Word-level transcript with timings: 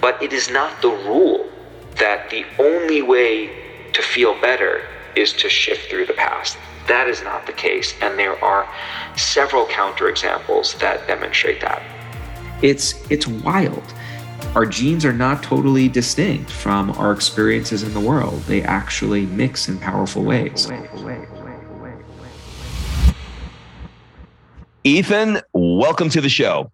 But 0.00 0.20
it 0.22 0.32
is 0.32 0.50
not 0.50 0.82
the 0.82 0.90
rule 0.90 1.50
that 1.96 2.30
the 2.30 2.44
only 2.58 3.02
way 3.02 3.65
to 3.96 4.02
feel 4.02 4.38
better 4.42 4.86
is 5.16 5.32
to 5.32 5.48
shift 5.48 5.88
through 5.90 6.04
the 6.04 6.12
past. 6.12 6.58
That 6.86 7.08
is 7.08 7.22
not 7.22 7.46
the 7.46 7.52
case, 7.54 7.94
and 8.02 8.18
there 8.18 8.42
are 8.44 8.68
several 9.16 9.64
counterexamples 9.66 10.78
that 10.80 11.06
demonstrate 11.08 11.62
that. 11.62 11.82
It's 12.60 12.94
it's 13.10 13.26
wild. 13.26 13.82
Our 14.54 14.66
genes 14.66 15.04
are 15.06 15.14
not 15.14 15.42
totally 15.42 15.88
distinct 15.88 16.50
from 16.50 16.90
our 16.92 17.10
experiences 17.10 17.82
in 17.82 17.94
the 17.94 18.00
world. 18.00 18.42
They 18.42 18.62
actually 18.62 19.24
mix 19.24 19.66
in 19.66 19.78
powerful 19.78 20.22
ways. 20.22 20.70
Ethan, 24.84 25.40
welcome 25.54 26.10
to 26.10 26.20
the 26.20 26.28
show. 26.28 26.70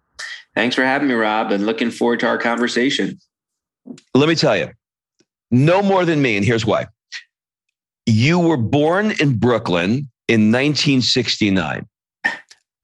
Thanks 0.55 0.75
for 0.75 0.83
having 0.83 1.07
me, 1.07 1.13
Rob, 1.13 1.51
and 1.51 1.65
looking 1.65 1.89
forward 1.89 2.19
to 2.19 2.27
our 2.27 2.37
conversation. 2.37 3.17
Let 4.13 4.27
me 4.27 4.35
tell 4.35 4.57
you, 4.57 4.69
no 5.51 5.81
more 5.81 6.03
than 6.03 6.21
me, 6.21 6.35
and 6.35 6.45
here's 6.45 6.65
why. 6.65 6.87
You 8.05 8.39
were 8.39 8.57
born 8.57 9.13
in 9.19 9.37
Brooklyn 9.37 10.09
in 10.27 10.51
1969. 10.51 11.87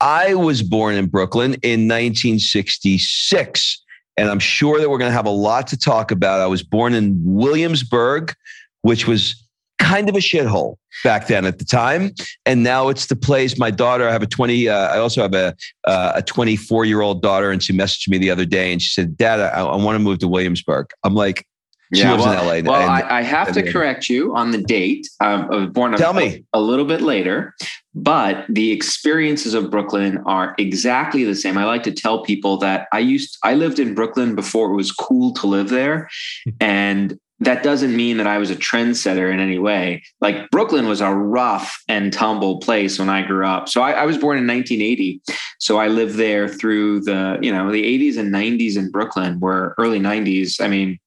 I 0.00 0.34
was 0.34 0.62
born 0.62 0.94
in 0.94 1.06
Brooklyn 1.06 1.54
in 1.62 1.86
1966. 1.86 3.82
And 4.16 4.30
I'm 4.30 4.38
sure 4.38 4.80
that 4.80 4.88
we're 4.88 4.98
going 4.98 5.10
to 5.10 5.16
have 5.16 5.26
a 5.26 5.30
lot 5.30 5.66
to 5.68 5.78
talk 5.78 6.10
about. 6.10 6.40
I 6.40 6.46
was 6.46 6.62
born 6.62 6.94
in 6.94 7.20
Williamsburg, 7.22 8.34
which 8.82 9.06
was 9.06 9.46
kind 9.78 10.08
of 10.08 10.14
a 10.14 10.18
shithole 10.18 10.76
back 11.04 11.26
then 11.26 11.44
at 11.44 11.58
the 11.58 11.64
time. 11.64 12.12
And 12.46 12.62
now 12.62 12.88
it's 12.88 13.06
the 13.06 13.16
place. 13.16 13.58
My 13.58 13.70
daughter, 13.70 14.08
I 14.08 14.12
have 14.12 14.22
a 14.22 14.26
20, 14.26 14.68
uh, 14.68 14.88
I 14.88 14.98
also 14.98 15.22
have 15.22 15.34
a, 15.34 15.54
uh, 15.86 16.12
a 16.16 16.22
24 16.22 16.84
year 16.84 17.00
old 17.00 17.22
daughter. 17.22 17.50
And 17.50 17.62
she 17.62 17.72
messaged 17.72 18.08
me 18.08 18.18
the 18.18 18.30
other 18.30 18.44
day 18.44 18.72
and 18.72 18.80
she 18.80 18.90
said, 18.90 19.16
Dad, 19.16 19.40
I, 19.40 19.62
I 19.62 19.76
want 19.76 19.96
to 19.96 20.00
move 20.00 20.18
to 20.20 20.28
Williamsburg. 20.28 20.90
I'm 21.04 21.14
like, 21.14 21.46
she 21.92 22.02
yeah, 22.02 22.12
lives 22.12 22.24
well, 22.24 22.50
in 22.50 22.64
LA. 22.64 22.70
Well, 22.70 22.80
and, 22.80 22.90
I, 22.90 23.18
I, 23.18 23.22
have 23.22 23.52
to 23.52 23.72
correct 23.72 24.08
you 24.08 24.34
on 24.36 24.52
the 24.52 24.58
date. 24.58 25.08
Um, 25.20 25.48
I 25.50 25.56
was 25.56 25.70
born 25.70 25.92
Tell 25.96 26.16
a, 26.16 26.20
me. 26.20 26.44
a 26.52 26.60
little 26.60 26.84
bit 26.84 27.00
later, 27.00 27.54
but 27.94 28.46
the 28.48 28.70
experiences 28.70 29.54
of 29.54 29.70
Brooklyn 29.70 30.18
are 30.18 30.54
exactly 30.56 31.24
the 31.24 31.34
same. 31.34 31.58
I 31.58 31.64
like 31.64 31.82
to 31.84 31.92
tell 31.92 32.22
people 32.22 32.58
that 32.58 32.86
I 32.92 33.00
used 33.00 33.38
I 33.42 33.54
lived 33.54 33.80
in 33.80 33.94
Brooklyn 33.94 34.36
before 34.36 34.70
it 34.70 34.76
was 34.76 34.92
cool 34.92 35.32
to 35.34 35.46
live 35.48 35.68
there, 35.68 36.08
and 36.60 37.18
that 37.40 37.62
doesn't 37.62 37.96
mean 37.96 38.18
that 38.18 38.26
I 38.26 38.38
was 38.38 38.50
a 38.50 38.56
trendsetter 38.56 39.32
in 39.32 39.40
any 39.40 39.58
way. 39.58 40.02
Like 40.20 40.50
Brooklyn 40.50 40.86
was 40.86 41.00
a 41.00 41.12
rough 41.12 41.82
and 41.88 42.12
tumble 42.12 42.60
place 42.60 42.98
when 42.98 43.08
I 43.08 43.22
grew 43.22 43.46
up. 43.46 43.68
So 43.68 43.80
I, 43.80 43.92
I, 43.92 44.04
was 44.04 44.18
born 44.18 44.36
in 44.36 44.46
1980. 44.46 45.22
So 45.58 45.78
I 45.78 45.88
lived 45.88 46.16
there 46.16 46.48
through 46.48 47.00
the, 47.00 47.38
you 47.40 47.50
know, 47.50 47.72
the 47.72 47.82
80s 47.82 48.18
and 48.18 48.32
90s 48.32 48.76
in 48.76 48.90
Brooklyn, 48.90 49.40
where 49.40 49.74
early 49.78 49.98
90s. 49.98 50.60
I 50.60 50.68
mean, 50.68 50.98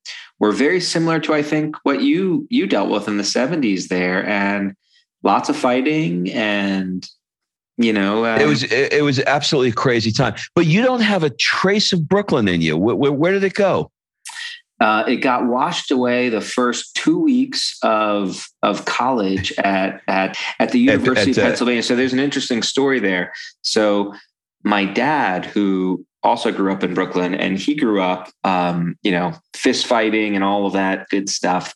were 0.43 0.51
very 0.51 0.81
similar 0.81 1.21
to 1.21 1.33
I 1.33 1.41
think 1.41 1.77
what 1.83 2.01
you 2.01 2.45
you 2.49 2.67
dealt 2.67 2.89
with 2.89 3.07
in 3.07 3.15
the 3.15 3.23
70s 3.23 3.87
there 3.87 4.25
and 4.27 4.75
lots 5.23 5.47
of 5.47 5.55
fighting 5.55 6.29
and 6.31 7.07
you 7.77 7.93
know 7.93 8.25
um, 8.25 8.41
it 8.41 8.45
was 8.45 8.63
it, 8.63 8.91
it, 8.91 9.03
was 9.03 9.19
absolutely 9.21 9.69
a 9.69 9.73
crazy 9.73 10.11
time 10.11 10.35
but 10.53 10.65
you 10.65 10.83
don't 10.83 10.99
have 10.99 11.23
a 11.23 11.29
trace 11.29 11.93
of 11.93 12.09
brooklyn 12.09 12.49
in 12.49 12.59
you 12.59 12.75
where, 12.77 12.93
where, 12.93 13.11
where 13.13 13.31
did 13.31 13.45
it 13.45 13.53
go 13.53 13.89
uh, 14.81 15.05
it 15.07 15.17
got 15.17 15.45
washed 15.45 15.91
away 15.91 16.27
the 16.27 16.41
first 16.41 16.93
two 16.93 17.17
weeks 17.17 17.77
of 17.81 18.45
of 18.63 18.83
college 18.83 19.53
at 19.59 20.01
at 20.09 20.37
at 20.59 20.71
the 20.71 20.79
University 20.79 21.31
at, 21.31 21.37
at, 21.37 21.41
of 21.41 21.43
Pennsylvania. 21.51 21.83
So 21.83 21.95
there's 21.95 22.11
an 22.11 22.19
interesting 22.19 22.61
story 22.63 22.99
there. 22.99 23.31
So 23.61 24.13
my 24.63 24.83
dad, 24.83 25.45
who 25.45 26.05
also 26.23 26.51
grew 26.51 26.71
up 26.71 26.83
in 26.83 26.93
Brooklyn, 26.93 27.33
and 27.33 27.57
he 27.57 27.75
grew 27.75 28.01
up, 28.01 28.29
um, 28.43 28.95
you 29.03 29.11
know, 29.11 29.33
fist 29.55 29.85
fighting 29.85 30.35
and 30.35 30.43
all 30.43 30.65
of 30.65 30.73
that 30.73 31.09
good 31.09 31.29
stuff. 31.29 31.75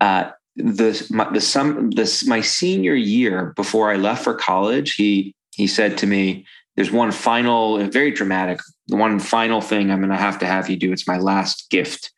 Uh, 0.00 0.30
the 0.56 1.06
my, 1.10 1.30
the 1.32 1.40
some 1.40 1.90
this 1.90 2.26
my 2.26 2.40
senior 2.40 2.94
year 2.94 3.52
before 3.56 3.90
I 3.90 3.96
left 3.96 4.24
for 4.24 4.34
college, 4.34 4.94
he 4.94 5.34
he 5.54 5.66
said 5.66 5.98
to 5.98 6.06
me, 6.06 6.46
"There's 6.76 6.90
one 6.90 7.12
final, 7.12 7.78
very 7.88 8.10
dramatic, 8.10 8.60
one 8.88 9.20
final 9.20 9.60
thing 9.60 9.90
I'm 9.90 9.98
going 9.98 10.10
to 10.10 10.16
have 10.16 10.38
to 10.40 10.46
have 10.46 10.68
you 10.68 10.76
do. 10.76 10.92
It's 10.92 11.06
my 11.06 11.18
last 11.18 11.70
gift." 11.70 12.10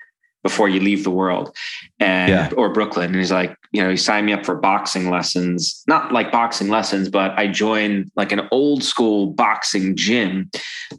Before 0.42 0.68
you 0.68 0.80
leave 0.80 1.04
the 1.04 1.10
world 1.10 1.54
and 1.98 2.30
yeah. 2.30 2.50
or 2.56 2.72
Brooklyn. 2.72 3.06
And 3.06 3.16
he's 3.16 3.32
like, 3.32 3.56
you 3.72 3.82
know, 3.82 3.90
he 3.90 3.96
signed 3.96 4.26
me 4.26 4.32
up 4.32 4.44
for 4.44 4.54
boxing 4.54 5.10
lessons, 5.10 5.82
not 5.86 6.12
like 6.12 6.32
boxing 6.32 6.68
lessons, 6.68 7.08
but 7.08 7.38
I 7.38 7.46
joined 7.46 8.10
like 8.16 8.32
an 8.32 8.48
old 8.50 8.82
school 8.82 9.26
boxing 9.28 9.96
gym 9.96 10.50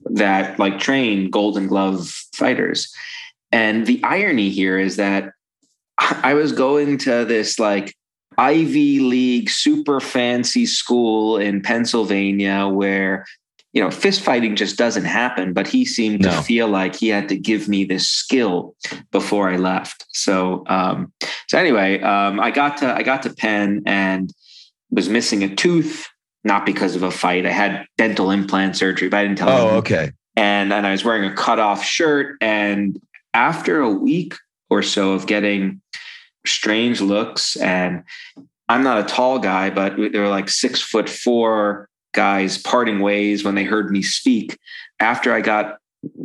that 0.06 0.60
like 0.60 0.80
trained 0.80 1.32
golden 1.32 1.68
glove 1.68 2.10
fighters. 2.36 2.94
And 3.52 3.86
the 3.86 4.02
irony 4.04 4.50
here 4.50 4.78
is 4.78 4.96
that 4.98 5.32
I 5.98 6.34
was 6.34 6.52
going 6.52 6.98
to 7.00 7.26
this 7.26 7.60
like 7.60 7.96
Ivy 8.38 9.00
League 9.00 9.50
super 9.50 10.00
fancy 10.00 10.66
school 10.66 11.38
in 11.38 11.62
Pennsylvania 11.62 12.68
where 12.68 13.26
you 13.74 13.82
know, 13.82 13.90
fist 13.90 14.22
fighting 14.22 14.56
just 14.56 14.78
doesn't 14.78 15.06
happen, 15.06 15.54
but 15.54 15.68
he 15.68 15.86
seemed 15.86 16.22
no. 16.22 16.30
to 16.32 16.42
feel 16.42 16.68
like 16.68 16.96
he 16.96 17.08
had 17.08 17.30
to 17.30 17.38
give 17.38 17.70
me 17.70 17.86
this 17.86 18.08
skill 18.08 18.76
before 19.12 19.50
I 19.50 19.56
left. 19.56 20.06
So, 20.10 20.64
um, 20.68 21.14
so 21.48 21.58
anyway, 21.58 22.02
um, 22.02 22.40
I 22.40 22.52
got 22.52 22.78
to, 22.78 22.94
I 22.94 23.04
got 23.04 23.24
to 23.24 23.34
Penn 23.34 23.84
and 23.86 24.30
was 24.90 25.08
missing 25.08 25.44
a 25.44 25.56
tooth, 25.56 26.06
not 26.44 26.66
because 26.66 26.96
of 26.98 27.04
a 27.04 27.12
fight. 27.12 27.46
I 27.46 27.52
had 27.52 27.86
dental 27.98 28.30
implant 28.30 28.76
surgery, 28.76 29.08
but 29.08 29.18
I 29.18 29.24
didn't 29.24 29.38
tell 29.38 29.50
Oh, 29.50 29.70
him. 29.70 29.76
okay. 29.76 30.12
And, 30.36 30.74
and 30.74 30.86
I 30.86 30.92
was 30.92 31.06
wearing 31.06 31.30
a 31.32 31.34
cut 31.34 31.60
off 31.60 31.84
shirt. 31.84 32.36
And 32.42 33.00
after 33.34 33.80
a 33.80 33.90
week 33.90 34.34
or 34.70 34.84
so 34.84 35.14
of 35.14 35.28
getting 35.28 35.82
strange 36.46 37.00
looks 37.00 37.56
and 37.56 38.04
I'm 38.68 38.84
not 38.84 39.00
a 39.00 39.04
tall 39.04 39.40
guy, 39.40 39.70
but 39.70 39.96
they 39.98 40.20
were 40.20 40.30
like 40.30 40.50
six 40.50 40.82
foot 40.82 41.08
four 41.10 41.88
guys 42.14 42.58
parting 42.58 43.00
ways 43.00 43.44
when 43.44 43.56
they 43.56 43.64
heard 43.64 43.92
me 43.92 44.02
speak. 44.02 44.58
After 45.00 45.34
I 45.34 45.42
got 45.42 45.78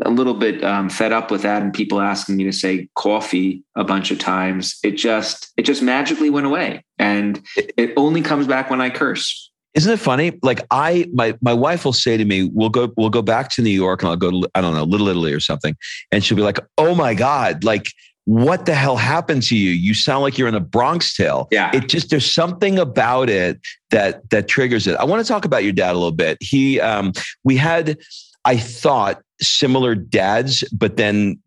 a 0.03 0.11
little 0.11 0.35
bit 0.35 0.65
um, 0.65 0.89
fed 0.89 1.13
up 1.13 1.31
with 1.31 1.43
that 1.43 1.63
and 1.63 1.73
people 1.73 2.01
asking 2.01 2.37
me 2.37 2.45
to 2.45 2.53
say 2.53 2.89
coffee 2.95 3.63
a 3.75 3.85
bunch 3.85 4.11
of 4.11 4.19
times, 4.19 4.79
it 4.83 4.93
just 4.93 5.53
it 5.57 5.63
just 5.63 5.83
magically 5.83 6.31
went 6.31 6.47
away, 6.47 6.85
and 6.99 7.43
it 7.57 7.93
only 7.97 8.23
comes 8.23 8.47
back 8.47 8.71
when 8.71 8.81
I 8.81 8.91
curse. 8.91 9.51
Isn't 9.75 9.93
it 9.93 9.99
funny? 9.99 10.39
Like 10.43 10.67
I, 10.71 11.07
my 11.13 11.37
my 11.43 11.53
wife 11.53 11.85
will 11.85 11.93
say 11.93 12.17
to 12.17 12.25
me, 12.25 12.51
"We'll 12.53 12.71
go, 12.71 12.93
we'll 12.97 13.11
go 13.11 13.23
back 13.23 13.51
to 13.51 13.63
New 13.63 13.71
York, 13.71 14.03
and 14.03 14.09
I'll 14.09 14.17
go 14.17 14.31
to 14.31 14.51
I 14.55 14.63
don't 14.63 14.75
know, 14.75 14.85
Little 14.85 15.09
Italy 15.09 15.35
or 15.35 15.41
something," 15.41 15.77
and 16.11 16.25
she'll 16.25 16.37
be 16.37 16.43
like, 16.43 16.59
"Oh 16.79 16.95
my 16.95 17.15
god, 17.15 17.65
like." 17.65 17.89
What 18.27 18.67
the 18.67 18.75
hell 18.75 18.97
happened 18.97 19.43
to 19.45 19.57
you? 19.57 19.71
You 19.71 19.95
sound 19.95 20.23
like 20.23 20.37
you're 20.37 20.49
in 20.49 20.55
a 20.55 20.61
Bronx 20.61 21.17
tale. 21.17 21.49
Yeah. 21.51 21.75
It 21.75 21.89
just 21.89 22.11
there's 22.11 22.31
something 22.31 22.79
about 22.79 23.31
it 23.31 23.61
that 23.91 24.29
that 24.31 24.49
triggers 24.49 24.87
it. 24.87 24.97
I 24.97 25.05
want 25.05 25.25
to 25.25 25.29
talk 25.29 25.45
about 25.45 25.63
your 25.63 25.73
dad 25.73 25.93
a 25.93 25.99
little 25.99 26.11
bit. 26.11 26.37
He 26.41 26.81
um 26.81 27.13
we 27.45 27.57
had 27.57 27.99
I 28.45 28.57
thought 28.57 29.23
similar 29.41 29.95
dads, 29.95 30.65
but 30.73 30.97
then 30.97 31.41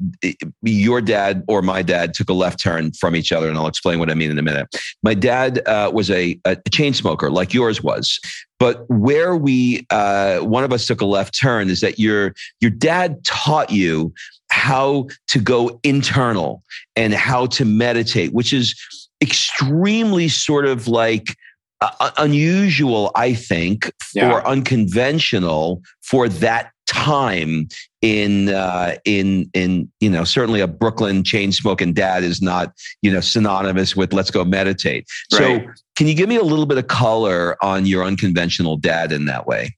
your 0.61 1.01
dad 1.01 1.43
or 1.47 1.61
my 1.61 1.81
dad 1.81 2.13
took 2.13 2.29
a 2.29 2.33
left 2.33 2.59
turn 2.59 2.91
from 2.91 3.15
each 3.15 3.31
other, 3.31 3.49
and 3.49 3.57
I'll 3.57 3.67
explain 3.67 3.99
what 3.99 4.09
I 4.09 4.13
mean 4.13 4.31
in 4.31 4.37
a 4.37 4.43
minute. 4.43 4.67
My 5.01 5.13
dad 5.13 5.65
uh, 5.65 5.91
was 5.93 6.11
a, 6.11 6.39
a, 6.45 6.57
chain 6.71 6.93
smoker, 6.93 7.31
like 7.31 7.53
yours 7.53 7.81
was, 7.81 8.19
but 8.59 8.85
where 8.89 9.35
we 9.35 9.85
uh, 9.89 10.39
one 10.39 10.63
of 10.63 10.73
us 10.73 10.85
took 10.85 11.01
a 11.01 11.05
left 11.05 11.39
turn 11.39 11.69
is 11.69 11.81
that 11.81 11.99
your 11.99 12.33
your 12.59 12.71
dad 12.71 13.23
taught 13.23 13.71
you 13.71 14.13
how 14.59 15.07
to 15.27 15.39
go 15.39 15.79
internal 15.83 16.61
and 16.95 17.13
how 17.13 17.45
to 17.47 17.65
meditate, 17.65 18.33
which 18.33 18.53
is 18.53 18.75
extremely 19.21 20.27
sort 20.27 20.65
of 20.65 20.87
like 20.87 21.35
uh, 21.81 22.11
unusual, 22.17 23.11
I 23.15 23.33
think, 23.33 23.91
yeah. 24.13 24.41
unconventional 24.45 25.81
for 26.01 26.27
that 26.27 26.71
time 26.87 27.67
in 28.01 28.49
uh, 28.49 28.95
in 29.05 29.49
in 29.53 29.89
you 29.99 30.09
know 30.09 30.23
certainly 30.23 30.59
a 30.59 30.67
Brooklyn 30.67 31.23
chain 31.23 31.51
smoking 31.51 31.93
dad 31.93 32.23
is 32.23 32.41
not 32.41 32.73
you 33.01 33.11
know 33.11 33.21
synonymous 33.21 33.95
with 33.95 34.11
let's 34.11 34.31
go 34.31 34.43
meditate. 34.43 35.05
Right. 35.31 35.65
So 35.65 35.71
can 35.95 36.07
you 36.07 36.15
give 36.15 36.27
me 36.27 36.35
a 36.35 36.43
little 36.43 36.65
bit 36.65 36.77
of 36.77 36.87
color 36.87 37.55
on 37.63 37.85
your 37.85 38.03
unconventional 38.03 38.75
dad 38.75 39.11
in 39.11 39.25
that 39.25 39.47
way? 39.47 39.75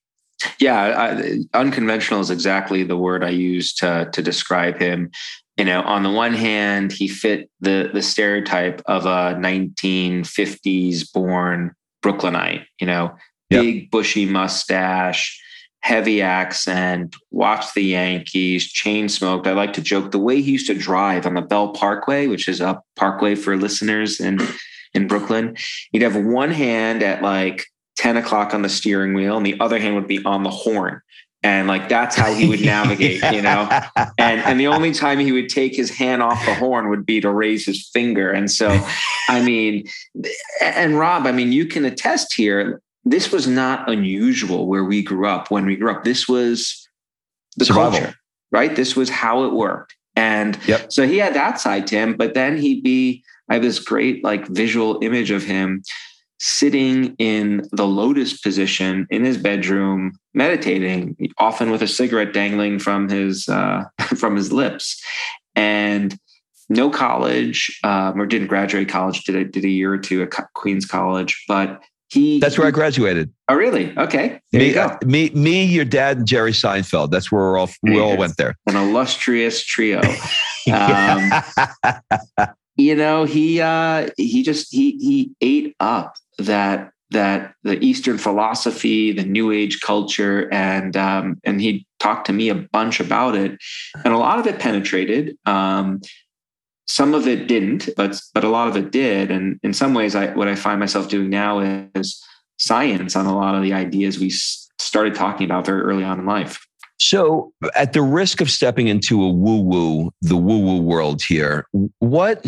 Yeah, 0.59 1.19
I, 1.23 1.39
unconventional 1.57 2.19
is 2.19 2.29
exactly 2.29 2.83
the 2.83 2.97
word 2.97 3.23
I 3.23 3.29
use 3.29 3.73
to 3.75 4.09
to 4.11 4.21
describe 4.21 4.79
him. 4.79 5.11
You 5.57 5.65
know, 5.65 5.81
on 5.81 6.03
the 6.03 6.09
one 6.09 6.33
hand, 6.33 6.91
he 6.91 7.07
fit 7.07 7.49
the 7.59 7.89
the 7.93 8.01
stereotype 8.01 8.81
of 8.85 9.05
a 9.05 9.35
1950s 9.39 11.11
born 11.13 11.73
Brooklynite. 12.01 12.65
You 12.79 12.88
know, 12.88 13.15
big 13.49 13.91
bushy 13.91 14.25
mustache, 14.25 15.39
heavy 15.81 16.21
accent, 16.21 17.15
watched 17.31 17.75
the 17.75 17.83
Yankees, 17.83 18.71
chain 18.71 19.09
smoked. 19.09 19.47
I 19.47 19.53
like 19.53 19.73
to 19.73 19.81
joke 19.81 20.11
the 20.11 20.19
way 20.19 20.41
he 20.41 20.53
used 20.53 20.67
to 20.67 20.73
drive 20.73 21.25
on 21.25 21.33
the 21.33 21.41
Belt 21.41 21.75
Parkway, 21.75 22.27
which 22.27 22.47
is 22.47 22.61
a 22.61 22.81
parkway 22.95 23.35
for 23.35 23.57
listeners 23.57 24.19
in 24.19 24.39
in 24.93 25.07
Brooklyn. 25.07 25.55
He'd 25.91 26.01
have 26.01 26.15
one 26.15 26.51
hand 26.51 27.03
at 27.03 27.21
like 27.21 27.65
10 28.01 28.18
o'clock 28.18 28.53
on 28.53 28.62
the 28.62 28.69
steering 28.69 29.13
wheel, 29.13 29.38
and 29.38 29.45
the 29.45 29.59
other 29.59 29.80
hand 29.80 29.95
would 29.95 30.07
be 30.07 30.24
on 30.25 30.44
the 30.44 30.50
horn. 30.50 31.01
And 31.44 31.68
like 31.68 31.89
that's 31.89 32.15
how 32.15 32.33
he 32.33 32.48
would 32.48 32.62
navigate, 32.62 33.24
you 33.31 33.42
know. 33.42 33.68
And 34.18 34.42
and 34.42 34.59
the 34.59 34.68
only 34.68 34.94
time 34.94 35.18
he 35.19 35.31
would 35.31 35.50
take 35.50 35.75
his 35.75 35.89
hand 35.89 36.21
off 36.21 36.45
the 36.45 36.53
horn 36.53 36.89
would 36.89 37.06
be 37.06 37.19
to 37.21 37.31
raise 37.31 37.65
his 37.65 37.89
finger. 37.92 38.31
And 38.31 38.51
so, 38.51 38.80
I 39.27 39.42
mean, 39.42 39.88
and 40.62 41.00
Rob, 41.00 41.25
I 41.25 41.31
mean, 41.31 41.51
you 41.51 41.65
can 41.65 41.86
attest 41.86 42.36
here 42.36 42.81
this 43.03 43.31
was 43.31 43.48
not 43.48 43.89
unusual 43.89 44.68
where 44.68 44.83
we 44.83 45.01
grew 45.01 45.27
up 45.27 45.50
when 45.50 45.65
we 45.65 45.75
grew 45.75 45.92
up. 45.92 46.03
This 46.03 46.27
was 46.27 46.88
the 47.57 47.65
Survival. 47.65 48.00
culture, 48.00 48.15
right? 48.51 48.75
This 48.75 48.95
was 48.95 49.09
how 49.09 49.45
it 49.45 49.53
worked. 49.53 49.95
And 50.15 50.59
yep. 50.68 50.92
so 50.92 51.07
he 51.07 51.18
had 51.18 51.33
that 51.33 51.59
side 51.59 51.88
to 51.88 51.95
him, 51.95 52.15
but 52.15 52.33
then 52.33 52.57
he'd 52.57 52.83
be, 52.83 53.24
I 53.50 53.56
have 53.56 53.63
this 53.63 53.80
great 53.80 54.24
like 54.24 54.48
visual 54.48 55.00
image 55.01 55.31
of 55.31 55.44
him 55.44 55.83
sitting 56.43 57.15
in 57.19 57.61
the 57.71 57.85
lotus 57.85 58.35
position 58.41 59.05
in 59.11 59.23
his 59.23 59.38
bedroom, 59.38 60.11
meditating, 60.33 61.15
often 61.38 61.69
with 61.69 61.83
a 61.83 61.88
cigarette 61.88 62.33
dangling 62.33 62.79
from 62.79 63.07
his 63.07 63.47
uh, 63.47 63.83
from 64.17 64.35
his 64.35 64.51
lips, 64.51 65.01
and 65.55 66.17
no 66.67 66.89
college 66.89 67.79
um, 67.83 68.19
or 68.19 68.25
didn't 68.25 68.47
graduate 68.47 68.89
college. 68.89 69.23
Did 69.23 69.35
a, 69.35 69.45
did 69.45 69.63
a 69.63 69.69
year 69.69 69.93
or 69.93 69.99
two 69.99 70.23
at 70.23 70.31
Queens 70.55 70.85
College, 70.85 71.43
but 71.47 71.79
he 72.09 72.39
That's 72.39 72.57
where 72.57 72.67
I 72.67 72.71
graduated. 72.71 73.31
Oh, 73.47 73.55
really? 73.55 73.95
Okay. 73.95 74.39
There 74.51 74.61
me, 74.61 74.67
you 74.69 74.73
go. 74.73 74.97
Me, 75.05 75.29
me, 75.29 75.63
your 75.63 75.85
dad, 75.85 76.17
and 76.17 76.27
Jerry 76.27 76.53
Seinfeld. 76.53 77.11
That's 77.11 77.31
where 77.31 77.41
we're 77.41 77.57
all 77.57 77.69
we 77.83 77.99
all 77.99 78.17
went 78.17 78.38
there. 78.38 78.55
An 78.67 78.75
illustrious 78.75 79.63
trio. 79.63 80.01
um, 80.73 81.31
you 82.81 82.95
know, 82.95 83.23
he 83.23 83.61
uh, 83.61 84.09
he 84.17 84.43
just 84.43 84.73
he 84.73 84.97
he 84.97 85.31
ate 85.41 85.75
up 85.79 86.15
that 86.37 86.91
that 87.11 87.53
the 87.63 87.77
Eastern 87.83 88.17
philosophy, 88.17 89.11
the 89.11 89.23
New 89.23 89.51
Age 89.51 89.81
culture, 89.81 90.51
and 90.51 90.95
um, 90.97 91.39
and 91.43 91.61
he 91.61 91.85
talked 91.99 92.25
to 92.27 92.33
me 92.33 92.49
a 92.49 92.55
bunch 92.55 92.99
about 92.99 93.35
it, 93.35 93.57
and 94.03 94.13
a 94.13 94.17
lot 94.17 94.39
of 94.39 94.47
it 94.47 94.59
penetrated. 94.59 95.37
Um, 95.45 96.01
some 96.87 97.13
of 97.13 97.27
it 97.27 97.47
didn't, 97.47 97.89
but 97.95 98.19
but 98.33 98.43
a 98.43 98.49
lot 98.49 98.67
of 98.67 98.75
it 98.75 98.91
did. 98.91 99.31
And 99.31 99.59
in 99.63 99.73
some 99.73 99.93
ways, 99.93 100.15
I 100.15 100.33
what 100.33 100.47
I 100.47 100.55
find 100.55 100.79
myself 100.79 101.09
doing 101.09 101.29
now 101.29 101.59
is 101.95 102.21
science 102.57 103.15
on 103.15 103.25
a 103.25 103.35
lot 103.35 103.55
of 103.55 103.61
the 103.61 103.73
ideas 103.73 104.19
we 104.19 104.29
started 104.29 105.15
talking 105.15 105.45
about 105.45 105.65
very 105.65 105.81
early 105.81 106.03
on 106.03 106.19
in 106.19 106.25
life. 106.25 106.65
So, 106.99 107.51
at 107.75 107.93
the 107.93 108.01
risk 108.01 108.41
of 108.41 108.51
stepping 108.51 108.87
into 108.87 109.23
a 109.23 109.29
woo 109.29 109.61
woo, 109.61 110.11
the 110.21 110.37
woo 110.37 110.59
woo 110.59 110.81
world 110.81 111.21
here, 111.23 111.65
what 111.99 112.45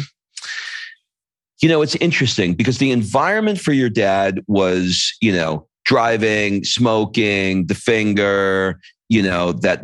you 1.61 1.69
know, 1.69 1.81
it's 1.81 1.95
interesting 1.95 2.53
because 2.53 2.77
the 2.77 2.91
environment 2.91 3.59
for 3.59 3.71
your 3.71 3.89
dad 3.89 4.41
was, 4.47 5.15
you 5.21 5.31
know, 5.31 5.67
driving, 5.85 6.63
smoking, 6.63 7.67
the 7.67 7.75
finger, 7.75 8.79
you 9.09 9.21
know, 9.21 9.53
that 9.53 9.81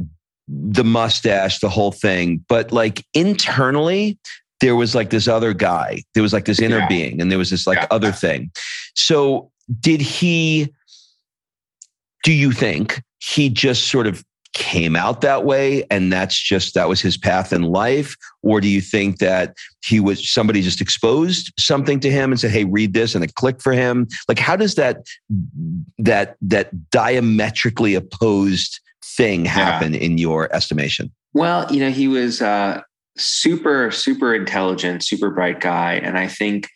the 0.47 0.83
mustache, 0.83 1.59
the 1.59 1.69
whole 1.69 1.91
thing. 1.91 2.43
But 2.47 2.71
like 2.71 3.05
internally, 3.13 4.17
there 4.59 4.75
was 4.75 4.95
like 4.95 5.09
this 5.09 5.27
other 5.27 5.53
guy. 5.53 6.03
There 6.13 6.23
was 6.23 6.33
like 6.33 6.45
this 6.45 6.59
inner 6.59 6.79
yeah. 6.79 6.87
being, 6.87 7.21
and 7.21 7.31
there 7.31 7.37
was 7.37 7.49
this 7.49 7.67
like 7.67 7.77
yeah. 7.77 7.87
other 7.91 8.11
thing. 8.11 8.51
So, 8.95 9.51
did 9.79 10.01
he? 10.01 10.73
Do 12.23 12.33
you 12.33 12.51
think 12.51 13.01
he 13.19 13.49
just 13.49 13.87
sort 13.87 14.07
of 14.07 14.25
came 14.53 14.95
out 14.95 15.21
that 15.21 15.45
way 15.45 15.85
and 15.91 16.11
that's 16.11 16.37
just 16.37 16.73
that 16.73 16.89
was 16.89 16.99
his 16.99 17.17
path 17.17 17.53
in 17.53 17.61
life 17.63 18.15
or 18.41 18.59
do 18.59 18.67
you 18.67 18.81
think 18.81 19.19
that 19.19 19.55
he 19.85 19.99
was 19.99 20.27
somebody 20.27 20.61
just 20.61 20.81
exposed 20.81 21.53
something 21.59 21.99
to 21.99 22.09
him 22.09 22.31
and 22.31 22.39
said 22.39 22.49
hey 22.49 22.65
read 22.65 22.93
this 22.93 23.13
and 23.13 23.23
it 23.23 23.35
clicked 23.35 23.61
for 23.61 23.73
him 23.73 24.07
like 24.27 24.39
how 24.39 24.55
does 24.55 24.75
that 24.75 25.05
that 25.99 26.35
that 26.41 26.89
diametrically 26.89 27.93
opposed 27.93 28.79
thing 29.03 29.45
happen 29.45 29.93
yeah. 29.93 29.99
in 29.99 30.17
your 30.17 30.53
estimation 30.53 31.11
well 31.33 31.71
you 31.71 31.79
know 31.79 31.91
he 31.91 32.07
was 32.07 32.41
uh 32.41 32.81
super, 33.19 33.91
super 33.91 34.33
intelligent, 34.33 35.03
super 35.03 35.29
bright 35.29 35.59
guy. 35.59 35.93
And 35.93 36.17
I 36.17 36.27
think 36.27 36.69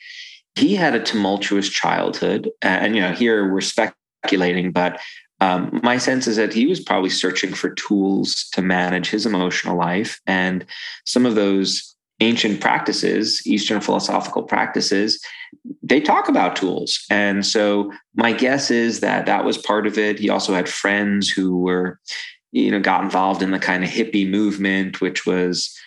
he 0.55 0.75
had 0.75 0.93
a 0.93 1.03
tumultuous 1.03 1.69
childhood. 1.69 2.49
And, 2.61 2.95
you 2.95 3.01
know, 3.01 3.13
here 3.13 3.51
we're 3.51 3.61
speculating, 3.61 4.71
but 4.71 4.99
um, 5.43 5.81
my 5.83 5.97
sense 5.97 6.25
is 6.25 6.37
that 6.37 6.53
he 6.53 6.67
was 6.67 6.79
probably 6.79 7.09
searching 7.09 7.53
for 7.53 7.71
tools 7.71 8.47
to 8.53 8.61
manage 8.61 9.09
his 9.09 9.25
emotional 9.25 9.77
life. 9.77 10.21
And 10.25 10.65
some 11.05 11.25
of 11.25 11.35
those 11.35 11.95
ancient 12.21 12.61
practices, 12.61 13.45
Eastern 13.45 13.81
philosophical 13.81 14.43
practices, 14.43 15.21
they 15.81 15.99
talk 15.99 16.29
about 16.29 16.55
tools. 16.55 17.05
And 17.09 17.45
so 17.45 17.91
my 18.15 18.31
guess 18.31 18.71
is 18.71 19.01
that 19.01 19.25
that 19.25 19.43
was 19.43 19.57
part 19.57 19.85
of 19.85 19.97
it. 19.97 20.17
He 20.17 20.29
also 20.29 20.53
had 20.53 20.69
friends 20.69 21.27
who 21.27 21.57
were, 21.57 21.99
you 22.53 22.71
know, 22.71 22.79
got 22.79 23.03
involved 23.03 23.41
in 23.41 23.51
the 23.51 23.59
kind 23.59 23.83
of 23.83 23.89
hippie 23.89 24.29
movement, 24.29 25.01
which 25.01 25.25
was 25.25 25.77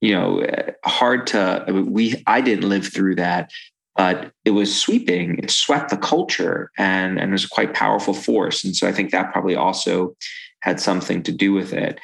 you 0.00 0.12
know 0.12 0.44
hard 0.84 1.28
to 1.28 1.64
we 1.86 2.20
i 2.26 2.40
didn't 2.40 2.68
live 2.68 2.84
through 2.84 3.14
that 3.14 3.52
but 3.96 4.32
it 4.44 4.50
was 4.50 4.74
sweeping. 4.74 5.38
It 5.38 5.50
swept 5.50 5.90
the 5.90 5.96
culture 5.96 6.70
and 6.78 7.18
and 7.18 7.30
it 7.30 7.32
was 7.32 7.44
a 7.44 7.48
quite 7.48 7.74
powerful 7.74 8.14
force. 8.14 8.64
And 8.64 8.74
so 8.74 8.88
i 8.88 8.92
think 8.92 9.10
that 9.10 9.32
probably 9.32 9.56
also 9.56 10.16
had 10.60 10.80
something 10.80 11.22
to 11.24 11.32
do 11.32 11.52
with 11.52 11.72
it. 11.72 12.00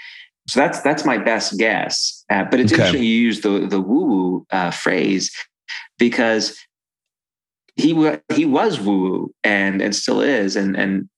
So 0.48 0.60
that's 0.60 0.80
that's 0.80 1.04
my 1.04 1.18
best 1.18 1.58
guess. 1.58 2.24
Uh, 2.30 2.44
but 2.44 2.60
it's 2.60 2.72
okay. 2.72 2.82
interesting 2.82 3.04
you 3.04 3.14
use 3.14 3.40
the 3.40 3.66
the 3.66 3.80
woo 3.80 4.04
woo 4.04 4.46
uh, 4.50 4.70
phrase 4.70 5.30
because 5.98 6.58
he 7.76 8.18
he 8.34 8.44
was 8.44 8.80
woo 8.80 9.00
woo 9.02 9.34
and 9.44 9.80
and 9.80 9.94
still 9.94 10.20
is. 10.20 10.56
And 10.56 10.76
and 10.76 11.08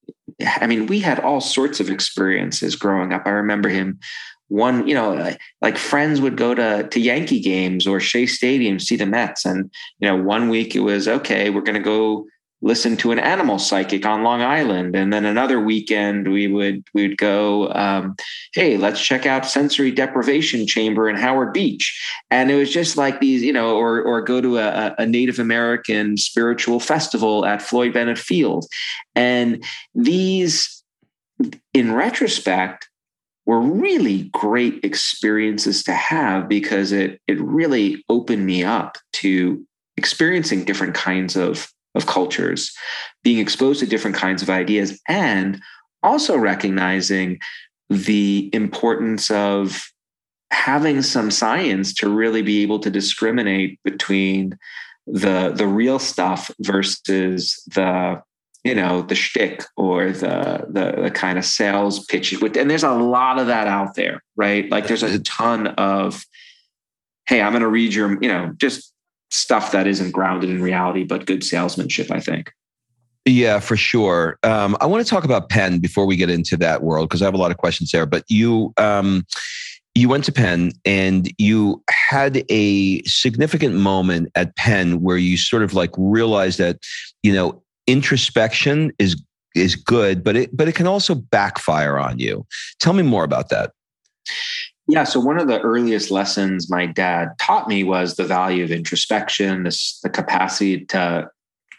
I 0.60 0.66
mean 0.66 0.86
we 0.86 1.00
had 1.00 1.20
all 1.20 1.40
sorts 1.40 1.80
of 1.80 1.90
experiences 1.90 2.76
growing 2.76 3.12
up. 3.12 3.22
I 3.26 3.30
remember 3.30 3.68
him 3.68 3.98
one, 4.50 4.86
you 4.86 4.94
know, 4.94 5.34
like 5.62 5.78
friends 5.78 6.20
would 6.20 6.36
go 6.36 6.54
to 6.54 6.88
to 6.88 7.00
Yankee 7.00 7.40
games 7.40 7.86
or 7.86 8.00
Shea 8.00 8.26
Stadium 8.26 8.80
see 8.80 8.96
the 8.96 9.06
Mets, 9.06 9.44
and 9.44 9.70
you 10.00 10.08
know, 10.08 10.20
one 10.20 10.48
week 10.48 10.74
it 10.74 10.80
was 10.80 11.06
okay, 11.06 11.50
we're 11.50 11.62
going 11.62 11.78
to 11.78 11.80
go 11.80 12.26
listen 12.62 12.94
to 12.94 13.10
an 13.10 13.18
animal 13.18 13.58
psychic 13.58 14.04
on 14.04 14.24
Long 14.24 14.42
Island, 14.42 14.96
and 14.96 15.12
then 15.12 15.24
another 15.24 15.60
weekend 15.60 16.32
we 16.32 16.48
would 16.48 16.82
we 16.92 17.06
would 17.06 17.16
go, 17.16 17.72
um, 17.74 18.16
hey, 18.52 18.76
let's 18.76 19.00
check 19.00 19.24
out 19.24 19.46
sensory 19.46 19.92
deprivation 19.92 20.66
chamber 20.66 21.08
in 21.08 21.14
Howard 21.14 21.52
Beach, 21.52 21.96
and 22.28 22.50
it 22.50 22.56
was 22.56 22.72
just 22.72 22.96
like 22.96 23.20
these, 23.20 23.42
you 23.42 23.52
know, 23.52 23.76
or 23.76 24.02
or 24.02 24.20
go 24.20 24.40
to 24.40 24.58
a, 24.58 24.96
a 24.98 25.06
Native 25.06 25.38
American 25.38 26.16
spiritual 26.16 26.80
festival 26.80 27.46
at 27.46 27.62
Floyd 27.62 27.94
Bennett 27.94 28.18
Field, 28.18 28.66
and 29.14 29.64
these, 29.94 30.82
in 31.72 31.94
retrospect. 31.94 32.89
Were 33.46 33.60
really 33.60 34.24
great 34.32 34.84
experiences 34.84 35.82
to 35.84 35.92
have 35.92 36.48
because 36.48 36.92
it 36.92 37.20
it 37.26 37.40
really 37.40 38.04
opened 38.08 38.46
me 38.46 38.62
up 38.62 38.98
to 39.14 39.66
experiencing 39.96 40.64
different 40.64 40.94
kinds 40.94 41.36
of 41.36 41.68
of 41.94 42.06
cultures, 42.06 42.72
being 43.24 43.38
exposed 43.38 43.80
to 43.80 43.86
different 43.86 44.16
kinds 44.16 44.42
of 44.42 44.50
ideas, 44.50 45.00
and 45.08 45.60
also 46.02 46.36
recognizing 46.36 47.38
the 47.88 48.48
importance 48.52 49.30
of 49.30 49.82
having 50.52 51.02
some 51.02 51.30
science 51.30 51.94
to 51.94 52.08
really 52.08 52.42
be 52.42 52.62
able 52.62 52.78
to 52.78 52.90
discriminate 52.90 53.78
between 53.84 54.56
the 55.06 55.52
the 55.54 55.66
real 55.66 55.98
stuff 55.98 56.50
versus 56.60 57.62
the 57.74 58.22
you 58.64 58.74
know 58.74 59.02
the 59.02 59.14
shtick 59.14 59.64
or 59.76 60.12
the, 60.12 60.66
the 60.68 61.02
the 61.02 61.10
kind 61.10 61.38
of 61.38 61.44
sales 61.44 62.04
pitch. 62.06 62.32
And 62.32 62.70
there's 62.70 62.84
a 62.84 62.92
lot 62.92 63.38
of 63.38 63.46
that 63.46 63.66
out 63.66 63.94
there, 63.94 64.22
right? 64.36 64.70
Like 64.70 64.86
there's 64.86 65.02
a 65.02 65.18
ton 65.20 65.68
of, 65.68 66.24
hey, 67.26 67.40
I'm 67.40 67.52
going 67.52 67.62
to 67.62 67.68
read 67.68 67.94
your, 67.94 68.22
you 68.22 68.28
know, 68.28 68.52
just 68.56 68.92
stuff 69.30 69.72
that 69.72 69.86
isn't 69.86 70.10
grounded 70.10 70.50
in 70.50 70.62
reality, 70.62 71.04
but 71.04 71.26
good 71.26 71.44
salesmanship, 71.44 72.10
I 72.10 72.20
think. 72.20 72.52
Yeah, 73.26 73.60
for 73.60 73.76
sure. 73.76 74.38
Um, 74.42 74.76
I 74.80 74.86
want 74.86 75.04
to 75.04 75.08
talk 75.08 75.24
about 75.24 75.48
Penn 75.50 75.78
before 75.78 76.06
we 76.06 76.16
get 76.16 76.30
into 76.30 76.56
that 76.58 76.82
world 76.82 77.08
because 77.08 77.22
I 77.22 77.26
have 77.26 77.34
a 77.34 77.38
lot 77.38 77.50
of 77.50 77.58
questions 77.58 77.92
there. 77.92 78.06
But 78.06 78.24
you, 78.28 78.72
um, 78.76 79.24
you 79.94 80.08
went 80.08 80.24
to 80.24 80.32
Penn 80.32 80.72
and 80.84 81.30
you 81.38 81.82
had 81.90 82.44
a 82.48 83.02
significant 83.02 83.74
moment 83.74 84.30
at 84.34 84.56
Penn 84.56 85.00
where 85.00 85.16
you 85.16 85.36
sort 85.36 85.62
of 85.62 85.74
like 85.74 85.90
realized 85.96 86.58
that 86.58 86.78
you 87.22 87.32
know 87.32 87.62
introspection 87.86 88.92
is 88.98 89.20
is 89.54 89.74
good, 89.74 90.22
but 90.22 90.36
it 90.36 90.56
but 90.56 90.68
it 90.68 90.74
can 90.74 90.86
also 90.86 91.14
backfire 91.14 91.98
on 91.98 92.18
you. 92.18 92.46
Tell 92.78 92.92
me 92.92 93.02
more 93.02 93.24
about 93.24 93.48
that. 93.50 93.72
Yeah. 94.88 95.04
So 95.04 95.20
one 95.20 95.38
of 95.38 95.46
the 95.46 95.60
earliest 95.60 96.10
lessons 96.10 96.70
my 96.70 96.86
dad 96.86 97.28
taught 97.38 97.68
me 97.68 97.84
was 97.84 98.16
the 98.16 98.24
value 98.24 98.64
of 98.64 98.70
introspection, 98.70 99.62
this 99.62 100.00
the 100.02 100.10
capacity 100.10 100.84
to 100.86 101.30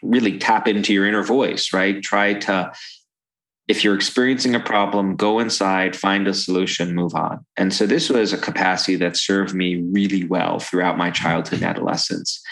really 0.02 0.38
tap 0.38 0.66
into 0.66 0.92
your 0.92 1.06
inner 1.06 1.22
voice, 1.22 1.72
right? 1.72 2.02
Try 2.02 2.34
to, 2.34 2.72
if 3.68 3.84
you're 3.84 3.94
experiencing 3.94 4.54
a 4.54 4.60
problem, 4.60 5.14
go 5.14 5.38
inside, 5.38 5.94
find 5.94 6.26
a 6.26 6.34
solution, 6.34 6.94
move 6.94 7.14
on. 7.14 7.44
And 7.56 7.72
so 7.72 7.86
this 7.86 8.10
was 8.10 8.32
a 8.32 8.38
capacity 8.38 8.96
that 8.96 9.16
served 9.16 9.54
me 9.54 9.76
really 9.92 10.24
well 10.24 10.58
throughout 10.58 10.98
my 10.98 11.10
childhood 11.10 11.60
and 11.60 11.68
adolescence. 11.68 12.42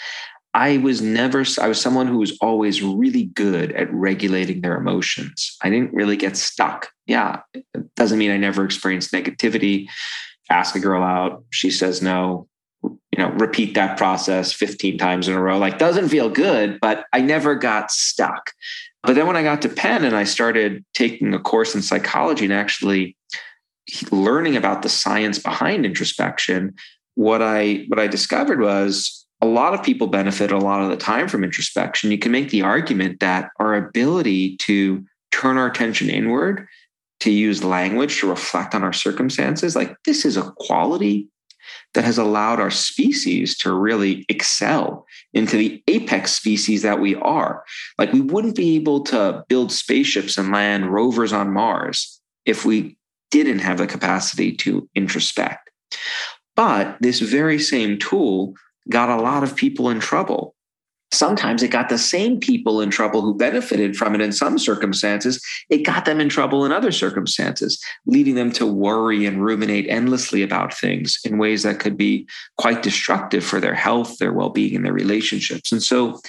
I 0.53 0.77
was 0.77 1.01
never, 1.01 1.45
I 1.61 1.67
was 1.67 1.79
someone 1.79 2.07
who 2.07 2.17
was 2.17 2.37
always 2.41 2.81
really 2.81 3.25
good 3.25 3.71
at 3.71 3.91
regulating 3.93 4.61
their 4.61 4.75
emotions. 4.75 5.55
I 5.63 5.69
didn't 5.69 5.93
really 5.93 6.17
get 6.17 6.35
stuck. 6.35 6.89
Yeah. 7.05 7.41
It 7.53 7.95
doesn't 7.95 8.17
mean 8.17 8.31
I 8.31 8.37
never 8.37 8.65
experienced 8.65 9.13
negativity 9.13 9.87
ask 10.51 10.75
a 10.75 10.79
girl 10.79 11.01
out, 11.01 11.43
she 11.49 11.71
says 11.71 12.01
no, 12.01 12.47
you 12.83 13.17
know, 13.17 13.29
repeat 13.31 13.73
that 13.75 13.97
process 13.97 14.51
15 14.53 14.97
times 14.97 15.27
in 15.27 15.33
a 15.33 15.41
row. 15.41 15.57
Like 15.57 15.79
doesn't 15.79 16.09
feel 16.09 16.29
good, 16.29 16.79
but 16.81 17.05
I 17.13 17.21
never 17.21 17.55
got 17.55 17.91
stuck. 17.91 18.51
But 19.03 19.15
then 19.15 19.27
when 19.27 19.37
I 19.37 19.43
got 19.43 19.61
to 19.63 19.69
Penn 19.69 20.03
and 20.03 20.15
I 20.15 20.25
started 20.25 20.85
taking 20.93 21.33
a 21.33 21.39
course 21.39 21.73
in 21.73 21.81
psychology 21.81 22.45
and 22.45 22.53
actually 22.53 23.15
learning 24.11 24.57
about 24.57 24.83
the 24.83 24.89
science 24.89 25.39
behind 25.39 25.85
introspection, 25.85 26.75
what 27.15 27.41
I 27.41 27.85
what 27.87 27.99
I 27.99 28.07
discovered 28.07 28.61
was 28.61 29.20
a 29.41 29.47
lot 29.47 29.73
of 29.73 29.83
people 29.83 30.07
benefit 30.07 30.51
a 30.51 30.57
lot 30.57 30.81
of 30.81 30.89
the 30.89 30.97
time 30.97 31.27
from 31.27 31.43
introspection. 31.43 32.11
You 32.11 32.19
can 32.19 32.31
make 32.31 32.49
the 32.49 32.61
argument 32.61 33.19
that 33.19 33.49
our 33.59 33.73
ability 33.73 34.57
to 34.57 35.03
turn 35.31 35.57
our 35.57 35.67
attention 35.67 36.09
inward 36.09 36.67
to 37.21 37.31
use 37.31 37.63
language 37.63 38.19
to 38.19 38.29
reflect 38.29 38.75
on 38.75 38.83
our 38.83 38.93
circumstances, 38.93 39.75
like 39.75 39.95
this 40.05 40.25
is 40.25 40.37
a 40.37 40.51
quality 40.57 41.27
that 41.93 42.03
has 42.03 42.17
allowed 42.17 42.59
our 42.59 42.71
species 42.71 43.57
to 43.57 43.73
really 43.73 44.25
excel 44.29 45.05
into 45.33 45.57
the 45.57 45.83
apex 45.87 46.33
species 46.33 46.81
that 46.81 46.99
we 46.99 47.15
are. 47.15 47.63
Like 47.97 48.11
we 48.11 48.21
wouldn't 48.21 48.55
be 48.55 48.75
able 48.75 49.03
to 49.05 49.43
build 49.47 49.71
spaceships 49.71 50.37
and 50.37 50.51
land 50.51 50.91
rovers 50.91 51.31
on 51.31 51.53
Mars 51.53 52.19
if 52.45 52.65
we 52.65 52.97
didn't 53.29 53.59
have 53.59 53.77
the 53.77 53.87
capacity 53.87 54.53
to 54.57 54.89
introspect. 54.95 55.69
But 56.55 56.97
this 57.01 57.19
very 57.19 57.59
same 57.59 57.99
tool 57.99 58.55
got 58.89 59.09
a 59.09 59.21
lot 59.21 59.43
of 59.43 59.55
people 59.55 59.89
in 59.89 59.99
trouble 59.99 60.55
Sometimes 61.13 61.61
it 61.61 61.71
got 61.71 61.89
the 61.89 61.97
same 61.97 62.39
people 62.39 62.79
in 62.79 62.89
trouble 62.89 63.21
who 63.21 63.35
benefited 63.35 63.97
from 63.97 64.15
it 64.15 64.21
in 64.21 64.31
some 64.31 64.57
circumstances. 64.57 65.43
It 65.69 65.85
got 65.85 66.05
them 66.05 66.21
in 66.21 66.29
trouble 66.29 66.63
in 66.63 66.71
other 66.71 66.93
circumstances, 66.93 67.83
leading 68.05 68.35
them 68.35 68.51
to 68.53 68.65
worry 68.65 69.25
and 69.25 69.43
ruminate 69.43 69.87
endlessly 69.89 70.41
about 70.41 70.73
things 70.73 71.19
in 71.25 71.37
ways 71.37 71.63
that 71.63 71.81
could 71.81 71.97
be 71.97 72.27
quite 72.57 72.81
destructive 72.81 73.43
for 73.43 73.59
their 73.59 73.75
health, 73.75 74.19
their 74.19 74.31
well 74.31 74.49
being, 74.49 74.73
and 74.73 74.85
their 74.85 74.93
relationships. 74.93 75.71
And 75.71 75.83
so, 75.83 76.21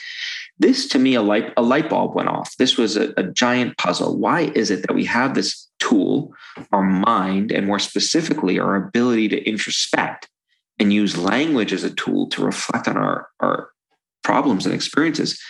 this 0.58 0.88
to 0.88 0.98
me, 0.98 1.14
a 1.14 1.22
light, 1.22 1.52
a 1.56 1.62
light 1.62 1.88
bulb 1.88 2.14
went 2.14 2.28
off. 2.28 2.56
This 2.56 2.76
was 2.76 2.96
a, 2.96 3.12
a 3.16 3.22
giant 3.22 3.78
puzzle. 3.78 4.18
Why 4.18 4.52
is 4.54 4.70
it 4.70 4.86
that 4.86 4.94
we 4.94 5.04
have 5.06 5.34
this 5.34 5.68
tool, 5.78 6.32
our 6.72 6.82
mind, 6.82 7.52
and 7.52 7.66
more 7.66 7.78
specifically, 7.78 8.58
our 8.58 8.76
ability 8.76 9.28
to 9.28 9.42
introspect 9.44 10.28
and 10.78 10.92
use 10.92 11.16
language 11.16 11.72
as 11.72 11.84
a 11.84 11.94
tool 11.94 12.28
to 12.30 12.44
reflect 12.44 12.88
on 12.88 12.96
our, 12.96 13.28
our 13.40 13.70
problems 14.22 14.66
and 14.66 14.74
experiences. 14.74 15.40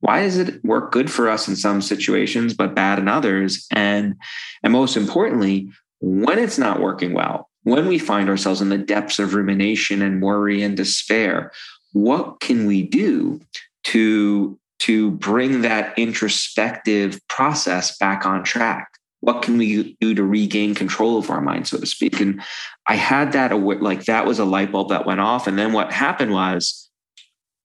Why 0.00 0.22
does 0.22 0.38
it 0.38 0.64
work 0.64 0.92
good 0.92 1.10
for 1.10 1.28
us 1.28 1.46
in 1.48 1.56
some 1.56 1.82
situations 1.82 2.54
but 2.54 2.74
bad 2.74 2.98
in 2.98 3.08
others? 3.08 3.66
And 3.70 4.14
and 4.62 4.72
most 4.72 4.96
importantly 4.96 5.70
when 6.00 6.38
it's 6.38 6.58
not 6.58 6.80
working 6.80 7.12
well 7.12 7.48
when 7.62 7.86
we 7.86 7.98
find 7.98 8.28
ourselves 8.28 8.60
in 8.60 8.70
the 8.70 8.78
depths 8.78 9.18
of 9.18 9.34
rumination 9.34 10.02
and 10.02 10.22
worry 10.22 10.62
and 10.62 10.76
despair 10.76 11.52
what 11.92 12.40
can 12.40 12.66
we 12.66 12.82
do 12.82 13.40
to 13.84 14.58
to 14.78 15.10
bring 15.12 15.60
that 15.60 15.96
introspective 15.98 17.20
process 17.28 17.96
back 17.98 18.24
on 18.24 18.42
track 18.42 18.88
what 19.20 19.42
can 19.42 19.58
we 19.58 19.96
do 20.00 20.14
to 20.14 20.24
regain 20.24 20.74
control 20.74 21.18
of 21.18 21.30
our 21.30 21.40
mind 21.40 21.68
so 21.68 21.78
to 21.78 21.86
speak? 21.86 22.20
And 22.20 22.42
i 22.86 22.94
had 22.94 23.32
that 23.32 23.52
like 23.52 24.04
that 24.06 24.26
was 24.26 24.38
a 24.38 24.44
light 24.44 24.72
bulb 24.72 24.88
that 24.90 25.06
went 25.06 25.20
off. 25.20 25.46
And 25.46 25.58
then 25.58 25.72
what 25.72 25.92
happened 25.92 26.32
was 26.32 26.90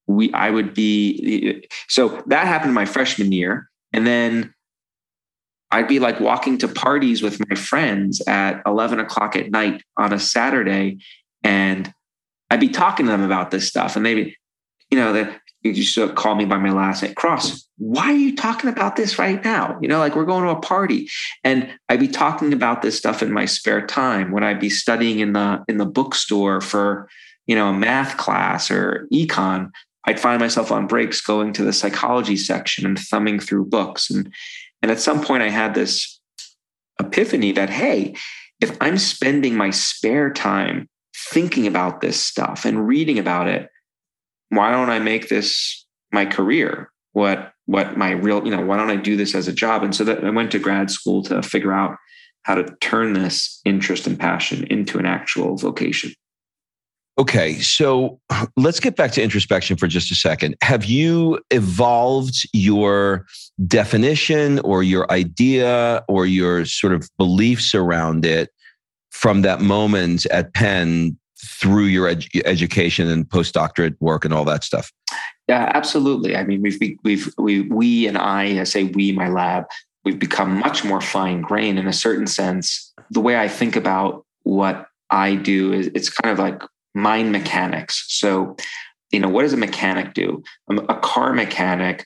we 0.08 0.32
I 0.34 0.50
would 0.50 0.74
be 0.74 1.68
so 1.88 2.24
that 2.28 2.48
happened 2.48 2.74
my 2.74 2.86
freshman 2.86 3.32
year, 3.32 3.70
and 3.94 4.06
then 4.06 4.54
I'd 5.72 5.88
be 5.88 6.00
like 6.00 6.20
walking 6.20 6.58
to 6.60 6.68
parties 6.68 7.22
with 7.22 7.42
my 7.50 7.56
friends 7.56 8.22
at 8.28 8.62
11 8.66 9.00
o'clock 9.00 9.36
at 9.36 9.52
night 9.52 9.84
on 9.98 10.14
a 10.14 10.20
Saturday, 10.20 11.00
and 11.44 11.92
I'd 12.50 12.60
be 12.60 12.70
talking 12.70 13.08
to 13.08 13.12
them 13.12 13.24
about 13.24 13.52
this 13.52 13.68
stuff, 13.68 13.96
and 13.96 14.06
they'd 14.06 14.16
be, 14.16 14.38
you 14.92 14.98
know, 14.98 15.14
that 15.14 15.42
you 15.66 15.74
just 15.74 16.16
call 16.16 16.36
me 16.36 16.46
by 16.46 16.58
my 16.58 16.72
last 16.72 17.04
name, 17.04 17.16
Kross. 17.16 17.64
Why 17.78 18.06
are 18.06 18.18
you 18.18 18.36
talking 18.36 18.70
about 18.70 18.96
this 18.96 19.18
right 19.18 19.44
now? 19.44 19.78
You 19.82 19.88
know, 19.88 20.00
like 20.00 20.16
we're 20.16 20.26
going 20.26 20.44
to 20.44 20.52
a 20.52 20.60
party, 20.60 21.10
and 21.44 21.74
I'd 21.90 22.00
be 22.00 22.08
talking 22.08 22.54
about 22.54 22.82
this 22.82 22.98
stuff 22.98 23.22
in 23.22 23.32
my 23.32 23.46
spare 23.46 23.86
time 23.86 24.32
when 24.32 24.44
I'd 24.44 24.60
be 24.60 24.70
studying 24.70 25.20
in 25.20 25.34
the 25.34 25.64
in 25.68 25.78
the 25.78 25.86
bookstore 25.86 26.62
for 26.62 27.10
you 27.48 27.56
know 27.56 27.70
a 27.70 27.74
math 27.74 28.18
class 28.18 28.70
or 28.72 29.08
econ 29.12 29.72
I'd 30.06 30.20
find 30.20 30.40
myself 30.40 30.72
on 30.72 30.88
breaks 30.88 31.22
going 31.22 31.54
to 31.54 31.64
the 31.64 31.74
psychology 31.74 32.38
section 32.38 32.86
and 32.86 32.98
thumbing 32.98 33.40
through 33.40 33.66
books. 33.66 34.10
And, 34.10 34.32
and 34.82 34.92
at 34.92 35.00
some 35.00 35.24
point, 35.24 35.44
I 35.44 35.50
had 35.50 35.74
this 35.74 36.20
epiphany 37.00 37.52
that, 37.54 37.70
hey, 37.70 38.16
if 38.62 38.78
I'm 38.80 38.98
spending 38.98 39.56
my 39.56 39.72
spare 39.72 40.32
time 40.32 40.88
thinking 41.16 41.66
about 41.66 42.02
this 42.02 42.22
stuff 42.22 42.66
and 42.66 42.88
reading 42.88 43.20
about 43.20 43.48
it, 43.48 43.70
why 44.56 44.72
don't 44.72 44.90
I 44.90 45.00
make 45.00 45.30
this 45.30 45.86
my 46.12 46.26
career? 46.26 46.92
What 47.14 47.54
what 47.66 47.98
my 47.98 48.12
real, 48.12 48.46
you 48.46 48.52
know, 48.52 48.64
why 48.64 48.78
don't 48.78 48.92
I 48.92 48.96
do 48.96 49.18
this 49.18 49.34
as 49.34 49.48
a 49.48 49.54
job? 49.54 49.84
And 49.84 49.96
so 49.96 50.04
that 50.04 50.24
I 50.24 50.30
went 50.30 50.52
to 50.52 50.60
grad 50.60 50.92
school 50.92 51.24
to 51.24 51.42
figure 51.42 51.74
out 51.74 51.98
how 52.44 52.56
to 52.56 52.76
turn 52.80 53.14
this 53.14 53.60
interest 53.66 54.06
and 54.06 54.20
passion 54.20 54.66
into 54.66 55.00
an 55.00 55.06
actual 55.06 55.58
vocation. 55.58 56.14
Okay, 57.18 57.56
so 57.60 58.20
let's 58.58 58.82
get 58.82 58.98
back 58.98 59.12
to 59.14 59.24
introspection 59.24 59.78
for 59.78 59.88
just 59.88 60.12
a 60.12 60.16
second. 60.16 60.56
Have 60.62 60.84
you 60.84 61.40
evolved 61.50 62.36
your 62.52 63.26
definition 63.66 64.60
or 64.60 64.84
your 64.84 65.10
idea 65.12 66.04
or 66.10 66.26
your 66.26 66.66
sort 66.66 66.94
of 66.94 67.10
beliefs 67.18 67.74
around 67.74 68.26
it 68.26 68.50
from 69.12 69.44
that 69.44 69.62
moment 69.62 70.26
at 70.26 70.54
Penn 70.54 71.18
through 71.44 71.86
your 71.86 72.08
ed- 72.08 72.26
education 72.46 73.10
and 73.10 73.28
postdoctorate 73.28 73.96
work 74.00 74.26
and 74.26 74.34
all 74.34 74.46
that 74.46 74.64
stuff? 74.64 74.92
Yeah, 75.48 75.72
absolutely. 75.74 76.36
I 76.36 76.44
mean, 76.44 76.62
we've 76.62 76.80
we've 77.04 77.34
we 77.38 77.62
we 77.62 78.08
and 78.08 78.18
I, 78.18 78.62
I 78.62 78.64
say 78.64 78.86
we, 78.86 79.12
my 79.12 79.30
lab, 79.30 79.66
we've 80.04 80.20
become 80.20 80.60
much 80.60 80.84
more 80.84 81.02
fine 81.02 81.42
grained 81.42 81.78
in 81.78 81.88
a 81.88 81.94
certain 81.94 82.28
sense. 82.28 82.94
The 83.12 83.22
way 83.22 83.38
I 83.38 83.48
think 83.48 83.76
about 83.76 84.26
what 84.44 84.88
I 85.10 85.36
do 85.36 85.74
is 85.74 85.88
it's 85.94 86.10
kind 86.10 86.32
of 86.32 86.40
like 86.40 86.64
mind 86.94 87.32
mechanics. 87.32 88.06
So, 88.08 88.56
you 89.12 89.20
know, 89.20 89.30
what 89.30 89.44
does 89.44 89.54
a 89.54 89.58
mechanic 89.58 90.14
do? 90.14 90.44
Um, 90.70 90.80
a 90.90 90.96
car 90.96 91.34
mechanic 91.34 92.06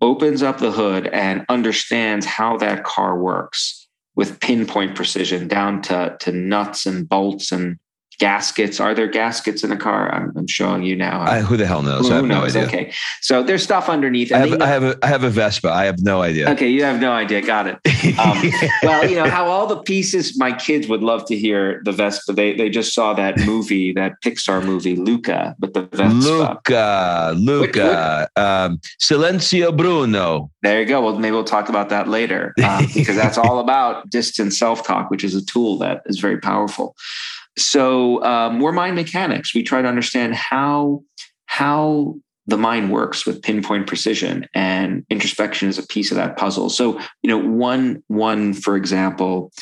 opens 0.00 0.42
up 0.42 0.58
the 0.58 0.70
hood 0.70 1.08
and 1.08 1.44
understands 1.48 2.24
how 2.24 2.56
that 2.58 2.84
car 2.84 3.18
works 3.18 3.88
with 4.14 4.40
pinpoint 4.40 4.94
precision 4.94 5.48
down 5.48 5.82
to, 5.82 6.16
to 6.20 6.32
nuts 6.32 6.86
and 6.86 7.08
bolts 7.08 7.52
and 7.52 7.78
gaskets. 8.18 8.80
Are 8.80 8.94
there 8.94 9.06
gaskets 9.06 9.64
in 9.64 9.72
a 9.72 9.76
car? 9.76 10.12
I'm, 10.12 10.32
I'm 10.36 10.46
showing 10.46 10.82
you 10.82 10.96
now. 10.96 11.22
I, 11.22 11.40
who 11.40 11.56
the 11.56 11.66
hell 11.66 11.82
knows? 11.82 12.08
Who, 12.08 12.12
I 12.12 12.16
have 12.16 12.24
knows? 12.24 12.54
no 12.54 12.62
idea. 12.62 12.68
Okay, 12.68 12.92
so 13.20 13.42
there's 13.42 13.62
stuff 13.62 13.88
underneath. 13.88 14.32
I 14.32 14.38
have, 14.38 14.62
I 14.62 14.66
have, 14.66 14.82
a 14.82 14.98
I 15.02 15.06
have 15.06 15.24
a 15.24 15.30
Vespa. 15.30 15.70
I 15.70 15.84
have 15.84 16.00
no 16.02 16.20
idea. 16.22 16.50
Okay, 16.50 16.68
you 16.68 16.84
have 16.84 17.00
no 17.00 17.12
idea. 17.12 17.42
Got 17.42 17.66
it. 17.68 17.78
Um, 18.18 18.50
well, 18.82 19.08
you 19.08 19.16
know 19.16 19.28
how 19.28 19.46
all 19.46 19.66
the 19.66 19.76
pieces. 19.76 20.36
My 20.36 20.52
kids 20.52 20.88
would 20.88 21.02
love 21.02 21.24
to 21.26 21.36
hear 21.36 21.80
the 21.84 21.92
Vespa. 21.92 22.32
They 22.32 22.54
they 22.54 22.68
just 22.68 22.94
saw 22.94 23.14
that 23.14 23.38
movie, 23.40 23.92
that 23.92 24.14
Pixar 24.24 24.64
movie, 24.64 24.96
Luca, 24.96 25.54
but 25.58 25.74
the 25.74 25.82
Vespa. 25.82 26.14
Luca, 26.14 27.34
Luca, 27.36 28.28
um, 28.36 28.80
Silenzio 29.00 29.76
Bruno. 29.76 30.50
There 30.62 30.80
you 30.80 30.86
go. 30.86 31.00
Well, 31.00 31.18
maybe 31.18 31.32
we'll 31.32 31.44
talk 31.44 31.68
about 31.68 31.90
that 31.90 32.08
later 32.08 32.54
uh, 32.62 32.84
because 32.94 33.14
that's 33.14 33.38
all 33.44 33.60
about 33.60 34.10
distant 34.10 34.52
self 34.52 34.84
talk, 34.84 35.10
which 35.10 35.22
is 35.22 35.34
a 35.34 35.44
tool 35.44 35.78
that 35.78 36.02
is 36.06 36.18
very 36.18 36.38
powerful. 36.38 36.96
So 37.58 38.22
um, 38.24 38.60
we're 38.60 38.72
mind 38.72 38.96
mechanics. 38.96 39.54
We 39.54 39.62
try 39.62 39.82
to 39.82 39.88
understand 39.88 40.34
how 40.34 41.02
how 41.46 42.14
the 42.46 42.56
mind 42.56 42.90
works 42.90 43.26
with 43.26 43.42
pinpoint 43.42 43.86
precision, 43.86 44.46
and 44.54 45.04
introspection 45.10 45.68
is 45.68 45.78
a 45.78 45.86
piece 45.86 46.10
of 46.10 46.16
that 46.16 46.36
puzzle. 46.36 46.70
So 46.70 47.00
you 47.22 47.28
know, 47.28 47.38
one 47.38 48.02
one 48.06 48.54
for 48.54 48.76
example, 48.76 49.52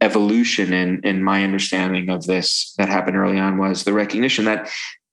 evolution 0.00 0.72
in 0.72 1.00
in 1.02 1.22
my 1.22 1.44
understanding 1.44 2.10
of 2.10 2.26
this 2.26 2.74
that 2.78 2.88
happened 2.88 3.16
early 3.16 3.38
on 3.38 3.58
was 3.58 3.84
the 3.84 3.92
recognition 3.92 4.44
that 4.46 4.70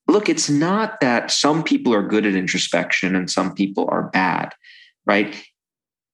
look, 0.08 0.30
it's 0.30 0.50
not 0.50 1.00
that 1.00 1.32
some 1.32 1.64
people 1.64 1.94
are 1.94 2.08
good 2.08 2.26
at 2.26 2.36
introspection 2.36 3.16
and 3.16 3.30
some 3.30 3.54
people 3.54 3.88
are 3.90 4.10
bad, 4.10 4.54
right? 5.06 5.36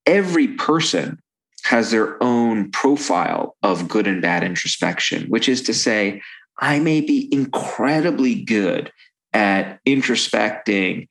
Every 0.06 0.48
person 0.48 1.20
has 1.66 1.92
their 1.92 2.22
own 2.24 2.72
profile 2.72 3.56
of 3.64 3.88
good 3.88 4.08
and 4.08 4.22
bad 4.22 4.44
introspection, 4.44 5.28
which 5.28 5.50
is 5.50 5.62
to 5.64 5.74
say, 5.74 6.22
I 6.60 6.80
may 6.80 7.02
be 7.02 7.30
incredibly 7.32 8.44
good 8.44 8.92
at 9.34 9.80
introspecting 9.86 11.08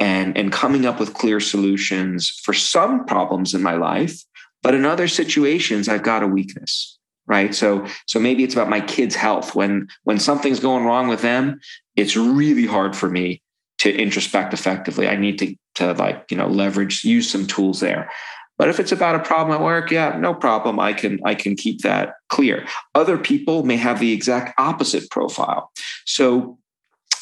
and, 0.00 0.36
and 0.36 0.52
coming 0.52 0.86
up 0.86 0.98
with 0.98 1.14
clear 1.14 1.40
solutions 1.40 2.28
for 2.42 2.52
some 2.52 3.04
problems 3.04 3.54
in 3.54 3.62
my 3.62 3.74
life, 3.74 4.22
but 4.62 4.74
in 4.74 4.84
other 4.84 5.08
situations, 5.08 5.88
I've 5.88 6.02
got 6.02 6.22
a 6.22 6.26
weakness. 6.26 6.96
Right. 7.26 7.54
So 7.54 7.86
so 8.06 8.18
maybe 8.18 8.42
it's 8.42 8.54
about 8.54 8.70
my 8.70 8.80
kids' 8.80 9.14
health. 9.14 9.54
When 9.54 9.88
when 10.04 10.18
something's 10.18 10.60
going 10.60 10.86
wrong 10.86 11.08
with 11.08 11.20
them, 11.20 11.60
it's 11.94 12.16
really 12.16 12.64
hard 12.64 12.96
for 12.96 13.10
me 13.10 13.42
to 13.80 13.94
introspect 13.94 14.54
effectively. 14.54 15.06
I 15.06 15.16
need 15.16 15.38
to 15.40 15.54
to 15.74 15.92
like, 15.92 16.24
you 16.30 16.38
know, 16.38 16.48
leverage, 16.48 17.04
use 17.04 17.30
some 17.30 17.46
tools 17.46 17.80
there. 17.80 18.10
But 18.58 18.68
if 18.68 18.80
it's 18.80 18.92
about 18.92 19.14
a 19.14 19.20
problem 19.20 19.56
at 19.56 19.64
work, 19.64 19.90
yeah, 19.90 20.18
no 20.18 20.34
problem. 20.34 20.80
I 20.80 20.92
can 20.92 21.20
I 21.24 21.34
can 21.34 21.56
keep 21.56 21.82
that 21.82 22.14
clear. 22.28 22.66
Other 22.94 23.16
people 23.16 23.62
may 23.62 23.76
have 23.76 24.00
the 24.00 24.12
exact 24.12 24.58
opposite 24.58 25.10
profile. 25.10 25.70
So 26.04 26.58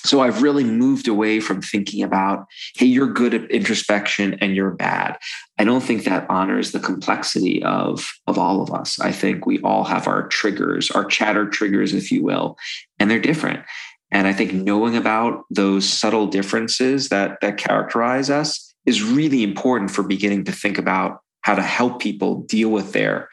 so 0.07 0.21
I've 0.21 0.43
really 0.43 0.62
moved 0.62 1.09
away 1.09 1.40
from 1.40 1.61
thinking 1.61 2.02
about, 2.02 2.47
hey, 2.76 2.87
you're 2.87 3.12
good 3.12 3.35
at 3.35 3.50
introspection 3.50 4.35
and 4.35 4.55
you're 4.55 4.71
bad. 4.71 5.19
I 5.59 5.64
don't 5.64 5.83
think 5.83 6.05
that 6.05 6.31
honors 6.31 6.71
the 6.71 6.78
complexity 6.78 7.61
of, 7.64 8.09
of 8.28 8.38
all 8.38 8.62
of 8.62 8.73
us. 8.73 9.00
I 9.00 9.11
think 9.11 9.47
we 9.47 9.59
all 9.62 9.83
have 9.83 10.07
our 10.07 10.28
triggers, 10.28 10.93
our 10.93 11.05
chatter 11.05 11.49
triggers, 11.49 11.93
if 11.93 12.12
you 12.12 12.23
will, 12.23 12.57
and 13.00 13.11
they're 13.11 13.19
different. 13.19 13.64
And 14.12 14.28
I 14.28 14.33
think 14.33 14.52
knowing 14.52 14.97
about 14.97 15.45
those 15.50 15.88
subtle 15.88 16.28
differences 16.28 17.09
that 17.09 17.38
that 17.40 17.57
characterize 17.57 18.31
us 18.31 18.75
is 18.87 19.02
really 19.02 19.43
important 19.43 19.90
for 19.90 20.05
beginning 20.05 20.45
to 20.45 20.52
think 20.52 20.78
about 20.78 21.21
how 21.46 21.54
to 21.54 21.62
help 21.62 22.00
people 22.00 22.42
deal 22.42 22.70
with 22.70 22.92
their 22.92 23.28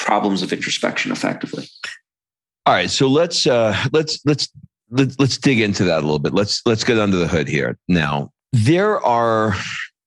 problems 0.00 0.42
of 0.42 0.52
introspection 0.52 1.12
effectively. 1.12 1.68
All 2.66 2.74
right, 2.74 2.90
so 2.90 3.06
let's 3.06 3.46
uh, 3.46 3.76
let's 3.92 4.18
let's 4.24 4.48
let's 4.90 5.16
let's 5.20 5.38
dig 5.38 5.60
into 5.60 5.84
that 5.84 5.98
a 5.98 6.00
little 6.00 6.18
bit. 6.18 6.34
Let's 6.34 6.62
let's 6.66 6.82
get 6.82 6.98
under 6.98 7.16
the 7.16 7.28
hood 7.28 7.46
here. 7.46 7.78
Now, 7.86 8.32
there 8.52 9.00
are 9.06 9.54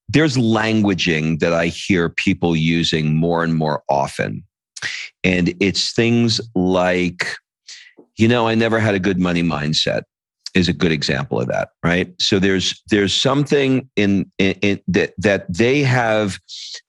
there's 0.09 0.35
languaging 0.35 1.39
that 1.39 1.53
I 1.53 1.67
hear 1.67 2.09
people 2.09 2.53
using 2.53 3.15
more 3.15 3.45
and 3.45 3.55
more 3.55 3.81
often. 3.89 4.43
And 5.23 5.53
it's 5.61 5.93
things 5.93 6.41
like, 6.53 7.33
you 8.17 8.27
know, 8.27 8.45
I 8.49 8.55
never 8.55 8.77
had 8.77 8.93
a 8.93 8.99
good 8.99 9.19
money 9.19 9.41
mindset 9.41 10.01
is 10.57 10.67
a 10.67 10.73
good 10.73 10.91
example 10.91 11.39
of 11.39 11.47
that, 11.47 11.69
right? 11.83 12.11
So 12.19 12.39
there's 12.39 12.81
there's 12.89 13.13
something 13.13 13.87
in, 13.95 14.29
in, 14.37 14.53
in 14.61 14.81
that 14.87 15.13
that 15.17 15.45
they 15.53 15.83
have 15.83 16.39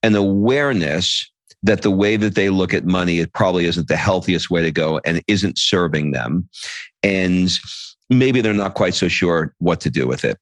an 0.02 0.14
awareness 0.14 1.30
that 1.62 1.82
the 1.82 1.90
way 1.90 2.16
that 2.16 2.34
they 2.34 2.50
look 2.50 2.72
at 2.72 2.86
money 2.86 3.18
it 3.18 3.32
probably 3.32 3.66
isn't 3.66 3.88
the 3.88 3.96
healthiest 3.96 4.48
way 4.48 4.62
to 4.62 4.70
go 4.70 5.00
and 5.04 5.22
isn't 5.26 5.58
serving 5.58 6.12
them. 6.12 6.48
And 7.02 7.50
maybe 8.08 8.40
they're 8.40 8.54
not 8.54 8.74
quite 8.74 8.94
so 8.94 9.08
sure 9.08 9.54
what 9.58 9.80
to 9.80 9.90
do 9.90 10.06
with 10.06 10.24
it. 10.24 10.38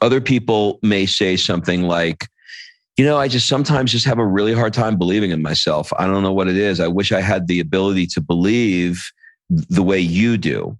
Other 0.00 0.20
people 0.20 0.78
may 0.82 1.04
say 1.06 1.36
something 1.36 1.82
like 1.82 2.28
you 2.98 3.06
know 3.06 3.16
i 3.16 3.26
just 3.26 3.48
sometimes 3.48 3.90
just 3.90 4.04
have 4.04 4.18
a 4.18 4.26
really 4.26 4.52
hard 4.52 4.72
time 4.72 4.96
believing 4.96 5.32
in 5.32 5.42
myself. 5.42 5.92
I 5.98 6.06
don't 6.06 6.22
know 6.22 6.32
what 6.32 6.48
it 6.48 6.56
is. 6.56 6.78
I 6.78 6.88
wish 6.88 7.10
i 7.10 7.20
had 7.20 7.48
the 7.48 7.58
ability 7.58 8.06
to 8.08 8.20
believe 8.20 9.02
the 9.50 9.82
way 9.82 9.98
you 9.98 10.36
do. 10.36 10.78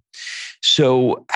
So 0.62 1.26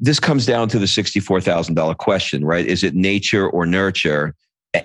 this 0.00 0.20
comes 0.20 0.46
down 0.46 0.68
to 0.70 0.78
the 0.78 0.86
$64,000 0.86 1.96
question, 1.98 2.44
right? 2.44 2.66
Is 2.66 2.82
it 2.84 2.94
nature 2.94 3.48
or 3.48 3.66
nurture? 3.66 4.34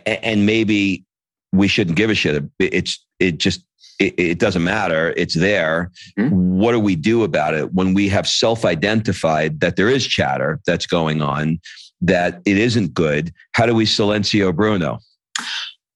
And 0.05 0.45
maybe 0.45 1.03
we 1.51 1.67
shouldn't 1.67 1.97
give 1.97 2.09
a 2.09 2.15
shit. 2.15 2.43
It's, 2.59 3.03
it 3.19 3.37
just, 3.37 3.65
it, 3.99 4.13
it 4.17 4.39
doesn't 4.39 4.63
matter. 4.63 5.13
It's 5.17 5.35
there. 5.35 5.91
Mm-hmm. 6.17 6.57
What 6.59 6.71
do 6.71 6.79
we 6.79 6.95
do 6.95 7.23
about 7.23 7.53
it 7.53 7.73
when 7.73 7.93
we 7.93 8.09
have 8.09 8.27
self 8.27 8.65
identified 8.65 9.59
that 9.59 9.75
there 9.75 9.89
is 9.89 10.05
chatter 10.07 10.59
that's 10.65 10.85
going 10.85 11.21
on, 11.21 11.59
that 12.01 12.41
it 12.45 12.57
isn't 12.57 12.93
good? 12.93 13.33
How 13.53 13.65
do 13.65 13.75
we 13.75 13.85
silencio 13.85 14.55
Bruno? 14.55 14.99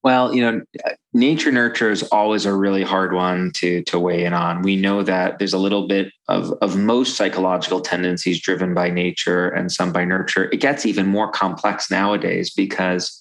Well, 0.06 0.36
you 0.36 0.44
know, 0.44 0.62
nature 1.13 1.52
nurture 1.52 1.89
is 1.89 2.04
always 2.12 2.46
a 2.46 2.54
really 2.54 2.84
hard 2.84 3.12
one 3.12 3.50
to 3.56 3.82
to 3.86 3.98
weigh 3.98 4.24
in 4.24 4.34
on. 4.34 4.62
We 4.62 4.76
know 4.76 5.02
that 5.02 5.39
there's 5.39 5.52
a 5.52 5.58
little 5.58 5.88
bit 5.88 6.13
of 6.28 6.54
of 6.62 6.78
most 6.78 7.18
psychological 7.18 7.82
tendencies 7.82 8.39
driven 8.39 8.76
by 8.76 8.91
nature 8.91 9.50
and 9.50 9.72
some 9.72 9.91
by 9.91 10.06
nurture. 10.06 10.48
It 10.52 10.62
gets 10.62 10.86
even 10.86 11.08
more 11.08 11.32
complex 11.32 11.89
nowadays 11.89 12.54
because 12.54 13.20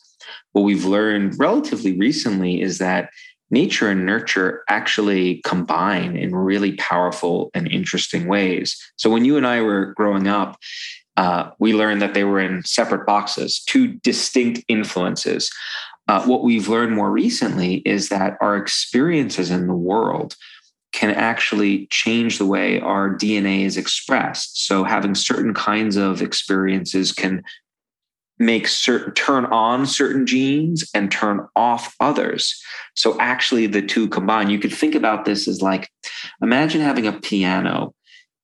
what 0.53 0.61
we've 0.61 0.85
learned 0.85 1.39
relatively 1.39 1.97
recently 1.97 2.61
is 2.61 2.77
that 2.81 3.09
nature 3.51 3.89
and 3.89 4.05
nurture 4.05 4.63
actually 4.69 5.41
combine 5.41 6.19
in 6.19 6.35
really 6.35 6.73
powerful 6.73 7.51
and 7.55 7.67
interesting 7.67 8.27
ways. 8.27 8.77
So 8.97 9.09
when 9.09 9.25
you 9.25 9.39
and 9.39 9.47
I 9.47 9.63
were 9.63 9.95
growing 9.95 10.29
up, 10.29 10.59
uh, 11.17 11.51
we 11.59 11.73
learned 11.73 12.03
that 12.03 12.13
they 12.15 12.25
were 12.25 12.41
in 12.41 12.63
separate 12.65 13.07
boxes, 13.07 13.63
two 13.65 13.95
distinct 14.03 14.63
influences. 14.69 15.51
Uh, 16.07 16.23
what 16.25 16.43
we've 16.43 16.69
learned 16.69 16.95
more 16.95 17.11
recently 17.11 17.77
is 17.87 18.11
that 18.11 18.37
our 18.41 18.57
experiences 18.57 19.51
in 19.51 19.67
the 19.67 19.75
world 19.75 20.37
can 20.93 21.11
actually 21.11 21.87
change 21.87 22.39
the 22.39 22.47
way 22.47 22.79
our 22.81 23.11
DNA 23.11 23.65
is 23.65 23.77
expressed. 23.77 24.67
So, 24.67 24.85
having 24.85 25.15
certain 25.15 25.53
kinds 25.53 25.97
of 25.97 26.23
experiences 26.23 27.11
can 27.13 27.43
make 28.39 28.69
certain 28.69 29.13
turn 29.15 29.47
on 29.47 29.87
certain 29.87 30.27
genes 30.27 30.89
and 30.95 31.11
turn 31.11 31.47
off 31.57 31.95
others. 32.01 32.63
So, 32.95 33.19
actually, 33.19 33.67
the 33.67 33.83
two 33.83 34.09
combine. 34.09 34.51
You 34.51 34.59
could 34.59 34.73
think 34.73 34.95
about 34.95 35.25
this 35.25 35.49
as 35.49 35.61
like 35.61 35.91
imagine 36.41 36.81
having 36.81 37.07
a 37.07 37.13
piano 37.13 37.95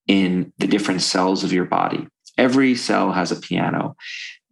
in 0.09 0.53
the 0.59 0.67
different 0.67 1.03
cells 1.03 1.45
of 1.45 1.53
your 1.53 1.67
body. 1.67 2.09
Every 2.37 2.75
cell 2.75 3.13
has 3.13 3.31
a 3.31 3.41
piano. 3.41 3.95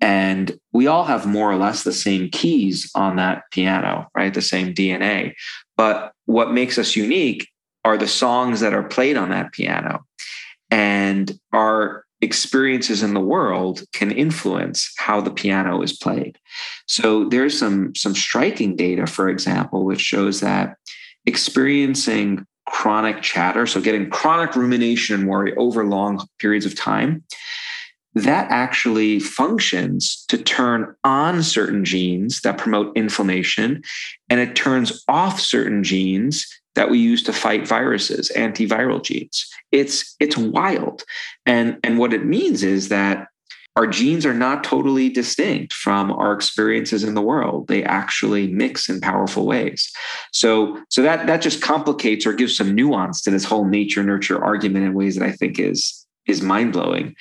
And 0.01 0.59
we 0.73 0.87
all 0.87 1.05
have 1.05 1.27
more 1.27 1.51
or 1.51 1.57
less 1.57 1.83
the 1.83 1.93
same 1.93 2.31
keys 2.31 2.91
on 2.95 3.17
that 3.17 3.43
piano, 3.51 4.09
right? 4.15 4.33
The 4.33 4.43
same 4.43 4.75
DNA. 4.75 5.35
But 5.77 6.13
what 6.27 6.53
makes 6.53 6.79
us 6.79 6.95
unique 6.95 7.49
are 7.85 7.97
the 7.97 8.07
songs 8.07 8.61
that 8.61 8.75
are 8.75 8.83
played 8.83 9.17
on 9.17 9.31
that 9.31 9.53
piano. 9.53 10.05
And 10.71 11.39
our 11.53 12.05
experiences 12.21 13.03
in 13.03 13.15
the 13.15 13.21
world 13.21 13.83
can 13.93 14.11
influence 14.11 14.93
how 14.99 15.21
the 15.21 15.31
piano 15.31 15.83
is 15.83 15.97
played. 15.97 16.39
So 16.87 17.29
there's 17.29 17.59
some, 17.59 17.95
some 17.95 18.15
striking 18.15 18.77
data, 18.77 19.07
for 19.07 19.29
example, 19.29 19.85
which 19.85 20.01
shows 20.01 20.41
that 20.41 20.77
experiencing 21.27 22.45
chronic 22.67 23.23
chatter, 23.23 23.67
so 23.67 23.81
getting 23.81 24.11
chronic 24.11 24.55
rumination 24.55 25.19
and 25.19 25.29
worry 25.29 25.55
over 25.57 25.85
long 25.85 26.27
periods 26.39 26.67
of 26.67 26.75
time, 26.75 27.25
that 28.25 28.51
actually 28.51 29.21
functions 29.21 30.25
to 30.29 30.39
turn 30.39 30.95
on 31.05 31.43
certain 31.43 31.85
genes 31.85 32.41
that 32.43 32.59
promote 32.59 32.97
inflammation, 32.97 33.83
and 34.29 34.41
it 34.41 34.57
turns 34.57 35.05
off 35.09 35.41
certain 35.41 35.83
genes 35.83 36.47
that 36.75 36.91
we 36.91 36.99
use 36.99 37.23
to 37.25 37.33
fight 37.33 37.67
viruses, 37.67 38.31
antiviral 38.37 39.03
genes. 39.03 39.49
It's 39.73 40.15
it's 40.21 40.37
wild. 40.37 41.03
And, 41.45 41.79
and 41.83 41.99
what 41.99 42.15
it 42.15 42.25
means 42.25 42.63
is 42.63 42.89
that 42.89 43.27
our 43.79 43.87
genes 43.87 44.27
are 44.27 44.35
not 44.35 44.65
totally 44.65 45.09
distinct 45.09 45.73
from 45.73 46.11
our 46.11 46.33
experiences 46.33 47.05
in 47.05 47.15
the 47.15 47.23
world 47.23 47.69
they 47.69 47.85
actually 47.85 48.49
mix 48.49 48.89
in 48.89 49.01
powerful 49.01 49.47
ways 49.47 49.93
so 50.33 50.83
so 50.91 51.01
that 51.01 51.29
that 51.29 51.41
just 51.41 51.63
complicates 51.63 52.27
or 52.27 52.33
gives 52.33 52.57
some 52.57 52.75
nuance 52.75 53.23
to 53.23 53.31
this 53.31 53.45
whole 53.45 53.65
nature 53.65 54.03
nurture 54.03 54.43
argument 54.43 54.85
in 54.85 54.95
ways 54.95 55.15
that 55.15 55.25
i 55.25 55.31
think 55.31 55.61
is 55.61 56.05
is 56.29 56.43
mind 56.43 56.73
blowing. 56.73 57.17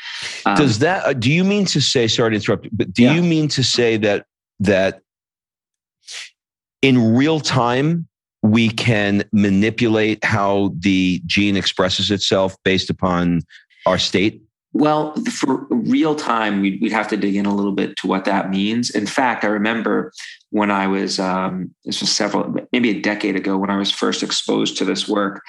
Um, 0.46 0.56
Does 0.56 0.80
that? 0.80 1.06
Uh, 1.06 1.14
do 1.14 1.32
you 1.32 1.44
mean 1.44 1.66
to 1.66 1.82
say? 1.82 2.08
Sorry 2.08 2.32
to 2.32 2.36
interrupt, 2.36 2.68
but 2.72 2.94
do 2.94 3.04
yeah. 3.04 3.14
you 3.14 3.24
mean 3.24 3.48
to 3.50 3.64
say 3.64 3.98
that 3.98 4.26
that 4.60 5.02
in 6.82 7.16
real 7.16 7.40
time 7.40 8.08
we 8.44 8.70
can 8.70 9.24
manipulate 9.32 10.24
how 10.24 10.74
the 10.78 11.22
gene 11.26 11.58
expresses 11.58 12.12
itself 12.12 12.56
based 12.64 12.90
upon 12.90 13.42
our 13.86 13.98
state? 13.98 14.42
Well, 14.74 15.16
for 15.32 15.66
real 15.70 16.14
time, 16.14 16.62
we'd, 16.62 16.82
we'd, 16.82 16.92
have 16.92 17.08
to 17.08 17.18
dig 17.18 17.36
in 17.36 17.46
a 17.46 17.56
little 17.56 17.72
bit 17.72 17.96
to 17.98 18.08
what 18.08 18.26
that 18.26 18.50
means. 18.50 18.90
In 18.90 19.08
fact, 19.08 19.44
I 19.44 19.48
remember 19.48 20.12
when 20.50 20.70
I 20.70 20.88
was, 20.88 21.20
um, 21.20 21.74
this 21.86 22.02
was 22.02 22.12
several, 22.12 22.54
maybe 22.72 22.90
a 22.90 23.02
decade 23.02 23.36
ago, 23.36 23.58
when 23.58 23.70
I 23.70 23.78
was 23.78 23.92
first 23.92 24.24
exposed 24.24 24.78
to 24.78 24.86
this 24.86 25.08
work, 25.08 25.42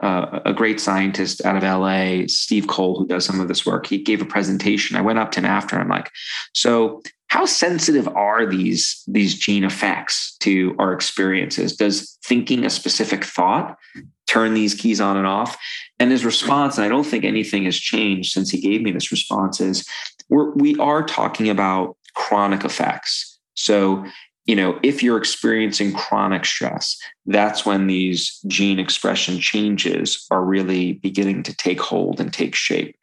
uh, 0.00 0.40
a 0.44 0.52
great 0.52 0.80
scientist 0.80 1.44
out 1.44 1.56
of 1.56 1.62
LA, 1.62 2.26
Steve 2.26 2.66
Cole, 2.66 2.98
who 2.98 3.06
does 3.06 3.24
some 3.24 3.40
of 3.40 3.48
this 3.48 3.64
work, 3.64 3.86
he 3.86 3.98
gave 3.98 4.20
a 4.20 4.26
presentation. 4.26 4.96
I 4.96 5.02
went 5.02 5.20
up 5.20 5.30
to 5.32 5.40
him 5.40 5.46
after, 5.46 5.78
I'm 5.78 5.88
like, 5.88 6.10
so 6.52 7.00
how 7.28 7.46
sensitive 7.46 8.08
are 8.08 8.44
these, 8.44 9.02
these 9.06 9.38
gene 9.38 9.64
effects 9.64 10.36
to 10.40 10.74
our 10.78 10.92
experiences? 10.92 11.76
Does 11.76 12.18
thinking 12.24 12.64
a 12.64 12.70
specific 12.70 13.24
thought 13.24 13.78
turn 14.34 14.54
these 14.54 14.74
keys 14.74 15.00
on 15.00 15.16
and 15.16 15.26
off? 15.26 15.56
And 16.00 16.10
his 16.10 16.24
response, 16.24 16.76
and 16.76 16.84
I 16.84 16.88
don't 16.88 17.04
think 17.04 17.24
anything 17.24 17.64
has 17.64 17.78
changed 17.78 18.32
since 18.32 18.50
he 18.50 18.60
gave 18.60 18.82
me 18.82 18.90
this 18.90 19.12
response, 19.12 19.60
is 19.60 19.86
we're, 20.28 20.50
we 20.54 20.76
are 20.78 21.04
talking 21.04 21.48
about 21.48 21.96
chronic 22.14 22.64
effects. 22.64 23.38
So, 23.54 24.04
you 24.46 24.56
know, 24.56 24.78
if 24.82 25.02
you're 25.02 25.16
experiencing 25.16 25.94
chronic 25.94 26.44
stress, 26.44 26.98
that's 27.26 27.64
when 27.64 27.86
these 27.86 28.40
gene 28.46 28.78
expression 28.78 29.38
changes 29.38 30.26
are 30.30 30.44
really 30.44 30.94
beginning 30.94 31.42
to 31.44 31.56
take 31.56 31.80
hold 31.80 32.20
and 32.20 32.32
take 32.32 32.54
shape. 32.54 32.96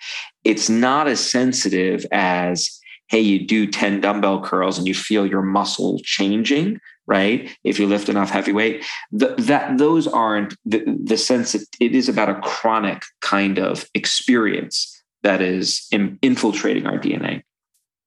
It's 0.43 0.69
not 0.69 1.07
as 1.07 1.19
sensitive 1.19 2.05
as, 2.11 2.79
hey, 3.11 3.19
you 3.19 3.45
do 3.45 3.67
10 3.67 4.01
dumbbell 4.01 4.41
curls 4.41 4.77
and 4.77 4.87
you 4.87 4.93
feel 4.93 5.27
your 5.27 5.43
muscle 5.43 5.99
changing 6.03 6.79
right? 7.07 7.57
If 7.65 7.77
you 7.77 7.87
lift 7.87 8.07
enough 8.07 8.29
heavy 8.29 8.53
weight, 8.53 8.85
the, 9.11 9.35
that 9.37 9.77
those 9.77 10.07
aren't 10.07 10.55
the, 10.63 10.83
the 11.03 11.17
sense 11.17 11.51
that 11.51 11.65
it 11.81 11.93
is 11.93 12.07
about 12.07 12.29
a 12.29 12.35
chronic 12.35 13.03
kind 13.19 13.59
of 13.59 13.85
experience 13.93 15.03
that 15.23 15.41
is 15.41 15.87
in, 15.91 16.17
infiltrating 16.21 16.87
our 16.87 16.97
DNA. 16.97 17.43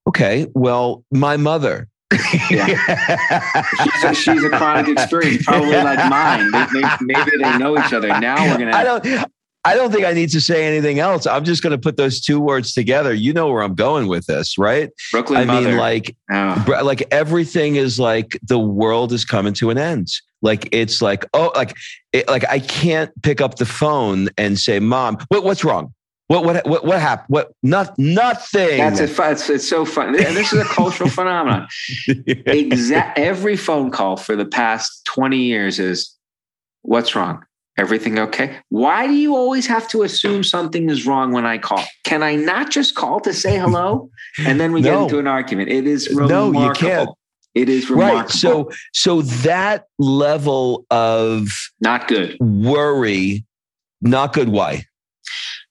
Okay, 0.08 0.46
well, 0.54 1.04
my 1.10 1.36
mother. 1.36 1.88
yeah. 2.50 3.62
she's, 3.82 4.04
a, 4.04 4.14
she's, 4.14 4.44
a, 4.44 4.50
chronic 4.50 4.88
experience, 4.88 5.44
probably 5.44 5.70
like 5.70 6.08
mine. 6.08 6.50
Maybe, 6.50 6.86
maybe 7.00 7.30
they 7.42 7.58
know 7.58 7.78
each 7.78 7.92
other. 7.92 8.08
Now 8.08 8.36
we're 8.46 8.58
gonna. 8.58 8.76
I 8.76 8.84
don't. 8.84 9.30
I 9.66 9.74
don't 9.74 9.90
think 9.90 10.04
I 10.04 10.12
need 10.12 10.30
to 10.30 10.40
say 10.42 10.66
anything 10.66 10.98
else. 10.98 11.26
I'm 11.26 11.44
just 11.44 11.62
going 11.62 11.70
to 11.70 11.78
put 11.78 11.96
those 11.96 12.20
two 12.20 12.38
words 12.38 12.74
together. 12.74 13.14
You 13.14 13.32
know 13.32 13.50
where 13.50 13.62
I'm 13.62 13.74
going 13.74 14.08
with 14.08 14.26
this, 14.26 14.58
right? 14.58 14.90
Brooklyn 15.10 15.40
I 15.40 15.44
mother. 15.46 15.68
mean, 15.70 15.78
like, 15.78 16.14
oh. 16.30 16.80
like 16.84 17.06
everything 17.10 17.76
is 17.76 17.98
like 17.98 18.38
the 18.42 18.58
world 18.58 19.12
is 19.12 19.24
coming 19.24 19.54
to 19.54 19.70
an 19.70 19.78
end. 19.78 20.08
Like 20.42 20.68
it's 20.72 21.00
like, 21.00 21.24
oh, 21.32 21.50
like, 21.54 21.74
it, 22.12 22.28
like 22.28 22.46
I 22.48 22.58
can't 22.58 23.10
pick 23.22 23.40
up 23.40 23.54
the 23.56 23.64
phone 23.64 24.28
and 24.36 24.58
say, 24.58 24.78
"Mom, 24.78 25.16
what, 25.28 25.42
what's 25.42 25.64
wrong? 25.64 25.94
What 26.26 26.44
what 26.44 26.66
what 26.66 26.84
what 26.84 27.00
happened? 27.00 27.28
What 27.28 27.52
not 27.62 27.98
nothing." 27.98 28.76
That's 28.76 29.00
it. 29.00 29.18
It's, 29.18 29.48
it's 29.48 29.66
so 29.66 29.86
fun. 29.86 30.08
And 30.08 30.36
this 30.36 30.52
is 30.52 30.60
a 30.60 30.64
cultural 30.66 31.08
phenomenon. 31.10 31.66
Exact 32.26 33.18
every 33.18 33.56
phone 33.56 33.90
call 33.90 34.18
for 34.18 34.36
the 34.36 34.44
past 34.44 35.06
twenty 35.06 35.44
years 35.44 35.78
is, 35.78 36.14
"What's 36.82 37.16
wrong? 37.16 37.46
Everything 37.76 38.18
okay? 38.20 38.56
Why 38.68 39.08
do 39.08 39.14
you 39.14 39.34
always 39.34 39.66
have 39.66 39.88
to 39.88 40.04
assume 40.04 40.44
something 40.44 40.88
is 40.88 41.06
wrong 41.06 41.32
when 41.32 41.44
I 41.44 41.58
call? 41.58 41.82
Can 42.04 42.22
I 42.22 42.36
not 42.36 42.70
just 42.70 42.94
call 42.94 43.20
to 43.20 43.32
say 43.32 43.58
hello? 43.58 44.10
And 44.46 44.60
then 44.60 44.72
we 44.72 44.80
no. 44.80 44.90
get 44.90 45.02
into 45.02 45.18
an 45.18 45.26
argument. 45.26 45.70
It 45.70 45.86
is 45.86 46.08
remarkable. 46.08 46.52
No, 46.52 46.66
you 46.66 46.72
can't. 46.72 47.10
It 47.54 47.68
is 47.68 47.88
remarkable. 47.88 48.20
Right. 48.22 48.30
So 48.30 48.70
so 48.92 49.22
that 49.22 49.86
level 49.98 50.86
of 50.90 51.48
not 51.80 52.08
good 52.08 52.36
worry, 52.40 53.44
not 54.00 54.32
good. 54.32 54.48
Why? 54.48 54.84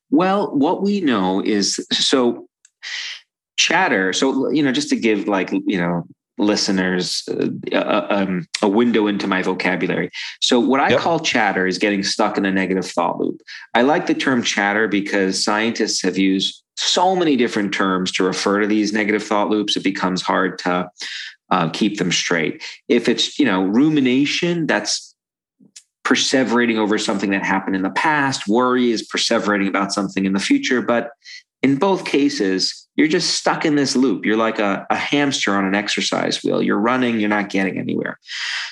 Well, 0.09 0.55
what 0.55 0.81
we 0.81 1.01
know 1.01 1.41
is 1.43 1.85
so 1.91 2.47
chatter. 3.57 4.13
So 4.13 4.49
you 4.49 4.63
know, 4.63 4.71
just 4.71 4.89
to 4.89 4.95
give 4.95 5.27
like 5.27 5.51
you 5.51 5.77
know 5.77 6.03
listeners 6.37 7.23
uh, 7.29 7.77
uh, 7.77 8.07
um, 8.09 8.47
a 8.61 8.67
window 8.67 9.07
into 9.07 9.27
my 9.27 9.41
vocabulary. 9.41 10.09
So, 10.41 10.59
what 10.59 10.79
I 10.79 10.91
yep. 10.91 10.99
call 10.99 11.19
chatter 11.19 11.67
is 11.67 11.77
getting 11.77 12.03
stuck 12.03 12.37
in 12.37 12.45
a 12.45 12.51
negative 12.51 12.85
thought 12.85 13.19
loop. 13.19 13.41
I 13.73 13.81
like 13.81 14.07
the 14.07 14.13
term 14.13 14.43
chatter 14.43 14.87
because 14.87 15.43
scientists 15.43 16.01
have 16.01 16.17
used 16.17 16.63
so 16.75 17.15
many 17.15 17.35
different 17.35 17.73
terms 17.73 18.11
to 18.13 18.23
refer 18.23 18.61
to 18.61 18.67
these 18.67 18.93
negative 18.93 19.23
thought 19.23 19.49
loops, 19.49 19.75
it 19.75 19.83
becomes 19.83 20.21
hard 20.21 20.57
to 20.59 20.89
uh, 21.49 21.69
keep 21.69 21.97
them 21.97 22.11
straight. 22.11 22.63
If 22.87 23.07
it's, 23.07 23.37
you 23.37 23.45
know, 23.45 23.63
rumination, 23.63 24.65
that's 24.65 25.13
perseverating 26.03 26.77
over 26.77 26.97
something 26.97 27.29
that 27.29 27.45
happened 27.45 27.75
in 27.75 27.81
the 27.81 27.89
past. 27.91 28.47
Worry 28.47 28.91
is 28.91 29.07
perseverating 29.07 29.67
about 29.67 29.93
something 29.93 30.25
in 30.25 30.33
the 30.33 30.39
future. 30.39 30.81
But 30.81 31.11
in 31.61 31.77
both 31.77 32.05
cases, 32.05 32.82
you're 32.95 33.07
just 33.07 33.35
stuck 33.35 33.65
in 33.65 33.75
this 33.75 33.95
loop. 33.95 34.25
You're 34.25 34.37
like 34.37 34.59
a, 34.59 34.85
a, 34.89 34.95
hamster 34.95 35.55
on 35.55 35.65
an 35.65 35.75
exercise 35.75 36.43
wheel. 36.43 36.61
You're 36.61 36.79
running, 36.79 37.19
you're 37.19 37.29
not 37.29 37.49
getting 37.49 37.77
anywhere. 37.77 38.19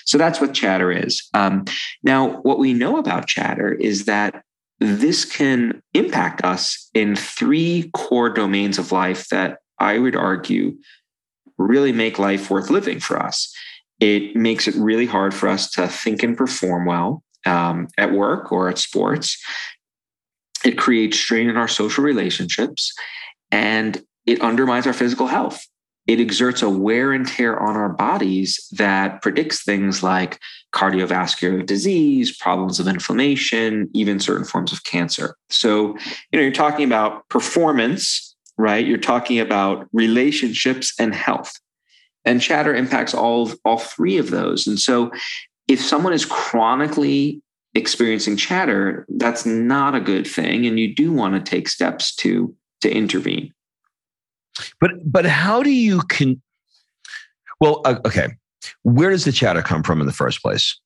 So 0.06 0.18
that's 0.18 0.40
what 0.40 0.54
chatter 0.54 0.92
is. 0.92 1.28
Um, 1.34 1.66
now, 2.04 2.42
what 2.42 2.60
we 2.60 2.74
know 2.74 2.98
about 2.98 3.28
chatter 3.28 3.74
is 3.74 4.06
that 4.06 4.44
this 4.80 5.26
can 5.26 5.82
impact 5.94 6.44
us 6.44 6.90
in 6.94 7.16
three 7.16 7.90
core 7.94 8.30
domains 8.30 8.78
of 8.78 8.92
life 8.92 9.30
that 9.30 9.60
I 9.80 9.98
would 9.98 10.16
argue 10.16 10.78
really 11.58 11.92
make 11.92 12.20
life 12.20 12.50
worth 12.50 12.70
living 12.70 13.00
for 13.00 13.22
us. 13.22 13.54
It 14.00 14.36
makes 14.36 14.68
it 14.68 14.76
really 14.76 15.06
hard 15.06 15.34
for 15.34 15.48
us 15.48 15.70
to 15.72 15.88
think 15.88 16.24
and 16.24 16.36
perform 16.36 16.86
well 16.86 17.24
um, 17.46 17.88
at 17.98 18.12
work 18.12 18.52
or 18.52 18.70
at 18.70 18.80
sports. 18.80 19.40
It 20.64 20.78
creates 20.78 21.20
strain 21.20 21.50
in 21.50 21.58
our 21.58 21.68
social 21.68 22.04
relationships 22.04 22.94
and 23.52 24.02
it 24.26 24.42
undermines 24.42 24.88
our 24.88 24.94
physical 24.94 25.28
health. 25.28 25.66
It 26.08 26.20
exerts 26.20 26.62
a 26.62 26.70
wear 26.70 27.14
and 27.14 27.28
tear 27.28 27.60
on 27.60 27.76
our 27.76 27.90
bodies 27.90 28.68
that 28.72 29.22
predicts 29.22 29.64
things 29.64 30.02
like 30.02 30.40
cardiovascular 30.74 31.66
disease, 31.66 32.36
problems 32.36 32.80
of 32.80 32.88
inflammation, 32.88 33.90
even 33.94 34.20
certain 34.20 34.46
forms 34.46 34.74
of 34.74 34.84
cancer. 34.84 35.36
So, 35.50 35.98
you 36.32 36.38
know, 36.38 36.42
you're 36.42 36.52
talking 36.52 36.86
about 36.86 37.30
performance, 37.30 38.36
right? 38.58 38.86
You're 38.86 38.98
talking 38.98 39.40
about 39.40 39.88
relationships 39.94 40.94
and 41.00 41.14
health. 41.14 41.54
And 42.26 42.42
chatter 42.42 42.76
impacts 42.76 43.14
all, 43.14 43.52
all 43.66 43.80
three 43.80 44.18
of 44.18 44.30
those. 44.30 44.68
And 44.68 44.80
so, 44.80 45.12
if 45.68 45.80
someone 45.80 46.14
is 46.14 46.26
chronically 46.26 47.42
experiencing 47.74 48.36
chatter, 48.36 49.06
that's 49.10 49.46
not 49.46 49.96
a 49.96 50.02
good 50.02 50.28
thing. 50.28 50.66
And 50.66 50.80
you 50.80 50.94
do 50.94 51.12
want 51.12 51.34
to 51.34 51.50
take 51.50 51.70
steps 51.70 52.14
to, 52.18 52.54
to 52.82 52.92
intervene. 52.92 53.54
But 54.80 54.92
but 55.06 55.26
how 55.26 55.64
do 55.64 55.72
you 55.72 56.02
can? 56.04 56.42
Well, 57.60 57.82
uh, 57.86 58.00
okay. 58.06 58.36
Where 58.84 59.10
does 59.10 59.26
the 59.26 59.32
chatter 59.32 59.62
come 59.62 59.84
from 59.84 60.02
in 60.02 60.08
the 60.08 60.14
first 60.14 60.42
place? 60.42 60.80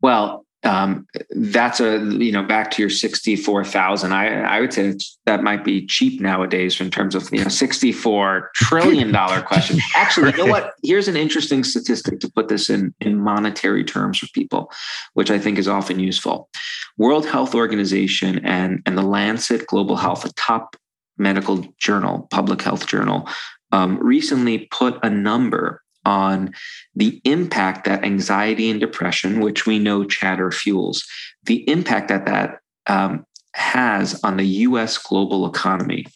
Well, 0.00 0.46
um, 0.64 1.06
that's 1.30 1.78
a 1.78 1.98
you 1.98 2.32
know 2.32 2.42
back 2.42 2.70
to 2.72 2.82
your 2.82 2.90
sixty 2.90 3.36
four 3.36 3.64
thousand. 3.64 4.12
I 4.12 4.40
I 4.42 4.60
would 4.60 4.72
say 4.72 4.94
that 5.24 5.42
might 5.42 5.64
be 5.64 5.86
cheap 5.86 6.20
nowadays 6.20 6.80
in 6.80 6.90
terms 6.90 7.14
of 7.14 7.32
you 7.32 7.42
know 7.42 7.48
sixty 7.48 7.92
four 7.92 8.50
trillion 8.56 9.12
dollar 9.12 9.40
question. 9.40 9.78
Actually, 9.94 10.32
you 10.32 10.38
know 10.38 10.46
what? 10.46 10.74
Here's 10.82 11.06
an 11.06 11.16
interesting 11.16 11.62
statistic 11.62 12.18
to 12.20 12.30
put 12.30 12.48
this 12.48 12.68
in 12.68 12.92
in 13.00 13.20
monetary 13.20 13.84
terms 13.84 14.18
for 14.18 14.26
people, 14.34 14.72
which 15.14 15.30
I 15.30 15.38
think 15.38 15.58
is 15.58 15.68
often 15.68 16.00
useful. 16.00 16.48
World 16.96 17.26
Health 17.26 17.54
Organization 17.54 18.44
and 18.44 18.82
and 18.84 18.98
the 18.98 19.02
Lancet 19.02 19.66
Global 19.68 19.96
Health, 19.96 20.24
a 20.24 20.32
top 20.32 20.76
medical 21.18 21.66
journal, 21.78 22.28
public 22.30 22.62
health 22.62 22.86
journal, 22.86 23.28
um, 23.72 23.98
recently 23.98 24.68
put 24.70 24.98
a 25.02 25.10
number 25.10 25.82
on 26.04 26.52
the 26.94 27.20
impact 27.24 27.84
that 27.84 28.04
anxiety 28.04 28.70
and 28.70 28.80
depression, 28.80 29.40
which 29.40 29.66
we 29.66 29.78
know 29.78 30.04
chatter 30.04 30.50
fuels, 30.50 31.04
the 31.44 31.68
impact 31.68 32.08
that 32.08 32.24
that 32.24 32.60
um, 32.86 33.26
has 33.52 34.18
on 34.22 34.36
the 34.36 34.46
US 34.46 34.96
global 34.96 35.46
economy 35.46 36.06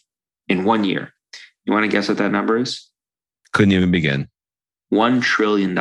in 0.47 0.63
one 0.63 0.83
year. 0.83 1.13
You 1.65 1.73
want 1.73 1.83
to 1.83 1.89
guess 1.89 2.07
what 2.07 2.17
that 2.17 2.31
number 2.31 2.57
is? 2.57 2.89
Couldn't 3.53 3.73
even 3.73 3.91
begin. 3.91 4.27
$1 4.91 5.21
trillion. 5.21 5.75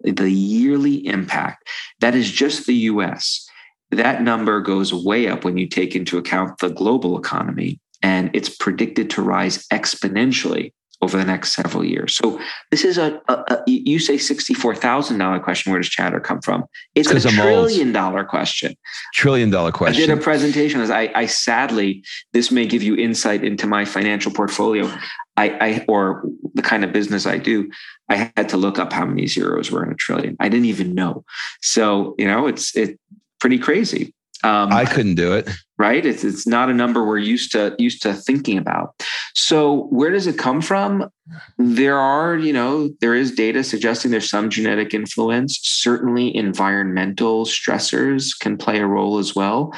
The 0.00 0.30
yearly 0.30 1.06
impact. 1.06 1.68
That 2.00 2.14
is 2.14 2.30
just 2.30 2.66
the 2.66 2.74
US. 2.74 3.47
That 3.90 4.22
number 4.22 4.60
goes 4.60 4.92
way 4.92 5.28
up 5.28 5.44
when 5.44 5.56
you 5.56 5.66
take 5.66 5.96
into 5.96 6.18
account 6.18 6.58
the 6.58 6.68
global 6.68 7.18
economy, 7.18 7.80
and 8.02 8.30
it's 8.34 8.48
predicted 8.48 9.10
to 9.10 9.22
rise 9.22 9.66
exponentially 9.68 10.72
over 11.00 11.16
the 11.16 11.24
next 11.24 11.52
several 11.52 11.84
years. 11.84 12.12
So 12.12 12.40
this 12.72 12.84
is 12.84 12.98
a, 12.98 13.20
a, 13.28 13.32
a 13.32 13.62
you 13.66 13.98
say 14.00 14.18
sixty-four 14.18 14.74
thousand 14.74 15.18
dollar 15.18 15.38
question. 15.38 15.70
Where 15.70 15.80
does 15.80 15.88
chatter 15.88 16.20
come 16.20 16.40
from? 16.40 16.64
It's 16.94 17.10
a 17.10 17.20
trillion 17.20 17.92
dollar 17.92 18.24
question. 18.24 18.74
Trillion 19.14 19.50
dollar 19.50 19.70
question. 19.70 20.02
I 20.02 20.06
did 20.06 20.18
a 20.18 20.20
presentation. 20.20 20.80
As 20.80 20.90
I, 20.90 21.10
I 21.14 21.26
sadly, 21.26 22.04
this 22.32 22.50
may 22.50 22.66
give 22.66 22.82
you 22.82 22.96
insight 22.96 23.44
into 23.44 23.66
my 23.66 23.84
financial 23.84 24.32
portfolio. 24.32 24.92
I, 25.36 25.50
I 25.60 25.84
or 25.86 26.24
the 26.54 26.62
kind 26.62 26.84
of 26.84 26.92
business 26.92 27.26
I 27.26 27.38
do. 27.38 27.70
I 28.08 28.32
had 28.36 28.48
to 28.48 28.56
look 28.56 28.78
up 28.78 28.92
how 28.92 29.06
many 29.06 29.28
zeros 29.28 29.70
were 29.70 29.84
in 29.84 29.92
a 29.92 29.94
trillion. 29.94 30.36
I 30.40 30.48
didn't 30.48 30.66
even 30.66 30.94
know. 30.94 31.24
So 31.62 32.16
you 32.18 32.26
know, 32.26 32.48
it's 32.48 32.74
it 32.76 32.98
pretty 33.40 33.58
crazy. 33.58 34.14
Um, 34.44 34.72
I 34.72 34.84
couldn't 34.84 35.16
do 35.16 35.32
it. 35.34 35.50
Right? 35.78 36.04
It's 36.04 36.22
it's 36.24 36.46
not 36.46 36.70
a 36.70 36.74
number 36.74 37.04
we're 37.04 37.18
used 37.18 37.52
to 37.52 37.74
used 37.78 38.02
to 38.02 38.14
thinking 38.14 38.58
about. 38.58 38.94
So 39.34 39.86
where 39.90 40.10
does 40.10 40.26
it 40.26 40.38
come 40.38 40.60
from? 40.60 41.08
There 41.56 41.98
are, 41.98 42.36
you 42.36 42.52
know, 42.52 42.90
there 43.00 43.14
is 43.14 43.32
data 43.32 43.64
suggesting 43.64 44.10
there's 44.10 44.30
some 44.30 44.50
genetic 44.50 44.94
influence. 44.94 45.58
Certainly, 45.62 46.36
environmental 46.36 47.46
stressors 47.46 48.38
can 48.38 48.56
play 48.56 48.78
a 48.78 48.86
role 48.86 49.18
as 49.18 49.34
well. 49.34 49.74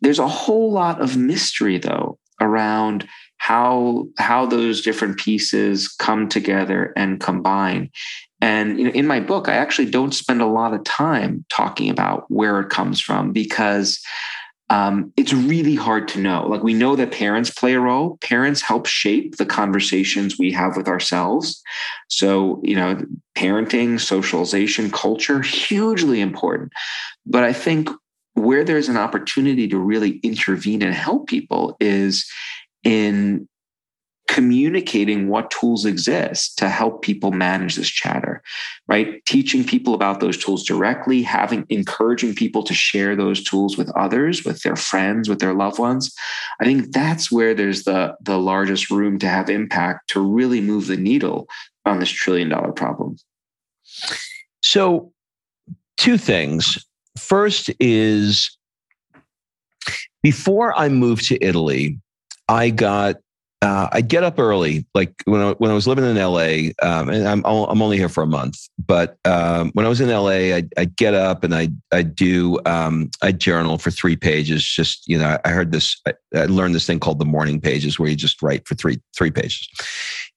There's 0.00 0.18
a 0.18 0.28
whole 0.28 0.72
lot 0.72 1.00
of 1.00 1.16
mystery 1.16 1.78
though 1.78 2.18
around 2.40 3.06
how 3.38 4.06
how 4.18 4.46
those 4.46 4.80
different 4.80 5.18
pieces 5.18 5.88
come 5.88 6.28
together 6.28 6.92
and 6.96 7.20
combine 7.20 7.90
and 8.44 8.78
you 8.78 8.84
know, 8.84 8.90
in 8.90 9.06
my 9.06 9.20
book, 9.20 9.48
I 9.48 9.54
actually 9.54 9.90
don't 9.90 10.12
spend 10.12 10.42
a 10.42 10.46
lot 10.46 10.74
of 10.74 10.84
time 10.84 11.46
talking 11.48 11.88
about 11.88 12.30
where 12.30 12.60
it 12.60 12.68
comes 12.68 13.00
from 13.00 13.32
because 13.32 14.04
um, 14.68 15.14
it's 15.16 15.32
really 15.32 15.76
hard 15.76 16.08
to 16.08 16.20
know. 16.20 16.46
Like 16.46 16.62
we 16.62 16.74
know 16.74 16.94
that 16.94 17.10
parents 17.10 17.48
play 17.48 17.72
a 17.72 17.80
role. 17.80 18.18
Parents 18.22 18.60
help 18.60 18.84
shape 18.84 19.36
the 19.36 19.46
conversations 19.46 20.38
we 20.38 20.52
have 20.52 20.76
with 20.76 20.88
ourselves. 20.88 21.62
So 22.08 22.60
you 22.62 22.76
know, 22.76 23.00
parenting, 23.34 23.98
socialization, 23.98 24.90
culture, 24.90 25.40
hugely 25.40 26.20
important. 26.20 26.72
But 27.24 27.44
I 27.44 27.54
think 27.54 27.88
where 28.34 28.62
there's 28.62 28.90
an 28.90 28.98
opportunity 28.98 29.68
to 29.68 29.78
really 29.78 30.18
intervene 30.18 30.82
and 30.82 30.94
help 30.94 31.28
people 31.28 31.78
is 31.80 32.30
in 32.84 33.48
communicating 34.28 35.28
what 35.28 35.50
tools 35.50 35.84
exist 35.84 36.56
to 36.58 36.68
help 36.68 37.02
people 37.02 37.30
manage 37.30 37.76
this 37.76 37.88
chatter 37.88 38.42
right? 38.86 39.24
Teaching 39.24 39.64
people 39.64 39.94
about 39.94 40.20
those 40.20 40.36
tools 40.36 40.64
directly 40.64 41.22
having 41.22 41.64
encouraging 41.68 42.34
people 42.34 42.62
to 42.64 42.74
share 42.74 43.16
those 43.16 43.42
tools 43.42 43.76
with 43.76 43.90
others 43.96 44.44
with 44.44 44.62
their 44.62 44.76
friends 44.76 45.28
with 45.28 45.38
their 45.38 45.54
loved 45.54 45.78
ones. 45.78 46.14
I 46.60 46.64
think 46.64 46.92
that's 46.92 47.32
where 47.32 47.54
there's 47.54 47.84
the 47.84 48.14
the 48.20 48.38
largest 48.38 48.90
room 48.90 49.18
to 49.18 49.28
have 49.28 49.48
impact 49.48 50.10
to 50.10 50.20
really 50.20 50.60
move 50.60 50.86
the 50.86 50.96
needle 50.96 51.48
on 51.84 51.98
this 51.98 52.10
trillion 52.10 52.48
dollar 52.48 52.72
problem. 52.72 53.16
So 54.62 55.12
two 55.96 56.18
things. 56.18 56.84
First 57.18 57.70
is 57.78 58.56
before 60.22 60.76
i 60.76 60.88
moved 60.88 61.28
to 61.28 61.38
italy 61.44 62.00
i 62.48 62.70
got 62.70 63.16
uh, 63.64 63.88
I'd 63.92 64.08
get 64.08 64.24
up 64.24 64.38
early, 64.38 64.84
like 64.94 65.14
when 65.24 65.40
I, 65.40 65.52
when 65.52 65.70
I 65.70 65.74
was 65.74 65.86
living 65.86 66.04
in 66.04 66.16
LA, 66.16 66.72
um, 66.82 67.08
and 67.08 67.26
I'm 67.26 67.42
I'm 67.46 67.80
only 67.80 67.96
here 67.96 68.10
for 68.10 68.22
a 68.22 68.26
month. 68.26 68.58
But 68.86 69.16
um, 69.24 69.70
when 69.72 69.86
I 69.86 69.88
was 69.88 70.02
in 70.02 70.10
LA, 70.10 70.54
I'd, 70.54 70.72
I'd 70.76 70.96
get 70.96 71.14
up 71.14 71.44
and 71.44 71.54
I 71.54 71.70
I 71.90 72.02
do 72.02 72.58
um, 72.66 73.10
I 73.22 73.32
journal 73.32 73.78
for 73.78 73.90
three 73.90 74.16
pages. 74.16 74.62
Just 74.62 75.08
you 75.08 75.16
know, 75.16 75.38
I 75.46 75.48
heard 75.48 75.72
this, 75.72 75.98
I, 76.06 76.12
I 76.34 76.44
learned 76.44 76.74
this 76.74 76.86
thing 76.86 77.00
called 77.00 77.18
the 77.18 77.24
morning 77.24 77.58
pages, 77.58 77.98
where 77.98 78.10
you 78.10 78.16
just 78.16 78.42
write 78.42 78.68
for 78.68 78.74
three 78.74 79.00
three 79.16 79.30
pages, 79.30 79.66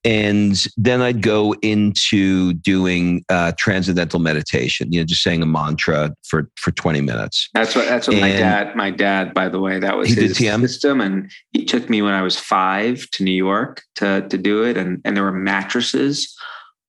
and 0.03 0.65
then 0.77 1.01
I'd 1.01 1.21
go 1.21 1.53
into 1.61 2.53
doing 2.53 3.25
uh, 3.29 3.51
transcendental 3.57 4.19
meditation. 4.19 4.91
You 4.91 5.01
know, 5.01 5.05
just 5.05 5.23
saying 5.23 5.41
a 5.41 5.45
mantra 5.45 6.13
for 6.23 6.49
for 6.55 6.71
twenty 6.71 7.01
minutes. 7.01 7.49
That's 7.53 7.75
what 7.75 7.87
that's 7.87 8.07
what 8.07 8.15
and 8.15 8.21
my 8.21 8.31
dad. 8.31 8.75
My 8.75 8.91
dad, 8.91 9.33
by 9.33 9.49
the 9.49 9.59
way, 9.59 9.79
that 9.79 9.97
was 9.97 10.09
his 10.09 10.37
system, 10.37 11.01
and 11.01 11.31
he 11.51 11.65
took 11.65 11.89
me 11.89 12.01
when 12.01 12.13
I 12.13 12.21
was 12.21 12.39
five 12.39 13.09
to 13.11 13.23
New 13.23 13.31
York 13.31 13.83
to 13.95 14.27
to 14.29 14.37
do 14.37 14.63
it, 14.63 14.77
and 14.77 15.01
and 15.03 15.15
there 15.15 15.23
were 15.23 15.31
mattresses 15.31 16.35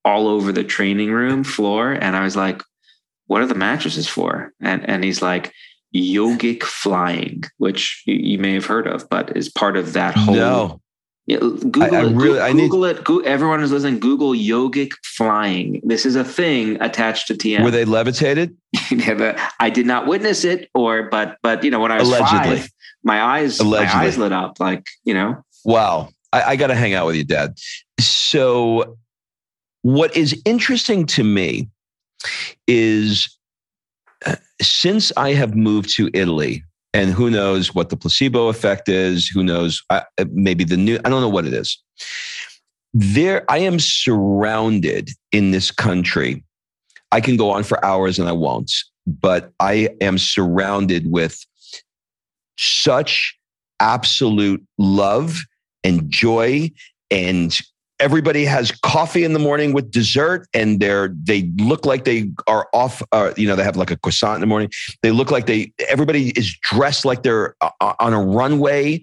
all 0.05 0.29
over 0.29 0.53
the 0.53 0.64
training 0.64 1.11
room 1.11 1.44
floor, 1.44 1.92
and 1.92 2.14
I 2.14 2.23
was 2.23 2.37
like, 2.37 2.62
"What 3.27 3.42
are 3.42 3.47
the 3.47 3.55
mattresses 3.55 4.07
for?" 4.07 4.53
And 4.61 4.88
and 4.88 5.03
he's 5.03 5.23
like, 5.23 5.53
"Yogic 5.94 6.62
flying," 6.62 7.44
which 7.57 8.03
you, 8.07 8.14
you 8.14 8.38
may 8.38 8.55
have 8.55 8.66
heard 8.66 8.87
of, 8.87 9.09
but 9.09 9.37
is 9.37 9.49
part 9.49 9.77
of 9.77 9.94
that 9.94 10.14
whole. 10.14 10.35
No. 10.35 10.81
Yeah, 11.29 11.41
Google 11.41 11.83
I, 11.83 11.88
I 11.88 12.05
it. 12.07 12.14
Really, 12.14 12.41
I 12.41 12.53
Google 12.53 12.87
it. 12.87 13.05
Go, 13.05 13.19
everyone 13.19 13.62
is 13.62 13.71
listening. 13.71 14.01
Google 14.01 14.33
yogic 14.33 14.93
flying. 15.05 15.79
This 15.85 16.07
is 16.07 16.17
a 16.17 16.25
thing 16.25 16.81
attached 16.81 17.27
to 17.27 17.35
TM. 17.35 17.62
Were 17.62 17.71
they 17.71 17.85
levitated? 17.85 18.57
I 19.61 19.71
did 19.71 19.85
not 19.85 20.07
witness 20.07 20.43
it, 20.45 20.71
or 20.75 21.03
but 21.11 21.37
but 21.43 21.62
you 21.62 21.71
know 21.71 21.81
when 21.81 21.93
I 21.93 21.99
was 21.99 22.09
Allegedly. 22.09 22.61
five, 22.61 22.71
my 23.05 23.23
eyes 23.23 23.61
Allegedly. 23.61 23.95
my 23.95 24.05
eyes 24.05 24.17
lit 24.17 24.33
up 24.33 24.59
like 24.59 24.87
you 25.05 25.12
know. 25.12 25.45
Wow, 25.67 26.09
I, 26.33 26.43
I 26.43 26.57
got 26.57 26.69
to 26.69 26.75
hang 26.75 26.95
out 26.95 27.05
with 27.05 27.17
you, 27.17 27.25
Dad. 27.25 27.59
So, 28.01 28.97
what 29.83 30.17
is 30.17 30.41
interesting 30.47 31.05
to 31.09 31.23
me 31.25 31.69
is 32.67 33.37
uh, 34.25 34.37
since 34.62 35.12
I 35.14 35.35
have 35.35 35.55
moved 35.55 35.95
to 35.97 36.09
Italy, 36.14 36.64
and 36.98 37.12
who 37.12 37.30
knows 37.30 37.76
what 37.76 37.90
the 37.90 37.96
placebo 37.96 38.48
effect 38.48 38.88
is, 38.88 39.28
who 39.28 39.44
knows, 39.44 39.84
uh, 39.88 40.00
maybe 40.32 40.64
the 40.64 40.76
new, 40.76 40.98
I 41.04 41.08
don't 41.08 41.20
know 41.20 41.28
what 41.28 41.46
it 41.46 41.54
is. 41.54 41.80
There, 42.92 43.44
I 43.48 43.58
am 43.58 43.78
surrounded 43.78 45.11
in 45.30 45.52
this 45.52 45.70
country. 45.70 46.42
I 47.12 47.20
can 47.20 47.37
go 47.37 47.50
on 47.52 47.62
for 47.62 47.82
hours 47.84 48.18
and 48.18 48.28
I 48.28 48.32
won't, 48.32 48.72
but 49.06 49.52
I 49.61 49.90
am 50.00 50.18
surrounded 50.18 51.08
with 51.08 51.38
such 52.56 53.38
absolute 53.78 54.66
love 54.76 55.38
and 55.84 56.11
joy 56.11 56.68
and 57.12 57.56
everybody 58.00 58.44
has 58.44 58.70
coffee 58.70 59.24
in 59.24 59.32
the 59.32 59.38
morning 59.38 59.72
with 59.72 59.90
dessert 59.90 60.46
and 60.54 60.80
they're 60.80 61.14
they 61.22 61.50
look 61.58 61.84
like 61.84 62.04
they 62.04 62.30
are 62.46 62.68
off 62.72 63.02
uh, 63.12 63.32
you 63.37 63.46
know 63.46 63.56
they 63.56 63.64
have 63.64 63.76
like 63.76 63.90
a 63.90 63.96
croissant 63.96 64.37
in 64.37 64.40
the 64.40 64.46
morning. 64.46 64.70
They 65.02 65.11
look 65.11 65.30
like 65.30 65.46
they 65.46 65.72
everybody 65.88 66.30
is 66.30 66.56
dressed 66.62 67.04
like 67.04 67.22
they're 67.22 67.56
uh, 67.61 67.70
uh 67.80 67.94
on 68.00 68.12
a 68.12 68.22
runway. 68.22 69.02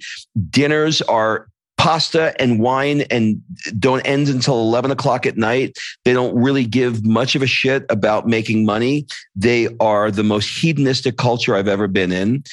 Dinners 0.49 1.01
are 1.03 1.47
pasta 1.77 2.33
and 2.41 2.59
wine 2.59 3.01
and 3.11 3.41
don't 3.77 4.01
end 4.07 4.29
until 4.29 4.55
11 4.55 4.91
o'clock 4.91 5.25
at 5.25 5.37
night. 5.37 5.77
They 6.03 6.13
don't 6.13 6.35
really 6.35 6.65
give 6.65 7.05
much 7.05 7.35
of 7.35 7.41
a 7.41 7.47
shit 7.47 7.85
about 7.89 8.27
making 8.27 8.65
money. 8.65 9.05
They 9.35 9.67
are 9.79 10.09
the 10.09 10.23
most 10.23 10.47
hedonistic 10.57 11.17
culture 11.17 11.55
i've 11.55 11.67
ever 11.67 11.87
been 11.87 12.11
in. 12.11 12.43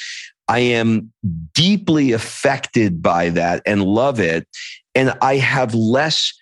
I 0.48 0.58
am 0.58 1.12
deeply 1.54 2.12
affected 2.12 3.00
by 3.00 3.30
that 3.30 3.62
and 3.64 3.84
love 3.84 4.20
it. 4.20 4.46
And 4.94 5.14
I 5.22 5.36
have 5.36 5.74
less 5.74 6.32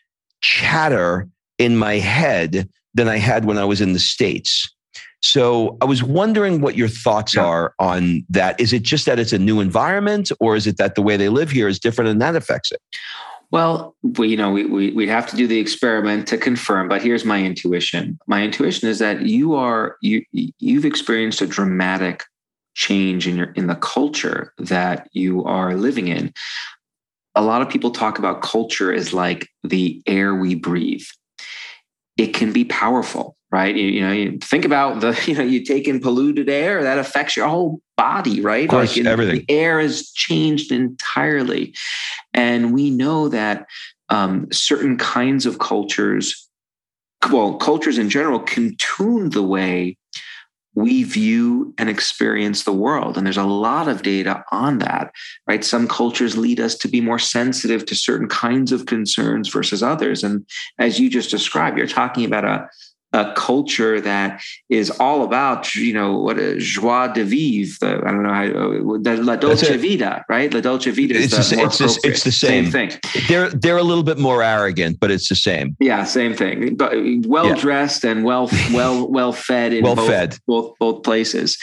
chatter 0.40 1.28
in 1.58 1.76
my 1.76 1.94
head 1.94 2.68
than 2.94 3.08
I 3.08 3.18
had 3.18 3.44
when 3.44 3.58
I 3.58 3.64
was 3.64 3.80
in 3.80 3.92
the 3.92 3.98
States. 3.98 4.72
So 5.22 5.76
I 5.80 5.84
was 5.84 6.02
wondering 6.02 6.60
what 6.60 6.76
your 6.76 6.88
thoughts 6.88 7.34
yeah. 7.34 7.44
are 7.44 7.74
on 7.78 8.24
that. 8.30 8.58
Is 8.58 8.72
it 8.72 8.82
just 8.82 9.06
that 9.06 9.18
it's 9.18 9.32
a 9.32 9.38
new 9.38 9.60
environment, 9.60 10.32
or 10.40 10.56
is 10.56 10.66
it 10.66 10.78
that 10.78 10.94
the 10.94 11.02
way 11.02 11.16
they 11.16 11.28
live 11.28 11.50
here 11.50 11.68
is 11.68 11.78
different 11.78 12.10
and 12.10 12.20
that 12.22 12.34
affects 12.36 12.72
it? 12.72 12.80
Well, 13.50 13.96
we, 14.02 14.28
you 14.28 14.36
know, 14.36 14.50
we, 14.50 14.64
we, 14.64 14.92
we'd 14.92 15.08
have 15.08 15.26
to 15.28 15.36
do 15.36 15.46
the 15.46 15.58
experiment 15.58 16.26
to 16.28 16.38
confirm, 16.38 16.88
but 16.88 17.02
here's 17.02 17.24
my 17.24 17.42
intuition. 17.42 18.18
My 18.26 18.44
intuition 18.44 18.88
is 18.88 19.00
that 19.00 19.22
you 19.22 19.54
are, 19.56 19.96
you, 20.00 20.24
you've 20.32 20.84
experienced 20.84 21.42
a 21.42 21.46
dramatic 21.46 22.24
change 22.74 23.26
in 23.26 23.36
your 23.36 23.50
in 23.52 23.66
the 23.66 23.74
culture 23.74 24.54
that 24.58 25.08
you 25.12 25.44
are 25.44 25.74
living 25.74 26.06
in 26.06 26.32
a 27.34 27.42
lot 27.42 27.62
of 27.62 27.68
people 27.68 27.90
talk 27.90 28.18
about 28.18 28.42
culture 28.42 28.92
as 28.92 29.12
like 29.12 29.48
the 29.62 30.02
air 30.06 30.34
we 30.34 30.54
breathe. 30.54 31.04
It 32.16 32.34
can 32.34 32.52
be 32.52 32.64
powerful 32.64 33.36
right? 33.50 33.74
You, 33.74 33.86
you 33.86 34.00
know 34.00 34.12
you 34.12 34.38
think 34.38 34.64
about 34.64 35.00
the 35.00 35.20
you 35.26 35.34
know 35.34 35.42
you 35.42 35.64
take 35.64 35.88
in 35.88 36.00
polluted 36.00 36.48
air 36.48 36.82
that 36.82 36.98
affects 36.98 37.36
your 37.36 37.48
whole 37.48 37.80
body 37.96 38.40
right? 38.40 38.64
Of 38.64 38.70
course, 38.70 38.96
like 38.96 39.06
everything. 39.06 39.44
the 39.46 39.52
air 39.52 39.80
is 39.80 40.10
changed 40.12 40.72
entirely. 40.72 41.74
And 42.32 42.72
we 42.72 42.90
know 42.90 43.28
that 43.28 43.66
um, 44.08 44.46
certain 44.52 44.96
kinds 44.96 45.46
of 45.46 45.58
cultures 45.58 46.48
well 47.30 47.56
cultures 47.58 47.98
in 47.98 48.08
general 48.08 48.40
can 48.40 48.74
tune 48.78 49.30
the 49.30 49.42
way 49.42 49.96
we 50.80 51.04
view 51.04 51.74
and 51.78 51.88
experience 51.88 52.64
the 52.64 52.72
world. 52.72 53.16
And 53.16 53.26
there's 53.26 53.36
a 53.36 53.44
lot 53.44 53.88
of 53.88 54.02
data 54.02 54.44
on 54.50 54.78
that, 54.78 55.12
right? 55.46 55.64
Some 55.64 55.86
cultures 55.86 56.36
lead 56.36 56.60
us 56.60 56.74
to 56.76 56.88
be 56.88 57.00
more 57.00 57.18
sensitive 57.18 57.86
to 57.86 57.94
certain 57.94 58.28
kinds 58.28 58.72
of 58.72 58.86
concerns 58.86 59.48
versus 59.48 59.82
others. 59.82 60.24
And 60.24 60.46
as 60.78 60.98
you 60.98 61.10
just 61.10 61.30
described, 61.30 61.78
you're 61.78 61.86
talking 61.86 62.24
about 62.24 62.44
a 62.44 62.68
a 63.12 63.32
culture 63.34 64.00
that 64.00 64.40
is 64.68 64.90
all 65.00 65.24
about 65.24 65.74
you 65.74 65.92
know 65.92 66.16
what 66.18 66.38
a 66.38 66.56
joie 66.58 67.08
de 67.08 67.24
vivre. 67.24 67.76
The, 67.80 68.06
I 68.06 68.10
don't 68.10 68.22
know 68.22 68.32
how 68.32 68.44
uh, 68.44 68.98
the 69.00 69.22
la 69.22 69.36
dolce 69.36 69.76
vita, 69.76 70.24
right? 70.28 70.52
La 70.52 70.60
dolce 70.60 70.90
vita 70.90 71.14
is 71.14 71.32
it's 71.32 71.50
the, 71.50 71.56
the, 71.56 71.62
it's, 71.62 71.78
the, 71.78 72.08
it's 72.08 72.24
the 72.24 72.32
same. 72.32 72.70
same. 72.70 72.90
thing. 72.90 73.00
They're 73.28 73.50
they're 73.50 73.78
a 73.78 73.82
little 73.82 74.04
bit 74.04 74.18
more 74.18 74.42
arrogant, 74.42 75.00
but 75.00 75.10
it's 75.10 75.28
the 75.28 75.34
same. 75.34 75.76
Yeah, 75.80 76.04
same 76.04 76.34
thing. 76.34 76.76
But 76.76 76.92
well 77.26 77.48
yeah. 77.48 77.54
dressed 77.56 78.04
and 78.04 78.24
well 78.24 78.48
well 78.72 79.10
well 79.10 79.32
fed 79.32 79.72
in 79.72 79.82
well 79.82 79.96
both, 79.96 80.08
fed. 80.08 80.38
both 80.46 80.74
both 80.78 81.02
places. 81.02 81.58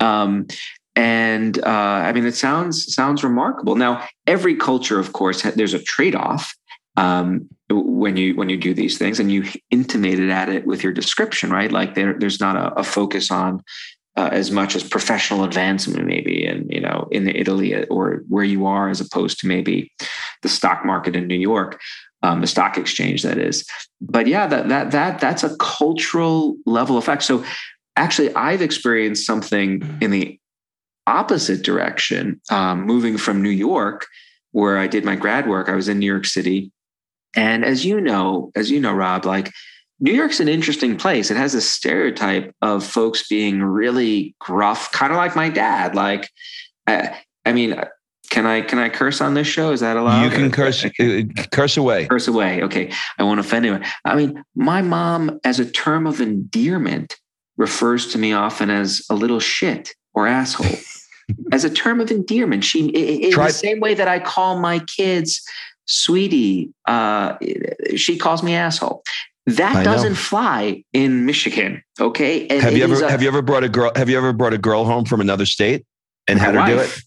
Um, 0.00 0.46
and 0.94 1.58
uh, 1.58 1.68
I 1.68 2.12
mean, 2.12 2.24
it 2.24 2.34
sounds 2.34 2.94
sounds 2.94 3.22
remarkable. 3.22 3.76
Now, 3.76 4.06
every 4.26 4.56
culture, 4.56 4.98
of 4.98 5.12
course, 5.12 5.42
there's 5.42 5.74
a 5.74 5.82
trade 5.82 6.14
off 6.14 6.54
um, 6.96 7.50
when 7.68 8.16
you 8.16 8.34
when 8.34 8.48
you 8.48 8.56
do 8.56 8.74
these 8.74 8.98
things 8.98 9.18
and 9.18 9.32
you 9.32 9.44
intimated 9.70 10.30
at 10.30 10.48
it 10.48 10.66
with 10.66 10.82
your 10.82 10.92
description 10.92 11.50
right? 11.50 11.72
Like 11.72 11.94
there, 11.94 12.14
there's 12.18 12.40
not 12.40 12.56
a, 12.56 12.80
a 12.80 12.84
focus 12.84 13.30
on 13.30 13.62
uh, 14.16 14.30
as 14.32 14.50
much 14.50 14.74
as 14.74 14.82
professional 14.82 15.44
advancement 15.44 16.06
maybe 16.06 16.46
and 16.46 16.70
you 16.70 16.80
know 16.80 17.06
in 17.10 17.28
italy 17.28 17.84
or 17.88 18.22
where 18.28 18.44
you 18.44 18.64
are 18.64 18.88
as 18.88 18.98
opposed 18.98 19.38
to 19.38 19.46
maybe 19.46 19.92
the 20.40 20.48
stock 20.48 20.86
market 20.86 21.14
in 21.14 21.26
new 21.26 21.38
york 21.38 21.78
um, 22.22 22.40
the 22.40 22.46
stock 22.46 22.78
exchange 22.78 23.22
that 23.22 23.38
is. 23.38 23.64
But 24.00 24.26
yeah 24.26 24.46
that 24.46 24.68
that 24.68 24.90
that 24.90 25.20
that's 25.20 25.44
a 25.44 25.56
cultural 25.56 26.56
level 26.66 26.98
effect. 26.98 27.22
So 27.22 27.44
actually 27.96 28.34
i've 28.34 28.62
experienced 28.62 29.26
something 29.26 29.98
in 30.02 30.10
the 30.10 30.38
opposite 31.06 31.62
direction 31.62 32.40
um, 32.50 32.82
moving 32.82 33.16
from 33.16 33.42
new 33.42 33.48
york 33.48 34.06
where 34.52 34.76
i 34.76 34.86
did 34.86 35.04
my 35.04 35.16
grad 35.16 35.48
work. 35.48 35.68
I 35.68 35.74
was 35.74 35.88
in 35.88 35.98
new 35.98 36.06
york 36.06 36.26
city 36.26 36.72
and 37.36 37.64
as 37.64 37.84
you 37.84 38.00
know, 38.00 38.50
as 38.56 38.70
you 38.70 38.80
know, 38.80 38.92
Rob, 38.92 39.24
like 39.24 39.52
New 40.00 40.12
York's 40.12 40.40
an 40.40 40.48
interesting 40.48 40.96
place. 40.96 41.30
It 41.30 41.36
has 41.36 41.54
a 41.54 41.60
stereotype 41.60 42.54
of 42.60 42.84
folks 42.84 43.28
being 43.28 43.62
really 43.62 44.34
gruff, 44.40 44.92
kind 44.92 45.12
of 45.12 45.16
like 45.16 45.34
my 45.34 45.48
dad. 45.48 45.94
Like, 45.94 46.28
I, 46.86 47.18
I 47.44 47.52
mean, 47.52 47.80
can 48.30 48.44
I 48.44 48.60
can 48.60 48.78
I 48.78 48.88
curse 48.88 49.20
on 49.20 49.34
this 49.34 49.46
show? 49.46 49.72
Is 49.72 49.80
that 49.80 49.96
allowed? 49.96 50.24
You 50.24 50.30
can 50.30 50.50
curse 50.50 50.84
uh, 51.00 51.22
curse 51.52 51.76
away. 51.76 52.06
Curse 52.06 52.28
away. 52.28 52.62
Okay, 52.62 52.92
I 53.18 53.22
won't 53.22 53.40
offend 53.40 53.64
anyone. 53.64 53.84
I 54.04 54.16
mean, 54.16 54.42
my 54.54 54.82
mom, 54.82 55.38
as 55.44 55.60
a 55.60 55.70
term 55.70 56.06
of 56.06 56.20
endearment, 56.20 57.16
refers 57.56 58.08
to 58.12 58.18
me 58.18 58.32
often 58.32 58.68
as 58.68 59.02
a 59.08 59.14
little 59.14 59.40
shit 59.40 59.94
or 60.12 60.26
asshole. 60.26 60.76
as 61.52 61.64
a 61.64 61.70
term 61.70 62.00
of 62.00 62.10
endearment, 62.10 62.64
she 62.64 62.88
in 62.88 63.32
Try- 63.32 63.48
the 63.48 63.52
same 63.52 63.80
way 63.80 63.94
that 63.94 64.08
I 64.08 64.18
call 64.18 64.58
my 64.58 64.80
kids 64.80 65.42
sweetie, 65.86 66.72
uh, 66.86 67.36
she 67.96 68.18
calls 68.18 68.42
me 68.42 68.54
asshole. 68.54 69.02
That 69.46 69.76
I 69.76 69.84
doesn't 69.84 70.10
know. 70.10 70.16
fly 70.16 70.84
in 70.92 71.24
Michigan. 71.24 71.82
Okay. 72.00 72.48
And 72.48 72.60
have 72.60 72.76
you 72.76 72.82
ever 72.82 73.04
a, 73.04 73.10
have 73.10 73.22
you 73.22 73.28
ever 73.28 73.42
brought 73.42 73.62
a 73.62 73.68
girl 73.68 73.92
have 73.94 74.08
you 74.10 74.18
ever 74.18 74.32
brought 74.32 74.52
a 74.52 74.58
girl 74.58 74.84
home 74.84 75.04
from 75.04 75.20
another 75.20 75.46
state 75.46 75.86
and 76.26 76.40
had 76.40 76.54
her 76.54 76.60
wife, 76.60 76.68
do 76.68 76.78
it? 76.80 77.02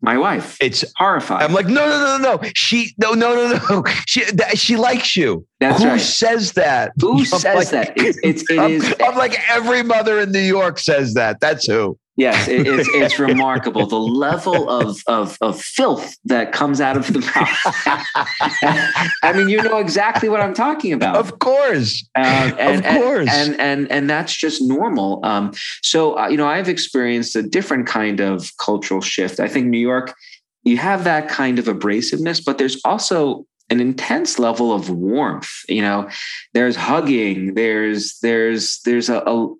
My 0.00 0.16
wife. 0.16 0.56
It's 0.60 0.84
horrifying. 0.96 1.42
I'm 1.42 1.52
like, 1.52 1.66
no, 1.66 1.88
no, 1.88 1.98
no, 1.98 2.18
no, 2.18 2.36
no. 2.36 2.50
She 2.54 2.94
no, 2.98 3.14
no, 3.14 3.34
no, 3.34 3.58
no. 3.68 3.84
She 4.06 4.22
she 4.54 4.76
likes 4.76 5.16
you. 5.16 5.46
That's 5.58 5.82
Who 5.82 5.88
right. 5.88 6.00
says 6.00 6.52
that? 6.52 6.92
Who 7.00 7.18
I'm 7.18 7.24
says 7.24 7.44
like, 7.54 7.70
that? 7.70 7.92
It's, 7.96 8.18
it's 8.22 8.50
it 8.50 8.58
I'm, 8.60 8.70
is, 8.70 8.94
I'm 9.02 9.16
like 9.16 9.36
every 9.50 9.82
mother 9.82 10.20
in 10.20 10.30
New 10.30 10.38
York 10.38 10.78
says 10.78 11.14
that. 11.14 11.40
That's 11.40 11.66
who. 11.66 11.98
Yes, 12.16 12.46
it, 12.46 12.66
it's, 12.66 12.88
it's 12.92 13.18
remarkable 13.18 13.86
the 13.86 13.98
level 13.98 14.70
of, 14.70 14.98
of, 15.06 15.36
of 15.40 15.60
filth 15.60 16.16
that 16.24 16.52
comes 16.52 16.80
out 16.80 16.96
of 16.96 17.12
the 17.12 17.20
mouth. 17.20 19.08
I 19.22 19.32
mean, 19.32 19.48
you 19.48 19.62
know 19.62 19.78
exactly 19.78 20.28
what 20.28 20.40
I'm 20.40 20.54
talking 20.54 20.92
about. 20.92 21.16
Of 21.16 21.38
course, 21.38 22.08
um, 22.14 22.24
and, 22.24 22.84
of 22.84 23.02
course, 23.02 23.28
and, 23.30 23.54
and 23.54 23.60
and 23.60 23.90
and 23.90 24.10
that's 24.10 24.34
just 24.34 24.62
normal. 24.62 25.24
Um, 25.24 25.52
so 25.82 26.18
uh, 26.18 26.28
you 26.28 26.36
know, 26.36 26.46
I've 26.46 26.68
experienced 26.68 27.34
a 27.36 27.42
different 27.42 27.86
kind 27.86 28.20
of 28.20 28.56
cultural 28.58 29.00
shift. 29.00 29.40
I 29.40 29.48
think 29.48 29.66
New 29.66 29.78
York, 29.78 30.14
you 30.62 30.76
have 30.78 31.04
that 31.04 31.28
kind 31.28 31.58
of 31.58 31.66
abrasiveness, 31.66 32.44
but 32.44 32.58
there's 32.58 32.80
also 32.84 33.46
an 33.70 33.80
intense 33.80 34.38
level 34.38 34.74
of 34.74 34.90
warmth 34.90 35.50
you 35.70 35.80
know 35.80 36.06
there's 36.52 36.76
hugging 36.76 37.54
there's 37.54 38.18
there's 38.18 38.80
there's 38.84 39.08
a, 39.08 39.22
a 39.26 39.54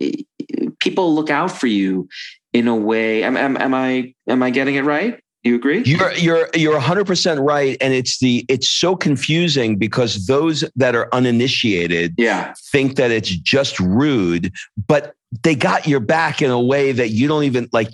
people 0.78 1.14
look 1.14 1.30
out 1.30 1.50
for 1.50 1.68
you 1.68 2.06
in 2.54 2.68
a 2.68 2.74
way. 2.74 3.22
Am, 3.22 3.36
am, 3.36 3.58
am 3.58 3.74
I 3.74 4.14
am 4.26 4.42
I 4.42 4.48
getting 4.48 4.76
it 4.76 4.84
right? 4.84 5.20
You 5.42 5.56
agree? 5.56 5.82
You're 5.84 6.12
you're 6.14 6.48
you're 6.54 6.80
100% 6.80 7.46
right 7.46 7.76
and 7.82 7.92
it's 7.92 8.18
the 8.18 8.46
it's 8.48 8.66
so 8.66 8.96
confusing 8.96 9.76
because 9.76 10.26
those 10.26 10.64
that 10.76 10.94
are 10.94 11.06
uninitiated 11.12 12.14
yeah. 12.16 12.54
think 12.72 12.96
that 12.96 13.10
it's 13.10 13.28
just 13.28 13.78
rude 13.78 14.54
but 14.88 15.14
they 15.42 15.54
got 15.54 15.86
your 15.86 16.00
back 16.00 16.40
in 16.40 16.50
a 16.50 16.60
way 16.60 16.92
that 16.92 17.10
you 17.10 17.28
don't 17.28 17.44
even 17.44 17.68
like 17.72 17.90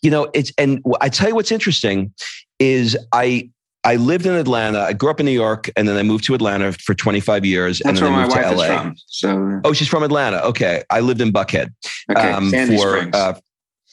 you 0.00 0.10
know 0.10 0.30
it's 0.32 0.50
and 0.56 0.82
I 1.02 1.10
tell 1.10 1.28
you 1.28 1.34
what's 1.34 1.52
interesting 1.52 2.14
is 2.58 2.96
I 3.12 3.50
I 3.86 3.96
lived 3.96 4.24
in 4.24 4.32
Atlanta. 4.32 4.80
I 4.80 4.94
grew 4.94 5.10
up 5.10 5.20
in 5.20 5.26
New 5.26 5.32
York, 5.32 5.68
and 5.76 5.86
then 5.86 5.98
I 5.98 6.02
moved 6.02 6.24
to 6.24 6.34
Atlanta 6.34 6.72
for 6.72 6.94
25 6.94 7.44
years. 7.44 7.80
That's 7.80 7.88
and 7.88 7.98
then 7.98 8.04
where 8.14 8.22
I 8.22 8.24
moved 8.24 8.34
my 8.34 8.42
wife 8.42 8.50
to 8.50 8.56
LA. 8.56 8.64
is 8.64 8.80
from. 8.80 8.96
So, 9.08 9.60
oh, 9.62 9.72
she's 9.74 9.88
from 9.88 10.02
Atlanta. 10.02 10.38
Okay, 10.38 10.82
I 10.88 11.00
lived 11.00 11.20
in 11.20 11.34
Buckhead. 11.34 11.68
Okay, 12.10 12.32
um, 12.32 12.48
Sandy 12.48 12.78
for, 12.78 12.96
Springs. 12.96 13.14
Uh, 13.14 13.38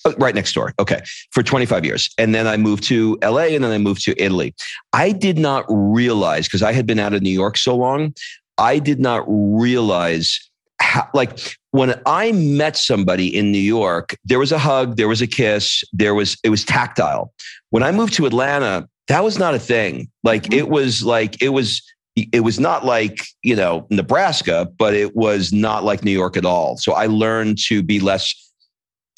Oh, 0.05 0.13
right 0.17 0.33
next 0.33 0.53
door. 0.53 0.73
Okay. 0.79 1.01
For 1.31 1.43
25 1.43 1.85
years. 1.85 2.09
And 2.17 2.33
then 2.33 2.47
I 2.47 2.57
moved 2.57 2.83
to 2.85 3.17
LA 3.23 3.53
and 3.53 3.63
then 3.63 3.71
I 3.71 3.77
moved 3.77 4.03
to 4.05 4.19
Italy. 4.21 4.55
I 4.93 5.11
did 5.11 5.37
not 5.37 5.65
realize, 5.69 6.47
because 6.47 6.63
I 6.63 6.73
had 6.73 6.87
been 6.87 6.99
out 6.99 7.13
of 7.13 7.21
New 7.21 7.29
York 7.29 7.57
so 7.57 7.75
long, 7.75 8.13
I 8.57 8.79
did 8.79 8.99
not 8.99 9.23
realize 9.27 10.39
how, 10.79 11.07
like, 11.13 11.57
when 11.71 11.99
I 12.05 12.31
met 12.31 12.75
somebody 12.75 13.35
in 13.35 13.51
New 13.51 13.59
York, 13.59 14.15
there 14.25 14.39
was 14.39 14.51
a 14.51 14.57
hug, 14.57 14.97
there 14.97 15.07
was 15.07 15.21
a 15.21 15.27
kiss, 15.27 15.83
there 15.93 16.15
was, 16.15 16.37
it 16.43 16.49
was 16.49 16.65
tactile. 16.65 17.31
When 17.69 17.83
I 17.83 17.91
moved 17.91 18.13
to 18.13 18.25
Atlanta, 18.25 18.89
that 19.07 19.23
was 19.23 19.37
not 19.37 19.53
a 19.53 19.59
thing. 19.59 20.09
Like, 20.23 20.43
mm-hmm. 20.43 20.59
it 20.59 20.69
was 20.69 21.03
like, 21.03 21.41
it 21.41 21.49
was, 21.49 21.81
it 22.15 22.43
was 22.43 22.59
not 22.59 22.83
like 22.83 23.25
you 23.41 23.55
know 23.55 23.87
nebraska 23.89 24.69
but 24.77 24.93
it 24.93 25.15
was 25.15 25.53
not 25.53 25.85
like 25.85 26.03
new 26.03 26.11
york 26.11 26.35
at 26.35 26.43
all 26.43 26.75
so 26.75 26.91
i 26.91 27.05
learned 27.05 27.57
to 27.57 27.81
be 27.81 28.01
less 28.01 28.50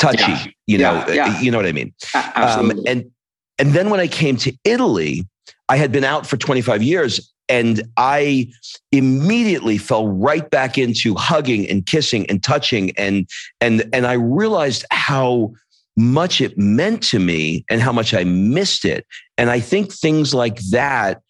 touchy. 0.03 0.31
Yeah. 0.31 0.47
You 0.67 0.77
know, 0.77 1.05
yeah, 1.09 1.41
you 1.41 1.51
know 1.51 1.57
what 1.57 1.65
I 1.65 1.71
mean. 1.71 1.93
Um, 2.35 2.71
and 2.87 3.11
and 3.59 3.73
then 3.73 3.89
when 3.89 3.99
I 3.99 4.07
came 4.07 4.37
to 4.37 4.55
Italy, 4.63 5.25
I 5.69 5.77
had 5.77 5.91
been 5.91 6.03
out 6.03 6.25
for 6.25 6.37
25 6.37 6.81
years, 6.81 7.31
and 7.49 7.83
I 7.97 8.51
immediately 8.91 9.77
fell 9.77 10.07
right 10.07 10.49
back 10.49 10.77
into 10.77 11.15
hugging 11.15 11.69
and 11.69 11.85
kissing 11.85 12.25
and 12.29 12.41
touching, 12.41 12.91
and 12.97 13.27
and 13.61 13.83
and 13.93 14.07
I 14.07 14.13
realized 14.13 14.85
how 14.91 15.53
much 15.95 16.41
it 16.41 16.57
meant 16.57 17.03
to 17.03 17.19
me 17.19 17.65
and 17.69 17.81
how 17.81 17.91
much 17.91 18.13
I 18.13 18.23
missed 18.23 18.83
it. 18.83 19.05
And 19.37 19.49
I 19.51 19.59
think 19.59 19.93
things 19.93 20.33
like 20.33 20.59
that 20.71 21.21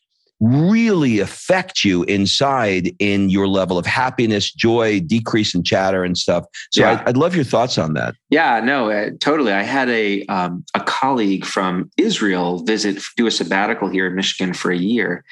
really 0.43 1.19
affect 1.19 1.85
you 1.85 2.03
inside 2.03 2.93
in 2.99 3.29
your 3.29 3.47
level 3.47 3.77
of 3.77 3.85
happiness, 3.85 4.51
joy, 4.51 4.99
decrease 4.99 5.55
in 5.55 5.63
chatter 5.63 6.03
and 6.03 6.17
stuff. 6.17 6.43
So 6.71 6.81
yeah. 6.81 6.91
I'd, 6.91 7.09
I'd, 7.09 7.17
love 7.17 7.33
your 7.33 7.45
thoughts 7.45 7.77
on 7.77 7.93
that. 7.93 8.15
Yeah, 8.29 8.59
no, 8.59 8.91
uh, 8.91 9.11
totally. 9.21 9.53
I 9.53 9.63
had 9.63 9.87
a 9.89 10.25
um, 10.25 10.65
a 10.73 10.81
colleague 10.81 11.45
from 11.45 11.89
Israel 11.95 12.61
visit, 12.65 13.01
do 13.15 13.25
a 13.25 13.31
sabbatical 13.31 13.87
here 13.87 14.05
in 14.07 14.15
Michigan 14.15 14.53
for 14.53 14.69
a 14.69 14.77
year, 14.77 15.23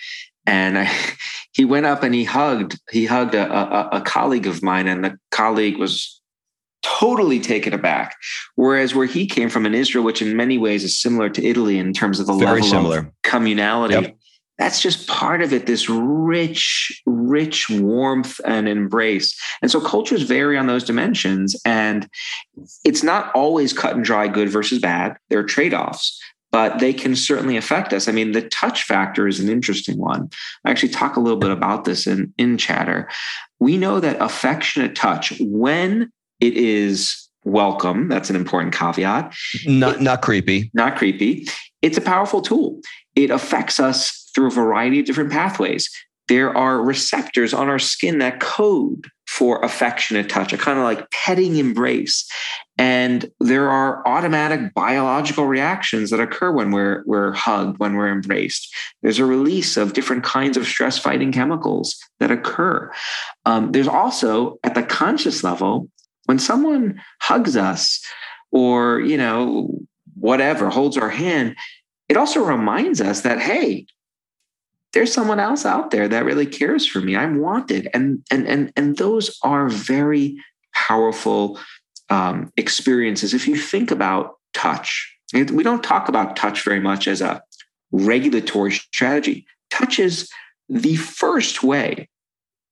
and 0.45 0.79
I, 0.79 0.89
he 1.51 1.65
went 1.65 1.87
up 1.87 2.03
and 2.03 2.15
he 2.15 2.23
hugged 2.23 2.79
he 2.89 3.05
hugged 3.05 3.35
a, 3.35 3.51
a, 3.51 3.97
a 3.97 4.01
colleague 4.01 4.47
of 4.47 4.63
mine, 4.63 4.87
and 4.87 5.03
the 5.03 5.17
colleague 5.31 5.77
was 5.77 6.21
totally 6.83 7.41
taken 7.41 7.73
aback. 7.73 8.15
Whereas 8.55 8.95
where 8.95 9.05
he 9.05 9.27
came 9.27 9.49
from 9.49 9.65
in 9.65 9.75
Israel, 9.75 10.05
which 10.05 10.21
in 10.21 10.37
many 10.37 10.57
ways 10.57 10.85
is 10.85 10.97
similar 10.97 11.29
to 11.29 11.45
Italy 11.45 11.77
in 11.77 11.91
terms 11.91 12.21
of 12.21 12.27
the 12.27 12.33
Very 12.33 12.61
level 12.61 12.69
similar. 12.69 12.97
of 12.99 13.11
communality. 13.23 14.01
Yep 14.03 14.17
that's 14.61 14.79
just 14.79 15.07
part 15.07 15.41
of 15.41 15.53
it 15.53 15.65
this 15.65 15.89
rich 15.89 17.01
rich 17.07 17.67
warmth 17.67 18.39
and 18.45 18.69
embrace. 18.69 19.35
And 19.63 19.71
so 19.71 19.81
cultures 19.81 20.21
vary 20.21 20.55
on 20.55 20.67
those 20.67 20.83
dimensions 20.83 21.59
and 21.65 22.07
it's 22.85 23.01
not 23.01 23.33
always 23.33 23.73
cut 23.73 23.95
and 23.95 24.05
dry 24.05 24.27
good 24.27 24.49
versus 24.49 24.77
bad. 24.77 25.17
There 25.29 25.39
are 25.39 25.43
trade-offs 25.43 26.21
but 26.51 26.79
they 26.79 26.93
can 26.93 27.15
certainly 27.15 27.57
affect 27.57 27.91
us. 27.91 28.07
I 28.07 28.11
mean 28.11 28.33
the 28.33 28.47
touch 28.49 28.83
factor 28.83 29.27
is 29.27 29.39
an 29.39 29.49
interesting 29.49 29.97
one. 29.97 30.29
I 30.63 30.69
actually 30.69 30.89
talk 30.89 31.15
a 31.15 31.19
little 31.19 31.39
bit 31.39 31.49
about 31.49 31.85
this 31.85 32.05
in 32.05 32.31
in 32.37 32.59
chatter. 32.59 33.09
We 33.59 33.77
know 33.77 33.99
that 33.99 34.21
affectionate 34.21 34.95
touch 34.95 35.33
when 35.39 36.11
it 36.39 36.53
is 36.53 37.29
welcome 37.45 38.09
that's 38.09 38.29
an 38.29 38.35
important 38.35 38.75
caveat. 38.75 39.33
Not 39.65 39.95
it, 39.95 40.01
not 40.01 40.21
creepy. 40.21 40.69
Not 40.75 40.97
creepy. 40.97 41.47
It's 41.81 41.97
a 41.97 42.01
powerful 42.01 42.43
tool. 42.43 42.79
It 43.15 43.31
affects 43.31 43.79
us 43.79 44.20
through 44.33 44.47
a 44.47 44.51
variety 44.51 44.99
of 44.99 45.05
different 45.05 45.31
pathways. 45.31 45.89
There 46.27 46.55
are 46.55 46.81
receptors 46.81 47.53
on 47.53 47.67
our 47.67 47.79
skin 47.79 48.19
that 48.19 48.39
code 48.39 49.07
for 49.27 49.63
affectionate 49.63 50.29
touch, 50.29 50.53
a 50.53 50.57
kind 50.57 50.77
of 50.77 50.83
like 50.83 51.09
petting 51.11 51.55
embrace. 51.57 52.29
And 52.77 53.31
there 53.39 53.69
are 53.69 54.05
automatic 54.07 54.73
biological 54.73 55.45
reactions 55.45 56.09
that 56.09 56.19
occur 56.19 56.51
when 56.51 56.71
we're, 56.71 57.03
we're 57.05 57.31
hugged, 57.31 57.79
when 57.79 57.95
we're 57.95 58.11
embraced. 58.11 58.73
There's 59.01 59.19
a 59.19 59.25
release 59.25 59.77
of 59.77 59.93
different 59.93 60.23
kinds 60.23 60.57
of 60.57 60.65
stress 60.65 60.97
fighting 60.97 61.31
chemicals 61.31 61.97
that 62.19 62.31
occur. 62.31 62.91
Um, 63.45 63.71
there's 63.71 63.87
also, 63.87 64.57
at 64.63 64.75
the 64.75 64.83
conscious 64.83 65.43
level, 65.43 65.89
when 66.25 66.39
someone 66.39 67.01
hugs 67.21 67.55
us 67.55 68.03
or, 68.51 68.99
you 68.99 69.17
know, 69.17 69.79
whatever, 70.15 70.69
holds 70.69 70.97
our 70.97 71.09
hand, 71.09 71.55
it 72.09 72.17
also 72.17 72.43
reminds 72.43 72.99
us 72.99 73.21
that, 73.21 73.39
hey, 73.39 73.85
there's 74.93 75.13
someone 75.13 75.39
else 75.39 75.65
out 75.65 75.91
there 75.91 76.07
that 76.07 76.25
really 76.25 76.45
cares 76.45 76.85
for 76.85 76.99
me. 76.99 77.15
I'm 77.15 77.39
wanted. 77.39 77.89
And 77.93 78.23
and 78.29 78.47
and 78.47 78.71
and 78.75 78.97
those 78.97 79.37
are 79.43 79.69
very 79.69 80.37
powerful 80.73 81.59
um, 82.09 82.51
experiences. 82.57 83.33
If 83.33 83.47
you 83.47 83.55
think 83.55 83.91
about 83.91 84.35
touch, 84.53 85.15
we 85.33 85.63
don't 85.63 85.83
talk 85.83 86.09
about 86.09 86.35
touch 86.35 86.63
very 86.63 86.79
much 86.79 87.07
as 87.07 87.21
a 87.21 87.41
regulatory 87.91 88.71
strategy. 88.71 89.45
Touch 89.69 89.99
is 89.99 90.29
the 90.67 90.95
first 90.95 91.63
way 91.63 92.09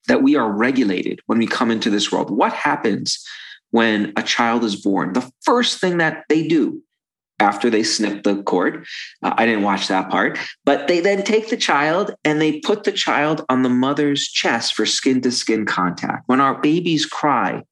that 0.07 0.24
we 0.24 0.36
are 0.36 0.51
regulated 0.51 1.20
when 1.28 1.38
we 1.38 1.47
come 1.47 1.72
into 1.72 1.89
this 1.89 2.11
world. 2.11 2.30
What 2.30 2.53
happens 2.53 3.24
when 3.72 4.11
a 4.17 4.24
child 4.24 4.63
is 4.63 4.76
born? 4.76 5.13
The 5.13 5.30
first 5.43 5.80
thing 5.80 5.97
that 5.97 6.24
they 6.28 6.47
do 6.47 6.82
after 7.40 7.70
they 7.70 7.84
snip 7.84 8.24
the 8.24 8.44
cord. 8.44 8.86
Uh, 9.24 9.34
I 9.38 9.46
didn't 9.46 9.64
watch 9.64 9.88
that 9.88 10.10
part, 10.10 10.38
but 10.66 10.88
they 10.88 11.00
then 11.00 11.24
take 11.24 11.50
the 11.50 11.58
child 11.58 12.14
and 12.24 12.42
they 12.42 12.60
put 12.60 12.84
the 12.84 12.92
child 12.92 13.46
on 13.50 13.64
the 13.64 13.70
mother's 13.70 14.28
chest 14.28 14.74
for 14.74 14.86
skin 14.86 15.22
to 15.22 15.32
skin 15.32 15.66
contact. 15.66 16.24
When 16.28 16.42
our 16.42 16.60
babies 16.60 17.06
cry, 17.06 17.64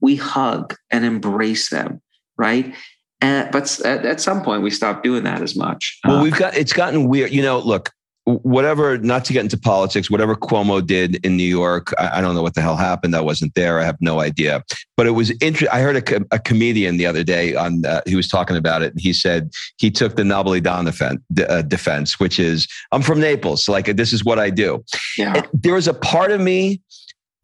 we 0.00 0.16
hug 0.16 0.74
and 0.90 1.04
embrace 1.04 1.70
them, 1.70 2.00
right? 2.36 2.74
And, 3.20 3.50
but 3.50 3.80
at, 3.80 4.04
at 4.04 4.20
some 4.20 4.42
point, 4.42 4.62
we 4.62 4.70
stop 4.70 5.02
doing 5.02 5.24
that 5.24 5.42
as 5.42 5.56
much. 5.56 5.98
Well, 6.04 6.18
uh, 6.18 6.22
we've 6.22 6.36
got 6.36 6.56
it's 6.56 6.72
gotten 6.72 7.08
weird. 7.08 7.32
You 7.32 7.42
know, 7.42 7.58
look, 7.58 7.90
whatever, 8.26 8.98
not 8.98 9.24
to 9.24 9.32
get 9.32 9.44
into 9.44 9.56
politics, 9.56 10.10
whatever 10.10 10.34
Cuomo 10.34 10.84
did 10.84 11.24
in 11.24 11.36
New 11.36 11.44
York, 11.44 11.94
I, 11.96 12.18
I, 12.18 12.20
don't 12.20 12.34
know 12.34 12.42
what 12.42 12.54
the 12.54 12.60
hell 12.60 12.76
happened. 12.76 13.14
I 13.14 13.20
wasn't 13.20 13.54
there. 13.54 13.78
I 13.78 13.84
have 13.84 13.96
no 14.00 14.20
idea. 14.20 14.64
But 14.96 15.06
it 15.06 15.12
was 15.12 15.30
interesting. 15.40 15.68
I 15.68 15.80
heard 15.80 15.96
a, 15.96 16.34
a, 16.34 16.40
comedian 16.40 16.96
the 16.96 17.06
other 17.06 17.22
day 17.22 17.54
on, 17.54 17.86
uh, 17.86 18.00
he 18.04 18.16
was 18.16 18.28
talking 18.28 18.56
about 18.56 18.82
it. 18.82 18.92
And 18.92 19.00
he 19.00 19.12
said 19.12 19.52
he 19.78 19.92
took 19.92 20.16
the 20.16 20.24
Napolitano 20.24 20.86
defense, 20.86 21.20
uh, 21.48 21.62
defense, 21.62 22.18
which 22.18 22.40
is, 22.40 22.66
I'm 22.90 23.02
from 23.02 23.20
Naples. 23.20 23.64
So 23.64 23.70
like, 23.70 23.86
this 23.96 24.12
is 24.12 24.24
what 24.24 24.40
I 24.40 24.50
do. 24.50 24.84
Yeah. 25.16 25.42
there 25.52 25.74
was 25.74 25.86
a 25.86 25.94
part 25.94 26.32
of 26.32 26.40
me 26.40 26.80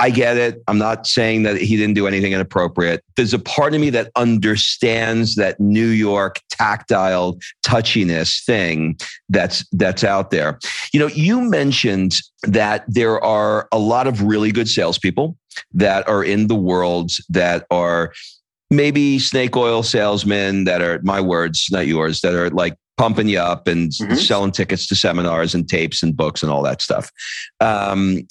I 0.03 0.11
get 0.11 0.37
it. 0.37 0.61
I'm 0.67 0.79
not 0.79 1.07
saying 1.07 1.45
that 1.45 1.59
he 1.59 1.77
didn't 1.77 1.95
do 1.95 2.09
anything 2.09 2.33
inappropriate. 2.33 3.05
There's 3.15 3.33
a 3.33 3.39
part 3.39 3.73
of 3.73 3.81
me 3.81 3.89
that 3.91 4.11
understands 4.17 5.37
that 5.37 5.61
New 5.61 5.87
York 5.87 6.41
tactile 6.51 7.39
touchiness 7.65 8.45
thing 8.45 8.99
that's 9.29 9.65
that's 9.71 10.03
out 10.03 10.33
there. 10.33 10.59
You 10.93 10.99
know, 10.99 11.07
you 11.07 11.41
mentioned 11.41 12.17
that 12.43 12.85
there 12.89 13.23
are 13.23 13.69
a 13.71 13.79
lot 13.79 14.09
of 14.09 14.23
really 14.23 14.51
good 14.51 14.69
salespeople 14.69 15.37
that 15.73 16.09
are 16.09 16.25
in 16.25 16.49
the 16.49 16.57
world 16.57 17.13
that 17.29 17.65
are 17.71 18.13
maybe 18.73 19.21
snake 19.21 19.57
oil 19.57 19.85
salesmen 19.85 20.65
that 20.65 20.83
are 20.83 20.99
my 21.05 21.21
words, 21.21 21.69
not 21.71 21.87
yours, 21.87 22.23
that 22.23 22.35
are 22.35 22.51
like 22.51 22.75
pumping 22.97 23.29
you 23.29 23.39
up 23.39 23.69
and 23.69 23.93
mm-hmm. 23.93 24.15
selling 24.15 24.51
tickets 24.51 24.89
to 24.89 24.97
seminars 24.97 25.55
and 25.55 25.69
tapes 25.69 26.03
and 26.03 26.17
books 26.17 26.43
and 26.43 26.51
all 26.51 26.63
that 26.63 26.83
stuff. 26.83 27.09
Um, 27.61 28.27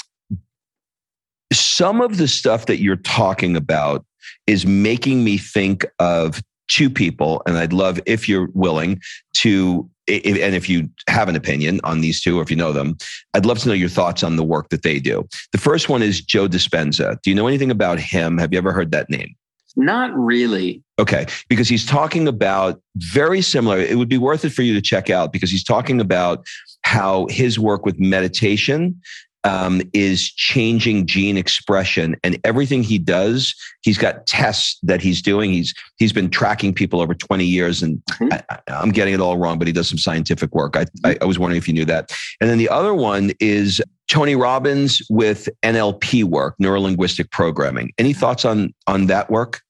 some 1.52 2.02
of 2.02 2.18
the 2.18 2.28
stuff 2.28 2.66
that 2.68 2.80
you're 2.82 2.96
talking 2.98 3.56
about 3.56 4.06
is 4.48 4.66
making 4.66 5.24
me 5.24 5.38
think 5.38 5.86
of 6.00 6.42
two 6.68 6.90
people 6.90 7.42
and 7.46 7.58
i'd 7.58 7.74
love 7.74 8.00
if 8.06 8.30
you're 8.30 8.50
willing 8.54 9.00
to 9.34 9.90
if, 10.08 10.38
and 10.42 10.56
if 10.56 10.70
you 10.70 10.90
have 11.08 11.28
an 11.30 11.36
opinion 11.36 11.80
on 11.84 12.02
these 12.02 12.22
two 12.22 12.40
or 12.40 12.42
if 12.42 12.50
you 12.50 12.56
know 12.56 12.72
them 12.72 12.98
i'd 13.34 13.46
love 13.46 13.60
to 13.60 13.68
know 13.68 13.74
your 13.74 13.90
thoughts 13.90 14.24
on 14.24 14.36
the 14.36 14.44
work 14.44 14.70
that 14.70 14.84
they 14.84 15.00
do. 15.00 15.28
The 15.52 15.58
first 15.58 15.90
one 15.90 16.02
is 16.02 16.22
joe 16.22 16.48
dispenza. 16.48 17.22
Do 17.22 17.30
you 17.30 17.36
know 17.36 17.48
anything 17.48 17.72
about 17.72 18.00
him? 18.00 18.38
Have 18.38 18.54
you 18.54 18.58
ever 18.58 18.72
heard 18.72 18.92
that 18.92 19.10
name? 19.10 19.36
Not 19.76 20.14
really. 20.14 20.84
Okay 21.00 21.26
because 21.50 21.68
he's 21.68 21.86
talking 21.86 22.28
about 22.28 22.82
very 22.98 23.42
similar 23.42 23.78
it 23.78 23.98
would 23.98 24.10
be 24.10 24.18
worth 24.18 24.46
it 24.46 24.52
for 24.52 24.62
you 24.62 24.74
to 24.74 24.82
check 24.82 25.10
out 25.10 25.34
because 25.34 25.52
he's 25.52 25.64
talking 25.64 26.00
about 26.00 26.46
how 26.84 27.28
his 27.30 27.60
work 27.60 27.86
with 27.86 28.00
meditation 28.00 29.00
um, 29.44 29.82
is 29.94 30.32
changing 30.32 31.08
gene 31.08 31.38
expression. 31.38 32.16
And 32.24 32.40
everything 32.44 32.84
he 32.84 32.98
does 32.98 33.56
he's 33.82 33.98
got 33.98 34.26
tests 34.28 34.78
that 34.84 35.02
he's 35.02 35.22
doing. 35.22 35.52
He's 35.52 35.74
he's 35.98 36.14
been 36.14 36.30
tracking 36.30 36.74
people 36.74 37.02
over 37.02 37.14
20 37.14 37.46
years 37.46 37.82
and 37.82 37.98
mm-hmm. 38.12 38.34
I, 38.50 38.82
am 38.82 38.92
getting 38.92 39.14
it 39.14 39.20
all 39.20 39.38
wrong 39.38 39.58
but 39.58 39.68
he 39.68 39.74
does 39.74 39.90
some 39.90 39.98
scientific 39.98 40.54
work. 40.54 40.76
I, 40.78 40.86
I, 41.04 41.18
I 41.22 41.26
was 41.26 41.40
wondering 41.40 41.58
if 41.58 41.68
you 41.68 41.74
knew 41.74 41.86
that. 41.86 42.12
And 42.40 42.50
then 42.50 42.58
the 42.58 42.70
other 42.70 42.94
one 42.94 43.32
is 43.40 43.82
tony 44.08 44.36
robbins 44.36 45.02
with 45.10 45.50
nlp 45.64 46.24
work 46.26 46.56
neurolinguistic 46.62 47.32
programming. 47.32 47.92
Any 47.98 48.14
thoughts 48.14 48.46
on 48.46 48.74
on 48.88 49.08
that 49.08 49.30
work? 49.30 49.62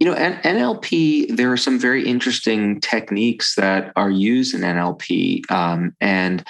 You 0.00 0.06
know, 0.06 0.14
NLP, 0.14 1.36
there 1.36 1.52
are 1.52 1.58
some 1.58 1.78
very 1.78 2.06
interesting 2.06 2.80
techniques 2.80 3.54
that 3.56 3.92
are 3.96 4.10
used 4.10 4.54
in 4.54 4.62
NLP. 4.62 5.50
Um, 5.50 5.94
and 6.00 6.42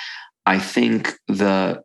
I 0.46 0.60
think 0.60 1.14
the 1.26 1.82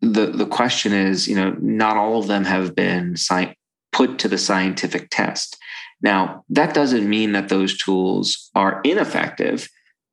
the 0.00 0.26
the 0.26 0.46
question 0.46 0.92
is, 0.92 1.26
you 1.26 1.34
know, 1.34 1.56
not 1.60 1.96
all 1.96 2.18
of 2.18 2.26
them 2.26 2.44
have 2.44 2.74
been 2.74 3.14
sci- 3.16 3.54
put 3.92 4.18
to 4.20 4.28
the 4.28 4.38
scientific 4.38 5.08
test. 5.10 5.56
Now, 6.02 6.44
that 6.50 6.74
doesn't 6.74 7.08
mean 7.08 7.32
that 7.32 7.48
those 7.48 7.78
tools 7.78 8.50
are 8.54 8.80
ineffective, 8.84 9.68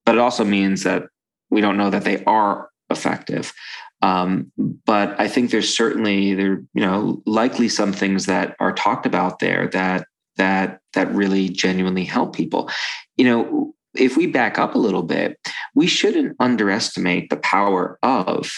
but 0.06 0.16
it 0.16 0.22
also 0.22 0.46
means 0.46 0.84
that 0.84 1.04
we 1.50 1.62
don't 1.62 1.78
know 1.78 1.90
that 1.90 2.06
they 2.06 2.24
are 2.24 2.70
effective. 2.90 3.54
Um, 4.02 4.52
but 4.58 5.20
I 5.20 5.28
think 5.28 5.50
there's 5.52 5.76
certainly 5.76 6.34
there, 6.34 6.64
you 6.74 6.82
know, 6.82 7.22
likely 7.26 7.70
some 7.70 7.94
things 7.94 8.26
that 8.26 8.56
are 8.60 8.74
talked 8.74 9.06
about 9.06 9.40
there 9.40 9.68
that 9.70 10.08
that 10.38 10.80
that 10.94 11.14
really 11.14 11.50
genuinely 11.50 12.06
help 12.06 12.36
people. 12.36 12.70
You 13.18 13.26
know, 13.26 13.76
if 13.96 14.18
we 14.18 14.28
back 14.28 14.58
up 14.58 14.76
a 14.76 14.80
little 14.80 15.04
bit, 15.04 15.38
we 15.76 15.88
shouldn't 15.88 16.36
underestimate 16.40 17.30
the 17.30 17.38
power 17.38 18.00
of 18.02 18.52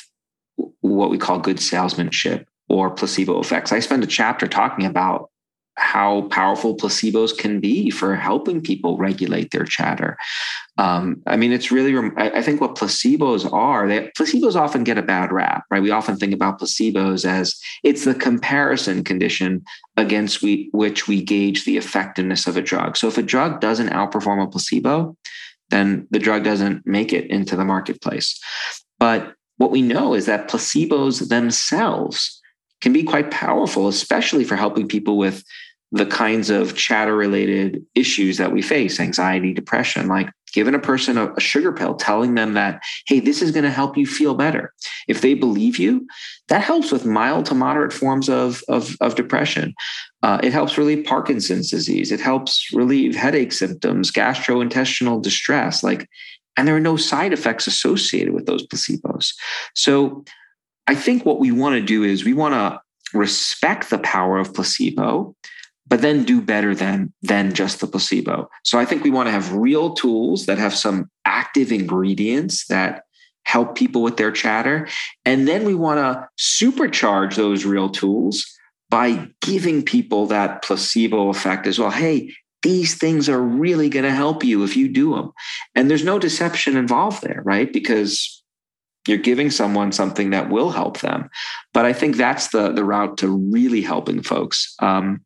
what 0.81 1.09
we 1.09 1.17
call 1.17 1.39
good 1.39 1.59
salesmanship 1.59 2.47
or 2.69 2.89
placebo 2.89 3.39
effects. 3.39 3.71
I 3.71 3.79
spend 3.79 4.03
a 4.03 4.07
chapter 4.07 4.47
talking 4.47 4.85
about 4.85 5.29
how 5.77 6.21
powerful 6.29 6.77
placebos 6.77 7.37
can 7.37 7.59
be 7.59 7.89
for 7.89 8.15
helping 8.15 8.61
people 8.61 8.97
regulate 8.97 9.51
their 9.51 9.65
chatter. 9.65 10.17
Um, 10.77 11.21
I 11.27 11.35
mean, 11.35 11.51
it's 11.51 11.69
really, 11.69 12.11
I 12.17 12.41
think 12.41 12.61
what 12.61 12.75
placebos 12.75 13.51
are, 13.51 13.87
they, 13.87 14.09
placebos 14.17 14.55
often 14.55 14.85
get 14.85 14.97
a 14.97 15.01
bad 15.01 15.33
rap, 15.33 15.65
right? 15.69 15.81
We 15.81 15.91
often 15.91 16.15
think 16.15 16.33
about 16.33 16.61
placebos 16.61 17.25
as 17.25 17.59
it's 17.83 18.05
the 18.05 18.15
comparison 18.15 19.03
condition 19.03 19.65
against 19.97 20.41
we, 20.41 20.69
which 20.71 21.09
we 21.09 21.21
gauge 21.21 21.65
the 21.65 21.77
effectiveness 21.77 22.47
of 22.47 22.55
a 22.55 22.61
drug. 22.61 22.95
So 22.95 23.09
if 23.09 23.17
a 23.17 23.23
drug 23.23 23.59
doesn't 23.59 23.89
outperform 23.89 24.43
a 24.43 24.47
placebo, 24.47 25.17
then 25.71 26.07
the 26.09 26.19
drug 26.19 26.43
doesn't 26.45 26.87
make 26.87 27.11
it 27.11 27.29
into 27.29 27.57
the 27.57 27.65
marketplace. 27.65 28.39
But 28.97 29.33
what 29.57 29.71
we 29.71 29.81
know 29.81 30.13
is 30.13 30.25
that 30.25 30.49
placebos 30.49 31.29
themselves 31.29 32.41
can 32.81 32.93
be 32.93 33.03
quite 33.03 33.31
powerful, 33.31 33.87
especially 33.87 34.43
for 34.43 34.55
helping 34.55 34.87
people 34.87 35.17
with 35.17 35.43
the 35.91 36.05
kinds 36.05 36.49
of 36.49 36.75
chatter 36.75 37.15
related 37.15 37.85
issues 37.95 38.37
that 38.37 38.51
we 38.51 38.61
face 38.61 38.99
anxiety, 38.99 39.53
depression, 39.53 40.07
like 40.07 40.29
giving 40.53 40.73
a 40.73 40.79
person 40.79 41.17
a, 41.17 41.39
sugar 41.39 41.71
pill, 41.71 41.95
telling 41.95 42.35
them 42.35 42.53
that, 42.53 42.81
hey, 43.07 43.19
this 43.19 43.41
is 43.41 43.51
going 43.51 43.63
to 43.63 43.69
help 43.69 43.97
you 43.97 44.05
feel 44.05 44.35
better. 44.35 44.73
If 45.07 45.21
they 45.21 45.33
believe 45.33 45.77
you, 45.77 46.07
that 46.47 46.61
helps 46.61 46.91
with 46.91 47.05
mild 47.05 47.45
to 47.47 47.53
moderate 47.53 47.93
forms 47.93 48.29
of, 48.29 48.63
of, 48.67 48.95
of 49.01 49.15
depression. 49.15 49.73
Uh, 50.23 50.39
it 50.41 50.53
helps 50.53 50.77
relieve 50.77 51.05
Parkinson's 51.05 51.69
disease. 51.69 52.11
It 52.11 52.21
helps 52.21 52.71
relieve 52.73 53.15
headache 53.15 53.51
symptoms, 53.51 54.11
gastrointestinal 54.11 55.21
distress. 55.21 55.83
Like 55.83 56.09
and 56.57 56.67
there 56.67 56.75
are 56.75 56.81
no 56.81 56.97
side 56.97 57.33
effects 57.33 57.67
associated 57.67 58.33
with 58.33 58.45
those 58.45 58.65
placebos. 58.67 59.33
So 59.73 60.23
I 60.87 60.95
think 60.95 61.25
what 61.25 61.39
we 61.39 61.51
want 61.51 61.75
to 61.75 61.81
do 61.81 62.03
is 62.03 62.23
we 62.23 62.33
want 62.33 62.53
to 62.53 62.79
respect 63.17 63.89
the 63.89 63.99
power 63.99 64.37
of 64.37 64.53
placebo, 64.53 65.35
but 65.87 66.01
then 66.01 66.23
do 66.23 66.41
better 66.41 66.73
than, 66.73 67.13
than 67.21 67.53
just 67.53 67.79
the 67.79 67.87
placebo. 67.87 68.49
So 68.63 68.79
I 68.79 68.85
think 68.85 69.03
we 69.03 69.11
want 69.11 69.27
to 69.27 69.31
have 69.31 69.53
real 69.53 69.93
tools 69.93 70.45
that 70.45 70.57
have 70.57 70.75
some 70.75 71.09
active 71.25 71.71
ingredients 71.71 72.67
that 72.67 73.03
help 73.43 73.75
people 73.75 74.01
with 74.01 74.17
their 74.17 74.31
chatter. 74.31 74.87
And 75.23 75.47
then 75.47 75.65
we 75.65 75.75
want 75.75 75.99
to 75.99 76.27
supercharge 76.39 77.35
those 77.35 77.65
real 77.65 77.89
tools 77.89 78.45
by 78.89 79.27
giving 79.41 79.83
people 79.83 80.27
that 80.27 80.61
placebo 80.61 81.29
effect 81.29 81.67
as 81.67 81.77
well. 81.77 81.91
Hey, 81.91 82.33
these 82.65 82.95
things 82.95 83.29
are 83.29 83.39
really 83.41 83.89
going 83.89 84.05
to 84.05 84.11
help 84.11 84.43
you 84.43 84.63
if 84.63 84.75
you 84.75 84.89
do 84.89 85.13
them. 85.13 85.31
And 85.75 85.87
there's 85.87 86.03
no 86.03 86.17
deception 86.17 86.75
involved 86.75 87.21
there, 87.21 87.43
right? 87.45 87.71
Because 87.71 88.41
you're 89.07 89.19
giving 89.19 89.51
someone 89.51 89.91
something 89.91 90.31
that 90.31 90.49
will 90.49 90.71
help 90.71 91.01
them. 91.01 91.29
But 91.75 91.85
I 91.85 91.93
think 91.93 92.15
that's 92.15 92.47
the 92.47 92.71
the 92.71 92.83
route 92.83 93.19
to 93.19 93.29
really 93.29 93.81
helping 93.81 94.23
folks. 94.23 94.73
Um, 94.79 95.23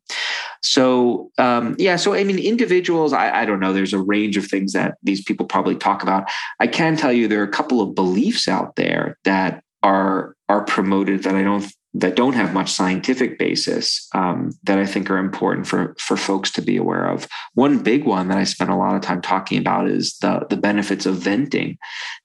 so 0.62 1.30
um, 1.38 1.76
yeah, 1.78 1.96
so 1.96 2.12
I 2.12 2.24
mean, 2.24 2.38
individuals. 2.38 3.14
I, 3.14 3.40
I 3.40 3.46
don't 3.46 3.58
know. 3.58 3.72
There's 3.72 3.94
a 3.94 4.02
range 4.14 4.36
of 4.36 4.46
things 4.46 4.74
that 4.74 4.98
these 5.02 5.24
people 5.24 5.46
probably 5.46 5.76
talk 5.76 6.02
about. 6.02 6.28
I 6.60 6.66
can 6.66 6.94
tell 6.94 7.12
you 7.12 7.26
there 7.26 7.40
are 7.40 7.44
a 7.44 7.58
couple 7.58 7.80
of 7.80 7.94
beliefs 7.94 8.48
out 8.48 8.76
there 8.76 9.16
that 9.24 9.64
are 9.82 10.36
are 10.50 10.62
promoted 10.66 11.22
that 11.22 11.34
I 11.34 11.42
don't 11.42 11.72
that 11.94 12.14
don't 12.14 12.34
have 12.34 12.54
much 12.54 12.70
scientific 12.70 13.38
basis 13.38 14.08
um, 14.14 14.52
that 14.62 14.78
I 14.78 14.86
think 14.86 15.10
are 15.10 15.18
important 15.18 15.66
for 15.66 15.96
for 15.98 16.16
folks 16.16 16.50
to 16.52 16.62
be 16.62 16.76
aware 16.76 17.10
of. 17.10 17.26
One 17.54 17.82
big 17.82 18.04
one 18.04 18.28
that 18.28 18.38
I 18.38 18.44
spent 18.44 18.70
a 18.70 18.76
lot 18.76 18.94
of 18.94 19.02
time 19.02 19.20
talking 19.20 19.58
about 19.58 19.88
is 19.88 20.16
the 20.18 20.46
the 20.48 20.56
benefits 20.56 21.06
of 21.06 21.16
venting. 21.16 21.78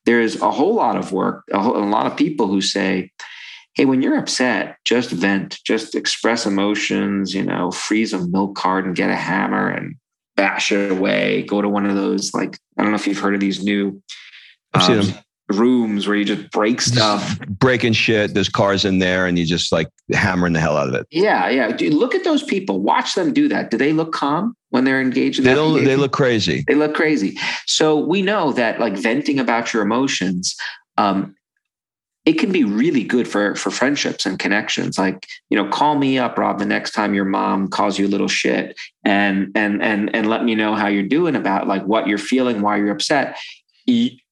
There's 0.06 0.40
a 0.42 0.52
whole 0.52 0.76
lot 0.76 0.98
of 0.98 1.12
work, 1.12 1.44
a, 1.52 1.60
whole, 1.60 1.78
a 1.78 1.84
lot 1.84 2.06
of 2.06 2.16
people 2.16 2.48
who 2.48 2.62
say, 2.62 3.12
"Hey, 3.74 3.86
when 3.86 4.04
you're 4.04 4.20
upset, 4.20 4.78
just 4.86 5.10
vent, 5.10 5.60
just 5.66 5.96
express 5.96 6.46
emotions. 6.46 7.34
You 7.34 7.44
know, 7.44 7.72
freeze 7.72 8.14
a 8.14 8.20
milk 8.28 8.56
cart 8.56 8.86
and 8.86 8.96
get 8.96 9.10
a 9.10 9.16
hammer 9.16 9.68
and 9.68 9.96
bash 10.36 10.72
it 10.72 10.92
away. 10.92 11.42
Go 11.44 11.62
to 11.62 11.70
one 11.70 11.88
of 11.88 11.96
those 11.96 12.36
like 12.36 12.60
I 12.78 12.84
don't 12.84 12.92
know 12.92 12.98
if 12.98 13.08
you've 13.08 13.20
heard 13.20 13.36
of 13.36 13.42
these 13.42 13.64
new." 13.64 14.02
Um, 14.76 15.14
rooms 15.50 16.08
where 16.08 16.16
you 16.16 16.26
just 16.26 16.50
break 16.52 16.82
stuff, 16.82 17.38
just 17.38 17.60
breaking 17.60 17.94
shit. 17.94 18.34
There's 18.34 18.50
cars 18.50 18.86
in 18.86 19.00
there, 19.00 19.26
and 19.26 19.38
you 19.38 19.46
just 19.46 19.72
like 19.72 19.88
hammering 20.12 20.54
the 20.54 20.60
hell 20.60 20.78
out 20.78 20.88
of 20.88 20.96
it. 20.96 21.08
Yeah, 21.12 21.50
yeah. 21.50 21.72
Dude, 21.72 21.94
look 21.94 22.16
at 22.16 22.24
those 22.24 22.44
people. 22.44 22.80
Watch 22.80 23.14
them 23.14 23.34
do 23.34 23.48
that. 23.50 23.72
Do 23.72 23.78
they 23.78 23.94
look 23.94 24.12
calm 24.12 24.56
when 24.70 24.84
they're 24.84 25.02
engaged? 25.02 25.40
In 25.40 25.46
they 25.46 25.54
don't. 25.54 25.84
They 25.84 25.96
look 25.96 26.14
crazy. 26.14 26.64
They 26.68 26.76
look 26.76 26.96
crazy. 26.96 27.38
So 27.66 27.98
we 27.98 28.22
know 28.22 28.52
that 28.54 28.80
like 28.80 28.98
venting 28.98 29.40
about 29.40 29.74
your 29.74 29.84
emotions. 29.84 30.56
Um, 30.98 31.36
it 32.26 32.40
can 32.40 32.52
be 32.52 32.64
really 32.64 33.04
good 33.04 33.28
for 33.28 33.56
for 33.56 33.70
friendships 33.70 34.26
and 34.26 34.40
connections 34.40 34.98
like 34.98 35.28
you 35.50 35.58
know 35.58 35.70
call 35.70 35.96
me 35.96 36.18
up 36.18 36.38
rob 36.38 36.60
the 36.60 36.66
next 36.66 36.92
time 36.92 37.14
your 37.14 37.26
mom 37.26 37.68
calls 37.68 37.98
you 38.00 38.08
a 38.08 38.10
little 38.10 38.28
shit 38.28 38.76
and 39.04 39.52
and 39.56 39.82
and 39.82 40.14
and 40.16 40.28
let 40.28 40.44
me 40.44 40.56
know 40.56 40.76
how 40.76 40.88
you're 40.88 41.04
doing 41.04 41.36
about 41.36 41.68
like 41.68 41.84
what 41.84 42.08
you're 42.08 42.18
feeling 42.18 42.62
why 42.62 42.78
you're 42.78 42.92
upset 42.92 43.38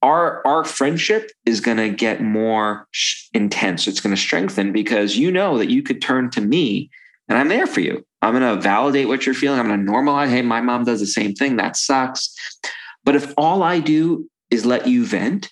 our 0.01 0.45
our 0.45 0.63
friendship 0.63 1.31
is 1.45 1.61
going 1.61 1.77
to 1.77 1.89
get 1.89 2.21
more 2.21 2.87
intense. 3.33 3.87
It's 3.87 3.99
going 3.99 4.15
to 4.15 4.21
strengthen 4.21 4.71
because 4.71 5.17
you 5.17 5.31
know 5.31 5.57
that 5.57 5.69
you 5.69 5.83
could 5.83 6.01
turn 6.01 6.29
to 6.31 6.41
me 6.41 6.89
and 7.29 7.37
i'm 7.37 7.47
there 7.47 7.67
for 7.67 7.79
you. 7.79 8.05
I'm 8.21 8.37
going 8.37 8.55
to 8.55 8.61
validate 8.61 9.07
what 9.07 9.25
you're 9.25 9.35
feeling. 9.35 9.59
I'm 9.59 9.67
going 9.67 9.85
to 9.85 9.91
normalize 9.91 10.29
hey 10.29 10.41
my 10.41 10.61
mom 10.61 10.85
does 10.85 10.99
the 10.99 11.07
same 11.07 11.33
thing. 11.33 11.57
That 11.57 11.77
sucks. 11.77 12.33
But 13.03 13.15
if 13.15 13.33
all 13.37 13.63
i 13.63 13.79
do 13.79 14.29
is 14.49 14.65
let 14.65 14.87
you 14.87 15.05
vent 15.05 15.51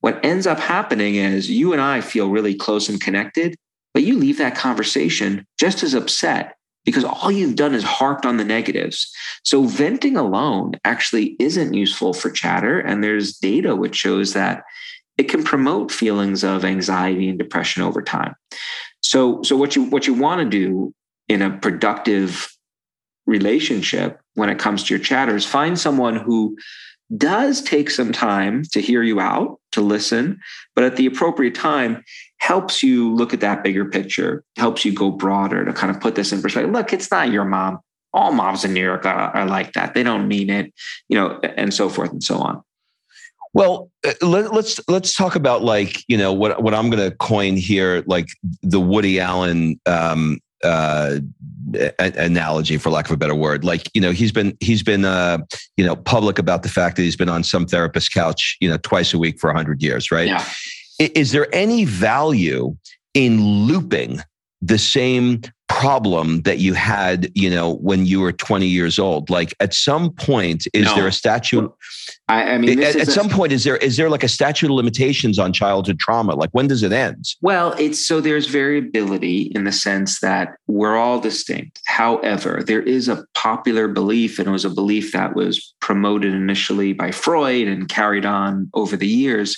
what 0.00 0.24
ends 0.24 0.46
up 0.46 0.60
happening 0.60 1.16
is 1.16 1.50
you 1.50 1.72
and 1.72 1.82
i 1.82 2.00
feel 2.00 2.30
really 2.30 2.54
close 2.54 2.88
and 2.88 3.00
connected 3.00 3.56
but 3.92 4.04
you 4.04 4.16
leave 4.16 4.38
that 4.38 4.54
conversation 4.54 5.44
just 5.58 5.82
as 5.82 5.94
upset 5.94 6.54
because 6.86 7.04
all 7.04 7.30
you've 7.30 7.56
done 7.56 7.74
is 7.74 7.84
harped 7.84 8.24
on 8.24 8.38
the 8.38 8.44
negatives. 8.44 9.12
So 9.42 9.64
venting 9.64 10.16
alone 10.16 10.72
actually 10.84 11.36
isn't 11.38 11.74
useful 11.74 12.14
for 12.14 12.30
chatter. 12.30 12.78
And 12.78 13.04
there's 13.04 13.36
data 13.36 13.76
which 13.76 13.96
shows 13.96 14.32
that 14.32 14.62
it 15.18 15.24
can 15.24 15.42
promote 15.42 15.90
feelings 15.90 16.44
of 16.44 16.64
anxiety 16.64 17.28
and 17.28 17.38
depression 17.38 17.82
over 17.82 18.00
time. 18.00 18.34
So, 19.00 19.42
so 19.42 19.56
what 19.56 19.76
you 19.76 19.84
what 19.84 20.06
you 20.06 20.14
want 20.14 20.40
to 20.40 20.48
do 20.48 20.94
in 21.28 21.42
a 21.42 21.58
productive 21.58 22.48
relationship 23.26 24.20
when 24.34 24.48
it 24.48 24.58
comes 24.58 24.84
to 24.84 24.94
your 24.94 25.02
chatter 25.02 25.34
is 25.34 25.44
find 25.44 25.78
someone 25.78 26.16
who 26.16 26.56
does 27.16 27.62
take 27.62 27.90
some 27.90 28.12
time 28.12 28.62
to 28.72 28.80
hear 28.80 29.02
you 29.02 29.20
out, 29.20 29.60
to 29.72 29.80
listen, 29.80 30.40
but 30.74 30.84
at 30.84 30.96
the 30.96 31.06
appropriate 31.06 31.54
time 31.54 32.04
helps 32.38 32.82
you 32.82 33.14
look 33.14 33.32
at 33.32 33.40
that 33.40 33.64
bigger 33.64 33.84
picture, 33.84 34.44
helps 34.56 34.84
you 34.84 34.92
go 34.92 35.10
broader 35.10 35.64
to 35.64 35.72
kind 35.72 35.94
of 35.94 36.00
put 36.00 36.14
this 36.14 36.32
in 36.32 36.42
perspective. 36.42 36.72
Look, 36.72 36.92
it's 36.92 37.10
not 37.10 37.30
your 37.30 37.44
mom. 37.44 37.80
All 38.12 38.32
moms 38.32 38.64
in 38.64 38.72
New 38.72 38.82
York 38.82 39.04
are, 39.04 39.36
are 39.36 39.46
like 39.46 39.72
that. 39.72 39.94
They 39.94 40.02
don't 40.02 40.28
mean 40.28 40.48
it, 40.48 40.72
you 41.08 41.18
know, 41.18 41.38
and 41.56 41.72
so 41.72 41.88
forth 41.88 42.12
and 42.12 42.22
so 42.22 42.38
on. 42.38 42.62
Well, 43.52 43.90
uh, 44.06 44.12
let, 44.22 44.52
let's 44.52 44.80
let's 44.86 45.14
talk 45.14 45.34
about 45.34 45.62
like 45.62 46.04
you 46.08 46.16
know 46.16 46.32
what 46.32 46.62
what 46.62 46.74
I'm 46.74 46.90
going 46.90 47.10
to 47.10 47.16
coin 47.16 47.56
here, 47.56 48.04
like 48.06 48.26
the 48.62 48.80
Woody 48.80 49.18
Allen 49.18 49.80
um, 49.86 50.38
uh, 50.62 51.18
analogy, 51.98 52.76
for 52.76 52.90
lack 52.90 53.06
of 53.06 53.12
a 53.12 53.16
better 53.16 53.34
word. 53.34 53.64
Like 53.64 53.90
you 53.94 54.00
know, 54.00 54.12
he's 54.12 54.32
been 54.32 54.56
he's 54.60 54.82
been 54.82 55.04
uh, 55.04 55.38
you 55.76 55.84
know 55.86 55.96
public 55.96 56.38
about 56.38 56.62
the 56.62 56.68
fact 56.68 56.96
that 56.96 57.02
he's 57.02 57.16
been 57.16 57.30
on 57.30 57.42
some 57.42 57.66
therapist's 57.66 58.10
couch, 58.10 58.56
you 58.60 58.68
know, 58.68 58.76
twice 58.78 59.14
a 59.14 59.18
week 59.18 59.40
for 59.40 59.50
hundred 59.52 59.82
years, 59.82 60.10
right? 60.10 60.28
Yeah 60.28 60.46
is 60.98 61.32
there 61.32 61.52
any 61.54 61.84
value 61.84 62.76
in 63.14 63.40
looping 63.40 64.20
the 64.62 64.78
same 64.78 65.42
problem 65.68 66.42
that 66.42 66.58
you 66.58 66.74
had, 66.74 67.30
you 67.34 67.50
know, 67.50 67.74
when 67.76 68.06
you 68.06 68.20
were 68.20 68.32
20 68.32 68.66
years 68.66 68.98
old? 68.98 69.28
Like 69.28 69.54
at 69.60 69.74
some 69.74 70.12
point, 70.12 70.66
is 70.72 70.86
no. 70.86 70.94
there 70.94 71.06
a 71.06 71.12
statute? 71.12 71.70
I, 72.28 72.52
I 72.52 72.58
mean, 72.58 72.82
at, 72.82 72.96
at 72.96 73.08
some 73.08 73.28
point, 73.28 73.52
is 73.52 73.64
there 73.64 73.76
is 73.76 73.96
there 73.96 74.08
like 74.08 74.24
a 74.24 74.28
statute 74.28 74.66
of 74.66 74.72
limitations 74.72 75.38
on 75.38 75.52
childhood 75.52 75.98
trauma? 75.98 76.34
Like 76.34 76.50
when 76.52 76.66
does 76.66 76.82
it 76.82 76.92
end? 76.92 77.24
Well, 77.40 77.74
it's 77.78 78.04
so 78.04 78.20
there's 78.20 78.46
variability 78.46 79.52
in 79.54 79.64
the 79.64 79.72
sense 79.72 80.20
that 80.20 80.56
we're 80.66 80.96
all 80.96 81.20
distinct. 81.20 81.80
However, 81.86 82.62
there 82.64 82.82
is 82.82 83.08
a 83.08 83.24
popular 83.34 83.88
belief, 83.88 84.38
and 84.38 84.48
it 84.48 84.52
was 84.52 84.64
a 84.64 84.70
belief 84.70 85.12
that 85.12 85.36
was 85.36 85.74
promoted 85.80 86.32
initially 86.32 86.92
by 86.92 87.10
Freud 87.10 87.68
and 87.68 87.88
carried 87.88 88.24
on 88.24 88.70
over 88.74 88.96
the 88.96 89.08
years 89.08 89.56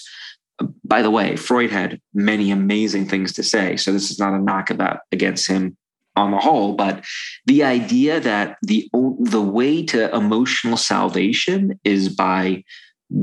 by 0.84 1.02
the 1.02 1.10
way, 1.10 1.36
Freud 1.36 1.70
had 1.70 2.00
many 2.14 2.50
amazing 2.50 3.06
things 3.06 3.32
to 3.34 3.42
say. 3.42 3.76
So 3.76 3.92
this 3.92 4.10
is 4.10 4.18
not 4.18 4.34
a 4.34 4.38
knock 4.38 4.70
about 4.70 5.00
against 5.12 5.46
him 5.46 5.76
on 6.16 6.30
the 6.32 6.38
whole, 6.38 6.74
but 6.74 7.04
the 7.46 7.62
idea 7.62 8.20
that 8.20 8.56
the 8.62 8.90
the 8.92 9.42
way 9.42 9.84
to 9.84 10.14
emotional 10.14 10.76
salvation 10.76 11.78
is 11.84 12.08
by 12.08 12.64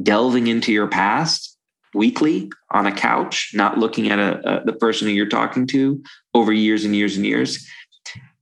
delving 0.04 0.48
into 0.48 0.72
your 0.72 0.88
past 0.88 1.58
weekly 1.94 2.52
on 2.72 2.86
a 2.86 2.92
couch, 2.92 3.52
not 3.54 3.78
looking 3.78 4.10
at 4.10 4.20
a, 4.20 4.62
a, 4.62 4.66
the 4.66 4.74
person 4.74 5.08
who 5.08 5.14
you're 5.14 5.28
talking 5.28 5.68
to 5.68 6.02
over 6.34 6.52
years 6.52 6.86
and 6.86 6.96
years 6.96 7.16
and 7.16 7.26
years. 7.26 7.68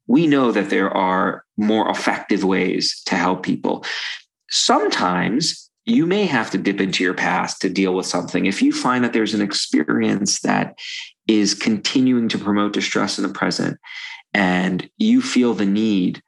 We 0.07 0.27
know 0.27 0.51
that 0.51 0.69
there 0.69 0.91
are 0.91 1.45
more 1.57 1.89
effective 1.89 2.43
ways 2.43 3.01
to 3.05 3.15
help 3.15 3.43
people. 3.43 3.85
Sometimes 4.49 5.69
you 5.85 6.05
may 6.05 6.25
have 6.25 6.49
to 6.51 6.57
dip 6.57 6.79
into 6.79 7.03
your 7.03 7.13
past 7.13 7.61
to 7.61 7.69
deal 7.69 7.93
with 7.93 8.05
something. 8.05 8.45
If 8.45 8.61
you 8.61 8.71
find 8.71 9.03
that 9.03 9.13
there's 9.13 9.33
an 9.33 9.41
experience 9.41 10.39
that 10.41 10.77
is 11.27 11.53
continuing 11.53 12.29
to 12.29 12.37
promote 12.37 12.73
distress 12.73 13.17
in 13.17 13.27
the 13.27 13.33
present 13.33 13.77
and 14.33 14.89
you 14.97 15.21
feel 15.21 15.53
the 15.53 15.65
need 15.65 16.21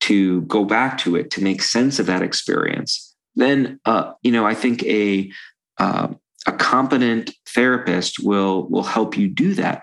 to 0.00 0.42
go 0.42 0.64
back 0.64 0.98
to 0.98 1.16
it 1.16 1.30
to 1.32 1.42
make 1.42 1.62
sense 1.62 1.98
of 1.98 2.06
that 2.06 2.22
experience, 2.22 3.14
then 3.34 3.78
uh, 3.84 4.12
you 4.22 4.32
know 4.32 4.46
I 4.46 4.54
think 4.54 4.82
a 4.84 5.30
uh, 5.78 6.08
a 6.46 6.52
competent 6.52 7.32
therapist 7.48 8.18
will 8.22 8.68
will 8.68 8.82
help 8.82 9.16
you 9.16 9.28
do 9.28 9.54
that. 9.54 9.82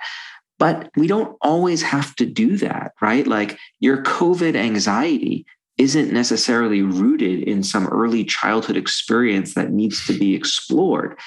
But 0.59 0.89
we 0.95 1.07
don't 1.07 1.36
always 1.41 1.82
have 1.82 2.15
to 2.17 2.26
do 2.26 2.57
that, 2.57 2.93
right? 3.01 3.26
Like 3.26 3.57
your 3.80 4.03
COVID 4.03 4.55
anxiety 4.55 5.45
isn't 5.84 6.13
necessarily 6.13 6.81
rooted 6.81 7.43
in 7.43 7.61
some 7.61 7.88
early 7.88 8.23
childhood 8.23 8.77
experience 8.77 9.53
that 9.53 9.71
needs 9.71 10.05
to 10.07 10.17
be 10.17 10.34
explored. 10.34 11.19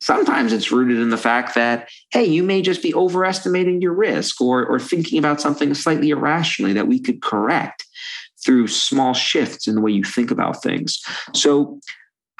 Sometimes 0.00 0.52
it's 0.52 0.72
rooted 0.72 0.98
in 0.98 1.10
the 1.10 1.16
fact 1.16 1.54
that, 1.54 1.88
hey, 2.10 2.24
you 2.24 2.42
may 2.42 2.60
just 2.60 2.82
be 2.82 2.92
overestimating 2.92 3.80
your 3.80 3.94
risk 3.94 4.40
or, 4.40 4.66
or 4.66 4.80
thinking 4.80 5.16
about 5.16 5.40
something 5.40 5.72
slightly 5.74 6.10
irrationally 6.10 6.72
that 6.72 6.88
we 6.88 6.98
could 6.98 7.22
correct 7.22 7.86
through 8.44 8.66
small 8.66 9.14
shifts 9.14 9.68
in 9.68 9.76
the 9.76 9.80
way 9.80 9.92
you 9.92 10.02
think 10.02 10.32
about 10.32 10.60
things. 10.60 11.00
So 11.32 11.78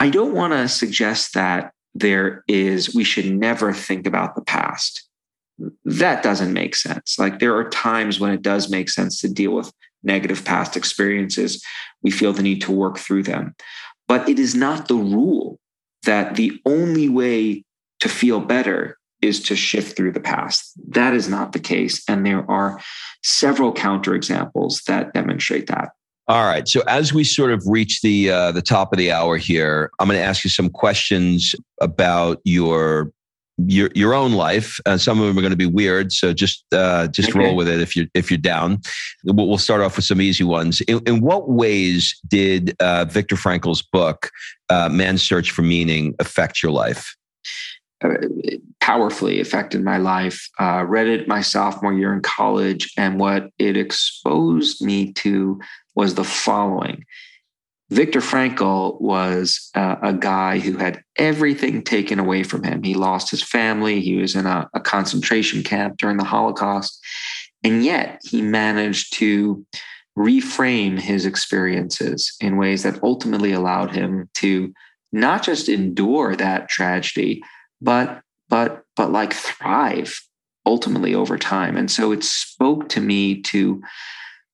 I 0.00 0.10
don't 0.10 0.34
want 0.34 0.54
to 0.54 0.68
suggest 0.68 1.34
that 1.34 1.72
there 1.94 2.42
is, 2.48 2.92
we 2.96 3.04
should 3.04 3.32
never 3.32 3.72
think 3.72 4.08
about 4.08 4.34
the 4.34 4.42
past. 4.42 5.08
That 5.84 6.24
doesn't 6.24 6.52
make 6.52 6.74
sense. 6.74 7.16
Like 7.16 7.38
there 7.38 7.56
are 7.56 7.70
times 7.70 8.18
when 8.18 8.32
it 8.32 8.42
does 8.42 8.68
make 8.68 8.90
sense 8.90 9.20
to 9.20 9.32
deal 9.32 9.52
with 9.52 9.72
negative 10.04 10.44
past 10.44 10.76
experiences, 10.76 11.62
we 12.02 12.10
feel 12.10 12.32
the 12.32 12.42
need 12.42 12.60
to 12.62 12.72
work 12.72 12.98
through 12.98 13.22
them. 13.24 13.54
But 14.06 14.28
it 14.28 14.38
is 14.38 14.54
not 14.54 14.88
the 14.88 14.96
rule 14.96 15.58
that 16.04 16.36
the 16.36 16.60
only 16.66 17.08
way 17.08 17.64
to 18.00 18.08
feel 18.08 18.40
better 18.40 18.98
is 19.22 19.40
to 19.44 19.56
shift 19.56 19.96
through 19.96 20.12
the 20.12 20.20
past. 20.20 20.72
That 20.88 21.14
is 21.14 21.28
not 21.28 21.52
the 21.52 21.58
case. 21.58 22.02
And 22.08 22.26
there 22.26 22.48
are 22.50 22.80
several 23.22 23.72
counterexamples 23.72 24.84
that 24.84 25.14
demonstrate 25.14 25.66
that. 25.68 25.90
All 26.26 26.44
right. 26.44 26.66
So 26.68 26.82
as 26.86 27.12
we 27.12 27.24
sort 27.24 27.52
of 27.52 27.62
reach 27.66 28.00
the 28.00 28.30
uh, 28.30 28.52
the 28.52 28.62
top 28.62 28.92
of 28.92 28.98
the 28.98 29.12
hour 29.12 29.36
here, 29.36 29.90
I'm 29.98 30.08
going 30.08 30.18
to 30.18 30.24
ask 30.24 30.42
you 30.42 30.50
some 30.50 30.70
questions 30.70 31.54
about 31.82 32.40
your 32.44 33.12
your 33.58 33.90
your 33.94 34.14
own 34.14 34.32
life. 34.32 34.80
Uh, 34.86 34.96
some 34.96 35.20
of 35.20 35.26
them 35.26 35.38
are 35.38 35.40
going 35.40 35.50
to 35.50 35.56
be 35.56 35.66
weird, 35.66 36.12
so 36.12 36.32
just 36.32 36.64
uh, 36.72 37.08
just 37.08 37.30
okay. 37.30 37.38
roll 37.38 37.56
with 37.56 37.68
it 37.68 37.80
if 37.80 37.94
you 37.96 38.08
if 38.14 38.30
you're 38.30 38.38
down. 38.38 38.80
We'll, 39.24 39.58
start 39.58 39.80
off 39.80 39.96
with 39.96 40.04
some 40.04 40.20
easy 40.20 40.44
ones. 40.44 40.80
In, 40.82 41.00
in 41.06 41.20
what 41.20 41.48
ways 41.48 42.18
did 42.28 42.76
uh, 42.80 43.04
Viktor 43.06 43.36
Frankl's 43.36 43.82
book 43.82 44.30
uh, 44.68 44.88
"Man's 44.88 45.22
Search 45.22 45.50
for 45.50 45.62
Meaning" 45.62 46.14
affect 46.18 46.62
your 46.62 46.72
life? 46.72 47.16
powerfully 48.80 49.40
affected 49.40 49.82
my 49.82 49.96
life. 49.96 50.50
Uh, 50.60 50.84
read 50.86 51.06
it 51.06 51.26
my 51.26 51.40
sophomore 51.40 51.94
year 51.94 52.12
in 52.12 52.20
college, 52.20 52.92
and 52.98 53.18
what 53.18 53.50
it 53.58 53.78
exposed 53.78 54.84
me 54.84 55.12
to 55.14 55.58
was 55.94 56.14
the 56.14 56.24
following. 56.24 57.04
Viktor 57.90 58.20
Frankl 58.20 59.00
was 59.00 59.70
uh, 59.74 59.96
a 60.02 60.12
guy 60.12 60.58
who 60.58 60.78
had 60.78 61.02
everything 61.16 61.82
taken 61.82 62.18
away 62.18 62.42
from 62.42 62.62
him. 62.64 62.82
He 62.82 62.94
lost 62.94 63.30
his 63.30 63.42
family. 63.42 64.00
He 64.00 64.16
was 64.16 64.34
in 64.34 64.46
a, 64.46 64.68
a 64.72 64.80
concentration 64.80 65.62
camp 65.62 65.98
during 65.98 66.16
the 66.16 66.24
Holocaust. 66.24 66.98
And 67.62 67.84
yet 67.84 68.20
he 68.24 68.40
managed 68.42 69.14
to 69.14 69.64
reframe 70.18 70.98
his 70.98 71.26
experiences 71.26 72.34
in 72.40 72.56
ways 72.56 72.84
that 72.84 73.02
ultimately 73.02 73.52
allowed 73.52 73.94
him 73.94 74.30
to 74.34 74.72
not 75.12 75.42
just 75.42 75.68
endure 75.68 76.36
that 76.36 76.68
tragedy, 76.68 77.42
but 77.80 78.20
but 78.48 78.84
but 78.96 79.10
like 79.10 79.32
thrive 79.32 80.20
ultimately 80.66 81.14
over 81.14 81.36
time. 81.36 81.76
And 81.76 81.90
so 81.90 82.12
it 82.12 82.24
spoke 82.24 82.88
to 82.90 83.00
me 83.00 83.42
to 83.42 83.82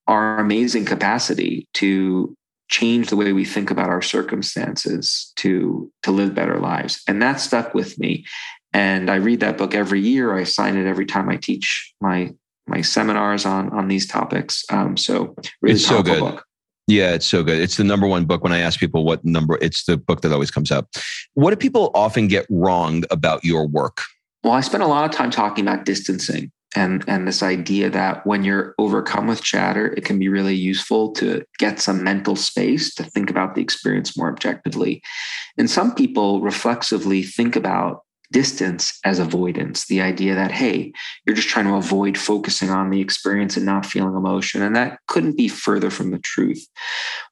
our 0.07 0.39
amazing 0.39 0.85
capacity 0.85 1.67
to 1.75 2.35
change 2.71 3.09
the 3.09 3.15
way 3.17 3.33
we 3.33 3.45
think 3.45 3.69
about 3.69 3.89
our 3.89 4.01
circumstances 4.01 5.31
to 5.35 5.91
to 6.01 6.11
live 6.11 6.33
better 6.33 6.57
lives. 6.57 7.03
And 7.07 7.21
that 7.21 7.39
stuck 7.39 7.75
with 7.75 7.99
me. 7.99 8.25
And 8.73 9.11
i 9.11 9.15
read 9.15 9.41
that 9.41 9.57
book 9.57 9.75
every 9.75 9.99
year. 9.99 10.35
I 10.35 10.45
sign 10.45 10.77
it 10.77 10.87
every 10.87 11.05
time 11.05 11.29
i 11.29 11.35
teach 11.35 11.93
my 12.01 12.33
my 12.67 12.81
seminars 12.81 13.45
on 13.45 13.69
on 13.69 13.87
these 13.89 14.07
topics. 14.07 14.63
Um, 14.71 14.97
so 14.97 15.35
really 15.61 15.75
it's 15.75 15.85
so 15.85 16.01
good. 16.01 16.19
book. 16.19 16.45
yeah 16.87 17.13
it's 17.13 17.27
so 17.27 17.43
good. 17.43 17.59
It's 17.59 17.77
the 17.77 17.83
number 17.83 18.07
one 18.07 18.25
book 18.25 18.41
when 18.41 18.53
i 18.53 18.59
ask 18.59 18.79
people 18.79 19.03
what 19.03 19.23
number 19.23 19.59
it's 19.61 19.83
the 19.83 19.97
book 19.97 20.21
that 20.21 20.31
always 20.31 20.49
comes 20.49 20.71
up. 20.71 20.87
What 21.33 21.51
do 21.51 21.57
people 21.57 21.91
often 21.93 22.27
get 22.27 22.47
wrong 22.49 23.03
about 23.11 23.43
your 23.43 23.67
work? 23.67 24.01
Well 24.43 24.53
i 24.53 24.61
spend 24.61 24.81
a 24.81 24.87
lot 24.87 25.03
of 25.03 25.11
time 25.11 25.29
talking 25.29 25.67
about 25.67 25.85
distancing 25.85 26.51
and 26.75 27.03
and 27.07 27.27
this 27.27 27.43
idea 27.43 27.89
that 27.89 28.25
when 28.25 28.43
you're 28.43 28.75
overcome 28.77 29.27
with 29.27 29.43
chatter 29.43 29.87
it 29.93 30.05
can 30.05 30.19
be 30.19 30.29
really 30.29 30.55
useful 30.55 31.11
to 31.11 31.43
get 31.57 31.79
some 31.79 32.03
mental 32.03 32.35
space 32.35 32.93
to 32.95 33.03
think 33.03 33.29
about 33.29 33.55
the 33.55 33.61
experience 33.61 34.17
more 34.17 34.29
objectively. 34.29 35.01
And 35.57 35.69
some 35.69 35.93
people 35.93 36.41
reflexively 36.41 37.23
think 37.23 37.55
about 37.55 38.03
distance 38.31 38.97
as 39.03 39.19
avoidance 39.19 39.87
the 39.87 39.99
idea 39.99 40.33
that 40.33 40.51
hey 40.51 40.89
you're 41.25 41.35
just 41.35 41.49
trying 41.49 41.65
to 41.65 41.75
avoid 41.75 42.17
focusing 42.17 42.69
on 42.69 42.89
the 42.89 43.01
experience 43.01 43.57
and 43.57 43.65
not 43.65 43.85
feeling 43.85 44.15
emotion 44.15 44.61
and 44.61 44.73
that 44.73 44.99
couldn't 45.07 45.35
be 45.35 45.49
further 45.49 45.89
from 45.89 46.11
the 46.11 46.19
truth. 46.19 46.65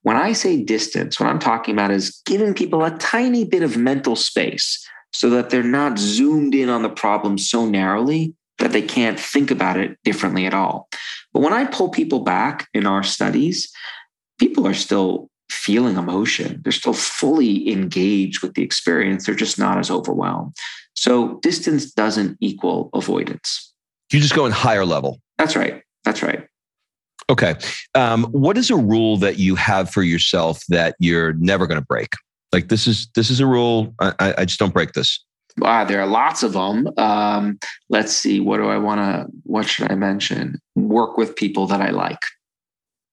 When 0.01 0.17
i 0.17 0.33
say 0.33 0.61
distance 0.61 1.19
what 1.19 1.29
i'm 1.29 1.39
talking 1.39 1.73
about 1.73 1.91
is 1.91 2.21
giving 2.25 2.53
people 2.53 2.83
a 2.83 2.97
tiny 2.97 3.45
bit 3.45 3.63
of 3.63 3.77
mental 3.77 4.17
space 4.17 4.85
so 5.11 5.29
that 5.29 5.49
they're 5.49 5.63
not 5.63 5.97
zoomed 5.97 6.53
in 6.53 6.69
on 6.69 6.83
the 6.83 6.89
problem 6.89 7.37
so 7.37 7.65
narrowly 7.65 8.35
that 8.59 8.71
they 8.71 8.81
can't 8.81 9.19
think 9.19 9.51
about 9.51 9.77
it 9.77 9.97
differently 10.03 10.45
at 10.45 10.53
all. 10.53 10.89
But 11.33 11.41
when 11.41 11.53
I 11.53 11.65
pull 11.65 11.89
people 11.89 12.19
back 12.19 12.67
in 12.73 12.85
our 12.85 13.03
studies, 13.03 13.71
people 14.39 14.67
are 14.67 14.73
still 14.73 15.29
feeling 15.49 15.97
emotion. 15.97 16.61
They're 16.63 16.71
still 16.71 16.93
fully 16.93 17.71
engaged 17.71 18.41
with 18.41 18.53
the 18.53 18.63
experience. 18.63 19.25
They're 19.25 19.35
just 19.35 19.59
not 19.59 19.77
as 19.77 19.89
overwhelmed. 19.89 20.55
So 20.93 21.39
distance 21.39 21.91
doesn't 21.91 22.37
equal 22.39 22.89
avoidance. 22.93 23.73
You 24.11 24.19
just 24.19 24.35
go 24.35 24.45
in 24.45 24.51
higher 24.51 24.85
level. 24.85 25.19
That's 25.37 25.55
right. 25.55 25.83
That's 26.03 26.21
right. 26.23 26.45
Okay. 27.29 27.55
Um, 27.93 28.25
what 28.25 28.57
is 28.57 28.69
a 28.69 28.75
rule 28.75 29.17
that 29.17 29.37
you 29.37 29.55
have 29.55 29.91
for 29.91 30.01
yourself 30.01 30.63
that 30.69 30.95
you're 30.99 31.33
never 31.33 31.67
going 31.67 31.79
to 31.79 31.85
break? 31.85 32.09
Like 32.51 32.69
this 32.69 32.87
is 32.87 33.07
this 33.13 33.29
is 33.29 33.39
a 33.39 33.45
rule. 33.45 33.93
I, 33.99 34.33
I 34.39 34.45
just 34.45 34.59
don't 34.59 34.73
break 34.73 34.93
this. 34.93 35.23
Uh, 35.61 35.83
there 35.85 36.01
are 36.01 36.07
lots 36.07 36.43
of 36.43 36.53
them. 36.53 36.89
Um, 36.97 37.59
let's 37.89 38.13
see. 38.13 38.39
What 38.39 38.57
do 38.57 38.67
I 38.67 38.77
want 38.77 38.99
to? 38.99 39.27
What 39.43 39.67
should 39.67 39.91
I 39.91 39.95
mention? 39.95 40.59
Work 40.75 41.17
with 41.17 41.35
people 41.35 41.67
that 41.67 41.81
I 41.81 41.89
like. 41.89 42.21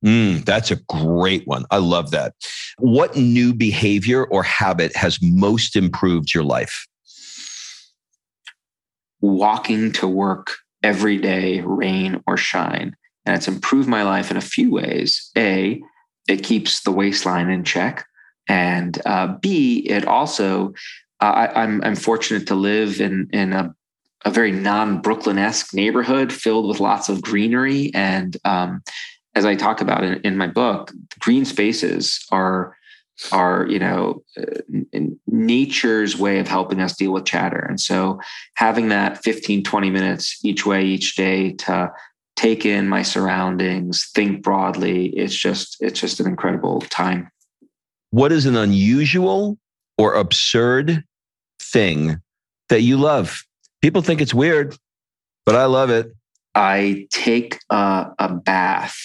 Mm, 0.04 0.44
that's 0.44 0.70
a 0.70 0.76
great 0.88 1.46
one. 1.46 1.64
I 1.70 1.78
love 1.78 2.10
that. 2.12 2.34
What 2.78 3.16
new 3.16 3.54
behavior 3.54 4.24
or 4.24 4.42
habit 4.42 4.94
has 4.94 5.18
most 5.22 5.74
improved 5.74 6.34
your 6.34 6.44
life? 6.44 6.86
Walking 9.20 9.90
to 9.92 10.06
work 10.06 10.52
every 10.82 11.16
day, 11.16 11.60
rain 11.62 12.22
or 12.26 12.36
shine. 12.36 12.94
And 13.24 13.34
it's 13.34 13.48
improved 13.48 13.88
my 13.88 14.04
life 14.04 14.30
in 14.30 14.36
a 14.36 14.42
few 14.42 14.70
ways. 14.70 15.30
A, 15.36 15.82
it 16.28 16.44
keeps 16.44 16.82
the 16.82 16.92
waistline 16.92 17.50
in 17.50 17.64
check. 17.64 18.06
And 18.48 19.00
uh, 19.06 19.34
B, 19.40 19.78
it 19.88 20.06
also 20.06 20.74
I, 21.20 21.48
I'm 21.54 21.82
I'm 21.82 21.96
fortunate 21.96 22.46
to 22.48 22.54
live 22.54 23.00
in 23.00 23.28
in 23.32 23.52
a 23.52 23.74
a 24.24 24.30
very 24.30 24.52
non 24.52 25.00
Brooklyn 25.00 25.38
esque 25.38 25.72
neighborhood 25.72 26.32
filled 26.32 26.66
with 26.66 26.80
lots 26.80 27.08
of 27.08 27.22
greenery. 27.22 27.92
And 27.94 28.36
um, 28.44 28.82
as 29.34 29.44
I 29.44 29.54
talk 29.54 29.80
about 29.80 30.02
in, 30.02 30.20
in, 30.22 30.36
my 30.36 30.48
book, 30.48 30.92
green 31.20 31.44
spaces 31.44 32.24
are 32.30 32.76
are 33.32 33.66
you 33.68 33.78
know 33.78 34.22
uh, 34.36 34.98
nature's 35.26 36.18
way 36.18 36.38
of 36.38 36.48
helping 36.48 36.80
us 36.80 36.96
deal 36.96 37.12
with 37.12 37.24
chatter. 37.24 37.60
And 37.60 37.80
so 37.80 38.20
having 38.54 38.88
that 38.88 39.22
15, 39.22 39.62
20 39.62 39.90
minutes 39.90 40.38
each 40.44 40.66
way 40.66 40.84
each 40.84 41.16
day 41.16 41.52
to 41.52 41.92
take 42.34 42.66
in 42.66 42.88
my 42.88 43.02
surroundings, 43.02 44.10
think 44.14 44.42
broadly, 44.42 45.06
it's 45.10 45.34
just 45.34 45.76
it's 45.80 46.00
just 46.00 46.20
an 46.20 46.26
incredible 46.26 46.80
time. 46.80 47.30
What 48.10 48.32
is 48.32 48.46
an 48.46 48.56
unusual 48.56 49.58
or 49.98 50.14
absurd 50.14 51.04
thing 51.60 52.20
that 52.68 52.82
you 52.82 52.96
love? 52.96 53.42
People 53.82 54.02
think 54.02 54.20
it's 54.20 54.34
weird, 54.34 54.76
but 55.44 55.54
I 55.54 55.66
love 55.66 55.90
it. 55.90 56.12
I 56.54 57.06
take 57.10 57.58
a, 57.70 58.12
a 58.18 58.32
bath 58.32 58.96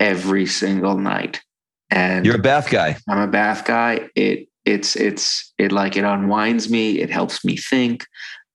every 0.00 0.46
single 0.46 0.96
night. 0.96 1.42
And 1.90 2.24
you're 2.24 2.36
a 2.36 2.42
bath 2.42 2.70
guy. 2.70 2.96
I'm 3.08 3.20
a 3.20 3.26
bath 3.26 3.64
guy. 3.64 4.08
It 4.16 4.48
it's 4.64 4.96
it's 4.96 5.52
it 5.58 5.70
like 5.70 5.96
it 5.96 6.04
unwinds 6.04 6.70
me. 6.70 7.00
It 7.00 7.10
helps 7.10 7.44
me 7.44 7.56
think. 7.56 8.06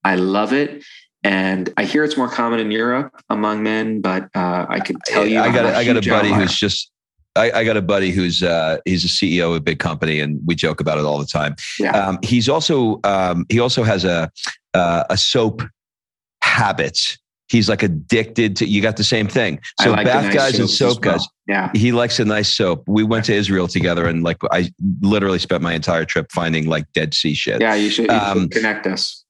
I 0.04 0.16
love 0.16 0.52
it. 0.54 0.84
And 1.24 1.72
I 1.78 1.84
hear 1.84 2.04
it's 2.04 2.18
more 2.18 2.30
common 2.30 2.60
in 2.60 2.72
Europe 2.72 3.14
among 3.30 3.62
men, 3.62 4.02
but 4.02 4.30
uh, 4.34 4.66
I 4.70 4.80
could 4.80 4.98
tell 5.06 5.26
you, 5.26 5.40
I 5.40 5.54
got 5.54 5.66
a, 5.66 5.76
I 5.76 5.84
got 5.84 5.98
a 5.98 6.10
buddy 6.10 6.30
outlier. 6.30 6.42
who's 6.42 6.58
just 6.58 6.92
I, 7.40 7.60
I, 7.60 7.64
got 7.64 7.78
a 7.78 7.82
buddy 7.82 8.12
who's 8.12 8.44
uh, 8.44 8.78
he's 8.86 9.06
a 9.06 9.08
CEO 9.08 9.50
of 9.50 9.56
a 9.56 9.60
big 9.60 9.80
company, 9.80 10.20
and 10.20 10.40
we 10.46 10.56
joke 10.56 10.82
about 10.82 10.98
it 10.98 11.06
all 11.06 11.18
the 11.18 11.26
time. 11.26 11.56
Yeah. 11.80 11.92
Um, 11.92 12.20
he's 12.22 12.50
also 12.50 13.00
um, 13.04 13.46
he 13.50 13.60
also 13.60 13.84
has 13.84 14.04
a 14.04 14.30
uh, 14.74 15.06
a 15.10 15.18
soap 15.18 15.62
habit. 16.44 17.18
He's 17.48 17.68
like 17.70 17.82
addicted 17.82 18.56
to. 18.58 18.66
You 18.68 18.82
got 18.82 18.98
the 18.98 19.04
same 19.04 19.28
thing. 19.28 19.60
So 19.82 19.92
like 19.92 20.06
bath 20.06 20.26
nice 20.26 20.36
guys 20.36 20.60
and 20.60 20.70
soap 20.70 21.04
well. 21.04 21.14
guys. 21.14 21.28
Yeah. 21.48 21.72
He 21.74 21.92
likes 21.92 22.20
a 22.20 22.26
nice 22.26 22.50
soap. 22.50 22.84
We 22.88 23.04
went 23.04 23.26
to 23.26 23.34
Israel 23.34 23.68
together, 23.68 24.06
and 24.06 24.24
like 24.24 24.38
I 24.52 24.70
literally 25.02 25.40
spent 25.40 25.64
my 25.64 25.74
entire 25.74 26.06
trip 26.06 26.32
finding 26.32 26.68
like 26.68 26.86
Dead 26.94 27.14
Sea 27.14 27.34
shit. 27.34 27.62
Yeah, 27.62 27.74
you 27.74 27.90
should, 27.90 28.06
you 28.06 28.18
um, 28.18 28.42
should 28.42 28.52
connect 28.52 28.86
us. 28.86 29.26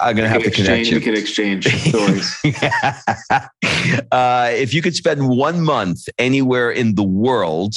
I'm 0.00 0.16
going 0.16 0.24
to 0.24 0.28
have 0.28 0.42
to 0.42 0.50
connect 0.50 0.88
you. 0.88 0.96
We 0.96 1.02
can 1.02 1.16
exchange 1.16 1.66
stories. 1.66 2.34
uh, 4.12 4.50
if 4.52 4.74
you 4.74 4.82
could 4.82 4.94
spend 4.94 5.28
one 5.28 5.62
month 5.62 6.08
anywhere 6.18 6.70
in 6.70 6.94
the 6.94 7.02
world, 7.02 7.74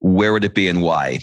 where 0.00 0.32
would 0.32 0.44
it 0.44 0.54
be 0.54 0.68
and 0.68 0.82
why? 0.82 1.20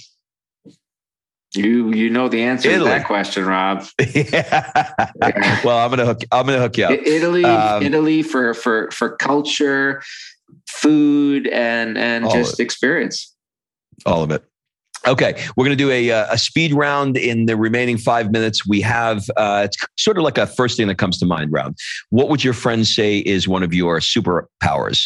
You 1.56 1.94
you 1.94 2.10
know 2.10 2.30
the 2.30 2.42
answer 2.42 2.70
Italy. 2.70 2.90
to 2.90 2.98
that 2.98 3.06
question, 3.06 3.46
Rob. 3.46 3.86
yeah. 4.00 4.72
yeah. 5.22 5.62
Well, 5.64 5.78
I'm 5.78 5.92
gonna 5.92 6.06
hook. 6.06 6.22
I'm 6.32 6.48
gonna 6.48 6.58
hook 6.58 6.78
you 6.78 6.86
up. 6.86 6.92
Italy, 6.92 7.46
um, 7.46 7.84
Italy 7.84 8.24
for 8.24 8.56
for 8.56 8.90
for 8.90 9.16
culture, 9.18 10.02
food, 10.68 11.46
and 11.48 11.96
and 11.96 12.28
just 12.32 12.60
experience. 12.60 13.36
All 14.04 14.24
of 14.24 14.32
it. 14.32 14.44
Okay, 15.06 15.34
we're 15.58 15.66
going 15.66 15.78
to 15.78 15.84
do 15.84 15.92
a, 15.92 16.12
uh, 16.12 16.34
a 16.34 16.38
speed 16.38 16.74
round 16.74 17.18
in 17.18 17.46
the 17.46 17.58
remaining 17.58 17.98
five 17.98 18.32
minutes. 18.32 18.66
We 18.66 18.80
have 18.82 19.30
uh, 19.36 19.64
it's 19.66 19.78
sort 19.98 20.18
of 20.18 20.24
like 20.24 20.38
a 20.38 20.48
first 20.48 20.78
thing 20.78 20.88
that 20.88 20.98
comes 20.98 21.18
to 21.20 21.26
mind 21.26 21.52
round. 21.52 21.76
What 22.10 22.30
would 22.30 22.44
your 22.44 22.54
friends 22.54 22.94
say 22.96 23.20
is 23.20 23.48
one 23.48 23.64
of 23.64 23.74
your 23.74 24.00
superpowers? 24.00 25.06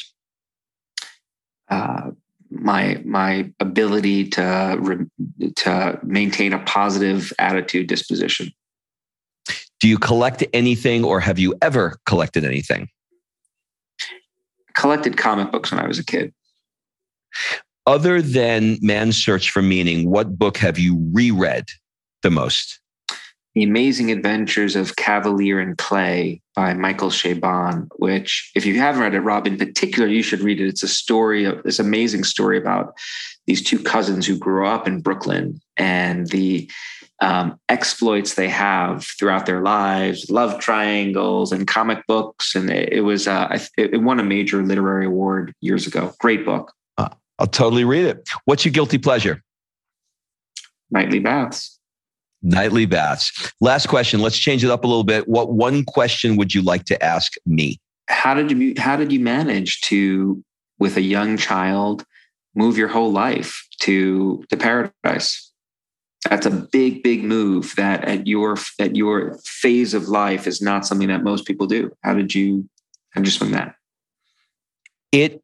Uh, 1.70 2.12
my 2.52 3.02
my 3.06 3.52
ability 3.60 4.30
to 4.30 4.78
re- 4.80 5.52
to 5.56 6.00
maintain 6.04 6.54
a 6.54 6.60
positive 6.60 7.34
attitude 7.39 7.88
disposition. 7.88 8.52
Do 9.80 9.88
you 9.88 9.98
collect 9.98 10.43
anything, 10.54 11.04
or 11.04 11.20
have 11.20 11.39
you 11.39 11.56
ever 11.62 11.98
collected 12.06 12.45
anything? 12.45 12.88
Collected 14.76 15.18
comic 15.18 15.52
books 15.52 15.72
when 15.72 15.80
I 15.80 15.88
was 15.88 15.98
a 15.98 16.06
kid 16.06 16.34
other 17.88 18.21
than 18.21 18.77
Man's 18.81 19.17
Search 19.17 19.49
for 19.49 19.61
Meaning, 19.61 20.11
what 20.11 20.38
book 20.38 20.57
have 20.57 20.77
you 20.77 21.09
reread 21.13 21.65
the 22.21 22.29
most? 22.29 22.79
The 23.55 23.63
Amazing 23.63 24.11
Adventures 24.11 24.75
of 24.75 24.97
Kavalier 24.97 25.59
and 25.59 25.75
Clay 25.79 26.41
by 26.53 26.75
Michael 26.75 27.09
Chabon, 27.09 27.88
which, 27.95 28.51
if 28.53 28.67
you 28.67 28.77
haven't 28.77 29.01
read 29.01 29.15
it, 29.15 29.21
Rob, 29.21 29.47
in 29.47 29.57
particular, 29.57 30.07
you 30.07 30.21
should 30.21 30.41
read 30.41 30.61
it. 30.61 30.67
It's 30.67 30.83
a 30.83 30.88
story 30.88 31.45
of 31.45 31.63
this 31.63 31.79
amazing 31.79 32.25
story 32.25 32.57
about 32.59 32.93
these 33.47 33.63
two 33.63 33.79
cousins 33.79 34.27
who 34.27 34.38
grew 34.38 34.67
up 34.67 34.85
in 34.88 35.01
Brooklyn 35.01 35.59
and 35.75 36.27
the 36.27 36.69
um, 37.19 37.59
exploits 37.67 38.35
they 38.35 38.49
have 38.49 39.07
throughout 39.17 39.47
their 39.47 39.61
lives, 39.61 40.29
love 40.29 40.59
triangles 40.59 41.51
and 41.51 41.65
comic 41.65 42.05
books. 42.05 42.53
And 42.53 42.69
it, 42.69 42.93
it 42.93 43.01
was, 43.01 43.27
uh, 43.27 43.57
it 43.75 44.01
won 44.03 44.19
a 44.19 44.23
major 44.23 44.61
literary 44.61 45.07
award 45.07 45.55
years 45.61 45.88
ago. 45.88 46.13
Great 46.19 46.45
book. 46.45 46.73
I'll 47.39 47.47
totally 47.47 47.83
read 47.83 48.05
it. 48.05 48.27
What's 48.45 48.65
your 48.65 48.71
guilty 48.71 48.97
pleasure? 48.97 49.43
Nightly 50.89 51.19
baths. 51.19 51.79
Nightly 52.41 52.85
baths. 52.85 53.53
Last 53.61 53.88
question. 53.88 54.21
Let's 54.21 54.38
change 54.38 54.63
it 54.63 54.69
up 54.69 54.83
a 54.83 54.88
little 54.88 55.03
bit. 55.03 55.27
What 55.27 55.53
one 55.53 55.83
question 55.83 56.35
would 56.38 56.53
you 56.53 56.61
like 56.61 56.85
to 56.85 57.03
ask 57.03 57.33
me? 57.45 57.79
How 58.09 58.33
did 58.33 58.51
you 58.51 58.73
how 58.77 58.95
did 58.95 59.11
you 59.11 59.19
manage 59.19 59.81
to, 59.81 60.43
with 60.79 60.97
a 60.97 61.01
young 61.01 61.38
child, 61.38 62.05
move 62.55 62.77
your 62.77 62.88
whole 62.88 63.11
life 63.11 63.67
to 63.81 64.43
to 64.49 64.57
paradise? 64.57 65.47
that's 66.29 66.45
a 66.45 66.51
big 66.51 67.03
big 67.03 67.23
move 67.23 67.73
that 67.77 68.03
at 68.05 68.27
your 68.27 68.57
at 68.79 68.95
your 68.95 69.38
phase 69.45 69.93
of 69.93 70.07
life 70.07 70.47
is 70.47 70.61
not 70.61 70.85
something 70.85 71.07
that 71.07 71.23
most 71.23 71.45
people 71.45 71.67
do 71.67 71.91
how 72.03 72.13
did 72.13 72.33
you 72.33 72.67
how 73.11 73.21
did 73.21 73.27
you 73.27 73.31
swing 73.31 73.51
that 73.51 73.75
it 75.11 75.41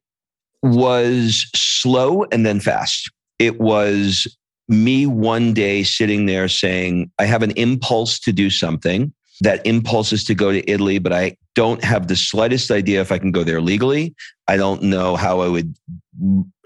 was 0.64 1.46
slow 1.56 2.24
and 2.32 2.46
then 2.46 2.60
fast 2.60 3.12
it 3.40 3.60
was 3.60 4.28
me 4.70 5.06
one 5.06 5.54
day 5.54 5.84
sitting 5.84 6.26
there 6.26 6.48
saying 6.48 7.12
i 7.20 7.26
have 7.26 7.44
an 7.44 7.52
impulse 7.52 8.20
to 8.20 8.32
do 8.32 8.50
something 8.50 9.14
that 9.42 9.66
impulse 9.66 10.14
is 10.14 10.24
to 10.24 10.34
go 10.34 10.52
to 10.52 10.70
italy 10.70 11.00
but 11.00 11.12
i 11.12 11.36
don't 11.56 11.84
have 11.84 12.08
the 12.08 12.16
slightest 12.16 12.72
idea 12.72 13.02
if 13.02 13.12
i 13.12 13.18
can 13.18 13.32
go 13.32 13.44
there 13.44 13.62
legally 13.62 14.16
i 14.48 14.56
don't 14.56 14.82
know 14.82 15.16
how 15.16 15.42
i 15.42 15.48
would 15.48 15.76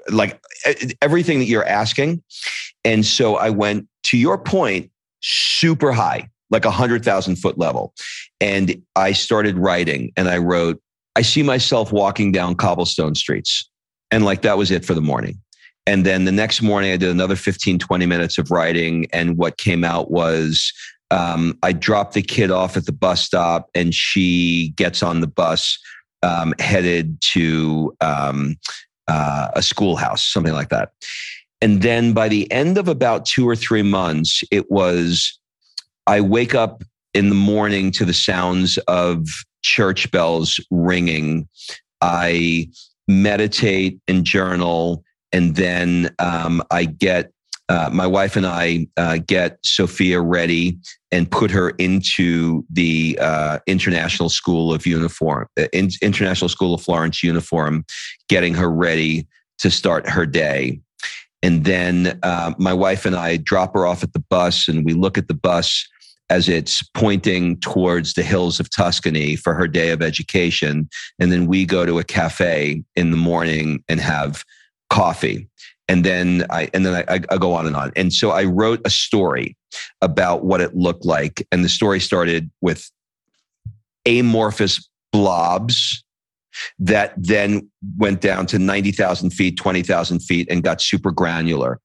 like 0.10 0.40
everything 1.02 1.40
that 1.40 1.46
you're 1.46 1.66
asking 1.66 2.22
and 2.86 3.06
so 3.06 3.36
i 3.36 3.50
went 3.50 3.88
to 4.08 4.18
your 4.18 4.38
point, 4.38 4.90
super 5.22 5.92
high, 5.92 6.30
like 6.50 6.66
a 6.66 6.72
hundred 6.72 7.04
thousand 7.04 7.36
foot 7.36 7.58
level. 7.58 7.94
And 8.40 8.82
I 8.96 9.12
started 9.12 9.58
writing 9.58 10.12
and 10.16 10.30
I 10.30 10.38
wrote, 10.38 10.82
I 11.16 11.22
see 11.24 11.44
myself 11.44 11.92
walking 11.92 12.32
down 12.32 12.56
cobblestone 12.56 13.16
streets. 13.16 13.70
And 14.12 14.26
like 14.26 14.42
that 14.42 14.58
was 14.58 14.72
it 14.72 14.86
for 14.86 14.94
the 14.94 15.02
morning. 15.02 15.42
And 15.86 16.06
then 16.06 16.26
the 16.26 16.32
next 16.32 16.62
morning, 16.62 16.92
I 16.92 16.98
did 16.98 17.10
another 17.10 17.36
15, 17.36 17.80
20 17.80 18.06
minutes 18.06 18.38
of 18.38 18.52
writing. 18.52 19.08
And 19.14 19.38
what 19.38 19.58
came 19.58 19.84
out 19.84 20.12
was 20.12 20.74
um, 21.12 21.58
I 21.64 21.72
dropped 21.72 22.14
the 22.14 22.22
kid 22.22 22.52
off 22.52 22.76
at 22.76 22.86
the 22.86 22.92
bus 22.92 23.24
stop 23.24 23.70
and 23.74 23.94
she 23.94 24.74
gets 24.76 25.02
on 25.02 25.22
the 25.22 25.28
bus 25.28 25.80
um, 26.24 26.54
headed 26.60 27.22
to 27.22 27.96
um, 28.02 28.58
uh, 29.08 29.50
a 29.56 29.62
schoolhouse, 29.62 30.28
something 30.28 30.54
like 30.54 30.70
that. 30.70 30.92
And 31.62 31.82
then 31.82 32.14
by 32.14 32.28
the 32.28 32.52
end 32.52 32.78
of 32.78 32.88
about 32.88 33.26
two 33.26 33.48
or 33.48 33.56
three 33.56 33.82
months, 33.82 34.44
it 34.52 34.70
was 34.70 35.40
I 36.06 36.22
wake 36.22 36.54
up 36.54 36.84
in 37.14 37.30
the 37.30 37.36
morning 37.36 37.92
to 37.92 38.06
the 38.06 38.14
sounds 38.14 38.78
of 38.88 39.28
church 39.64 40.12
bells 40.12 40.60
ringing. 40.70 41.48
I 42.02 42.70
meditate 43.08 44.00
and 44.08 44.26
journal. 44.26 45.04
And 45.32 45.56
then 45.56 46.14
um, 46.20 46.64
I 46.72 46.86
get 46.86 47.32
uh, 47.70 47.90
my 47.92 48.08
wife 48.08 48.36
and 48.38 48.46
I 48.46 48.88
uh, 48.96 49.18
get 49.26 49.60
Sophia 49.64 50.22
ready 50.22 50.78
and 51.12 51.30
put 51.30 51.52
her 51.52 51.72
into 51.72 52.66
the 52.72 53.18
uh, 53.22 53.60
International 53.68 54.30
School 54.30 54.74
of 54.74 54.86
Uniform, 54.86 55.48
uh, 55.60 55.68
International 55.74 56.48
School 56.48 56.74
of 56.74 56.82
Florence 56.82 57.24
uniform, 57.24 57.86
getting 58.30 58.54
her 58.54 58.72
ready 58.72 59.28
to 59.60 59.70
start 59.70 60.08
her 60.08 60.26
day. 60.26 60.80
And 61.44 61.66
then 61.66 62.20
uh, 62.24 62.54
my 62.58 62.74
wife 62.74 63.06
and 63.06 63.16
I 63.16 63.38
drop 63.38 63.74
her 63.74 63.86
off 63.86 64.02
at 64.02 64.14
the 64.14 64.24
bus, 64.30 64.68
and 64.68 64.86
we 64.86 64.94
look 64.94 65.18
at 65.18 65.28
the 65.28 65.34
bus 65.34 65.88
as 66.30 66.50
it's 66.50 66.84
pointing 66.94 67.60
towards 67.60 68.14
the 68.14 68.24
hills 68.24 68.60
of 68.60 68.70
Tuscany 68.70 69.36
for 69.36 69.54
her 69.54 69.68
day 69.68 69.92
of 69.92 70.02
education. 70.02 70.90
And 71.20 71.32
then 71.32 71.48
we 71.48 71.66
go 71.66 71.86
to 71.86 72.00
a 72.00 72.04
cafe 72.04 72.84
in 72.96 73.12
the 73.12 73.18
morning 73.18 73.84
and 73.88 74.00
have 74.00 74.44
coffee. 74.90 75.48
And 75.88 76.04
then 76.04 76.46
I 76.50 76.70
and 76.74 76.86
then 76.86 77.06
I, 77.08 77.22
I 77.30 77.38
go 77.38 77.54
on 77.54 77.66
and 77.66 77.76
on. 77.76 77.94
And 77.96 78.12
so 78.12 78.32
I 78.32 78.44
wrote 78.44 78.82
a 78.84 78.90
story 78.90 79.56
about 80.02 80.44
what 80.44 80.60
it 80.60 80.76
looked 80.76 81.06
like. 81.06 81.48
And 81.52 81.64
the 81.64 81.70
story 81.70 82.02
started 82.02 82.52
with 82.62 82.90
amorphous 84.06 84.88
blobs 85.14 86.04
that 86.80 87.14
then 87.18 87.70
went 87.98 88.20
down 88.22 88.48
to 88.48 88.58
90,000 88.58 89.30
feet, 89.30 89.58
20,000 89.58 90.20
feet, 90.22 90.48
and 90.50 90.64
got 90.64 90.82
super 90.82 91.12
granular. 91.12 91.80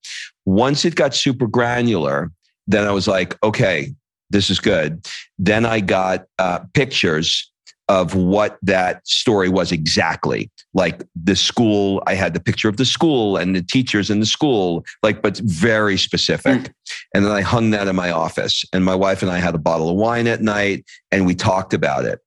Once 0.46 0.84
it 0.84 0.94
got 0.94 1.14
super 1.14 1.46
granular, 1.46 2.30
then 2.66 2.86
I 2.86 2.90
was 2.90 3.06
like, 3.06 3.36
okay, 3.44 3.92
this 4.32 4.50
is 4.50 4.60
good. 4.60 5.06
Then 5.38 5.64
I 5.64 5.80
got 5.80 6.26
uh, 6.38 6.60
pictures 6.74 7.52
of 7.88 8.14
what 8.14 8.58
that 8.62 9.06
story 9.06 9.48
was 9.48 9.72
exactly. 9.72 10.50
Like 10.72 11.02
the 11.14 11.36
school, 11.36 12.02
I 12.06 12.14
had 12.14 12.32
the 12.32 12.40
picture 12.40 12.68
of 12.68 12.78
the 12.78 12.86
school 12.86 13.36
and 13.36 13.54
the 13.54 13.62
teachers 13.62 14.08
in 14.08 14.20
the 14.20 14.26
school, 14.26 14.84
like, 15.02 15.20
but 15.20 15.36
very 15.38 15.98
specific. 15.98 16.60
Mm. 16.62 16.72
And 17.12 17.24
then 17.26 17.32
I 17.32 17.42
hung 17.42 17.70
that 17.70 17.88
in 17.88 17.96
my 17.96 18.10
office. 18.10 18.64
And 18.72 18.84
my 18.84 18.94
wife 18.94 19.20
and 19.20 19.30
I 19.30 19.38
had 19.38 19.54
a 19.54 19.58
bottle 19.58 19.90
of 19.90 19.96
wine 19.96 20.26
at 20.26 20.40
night 20.40 20.86
and 21.10 21.26
we 21.26 21.34
talked 21.34 21.74
about 21.74 22.06
it. 22.06 22.20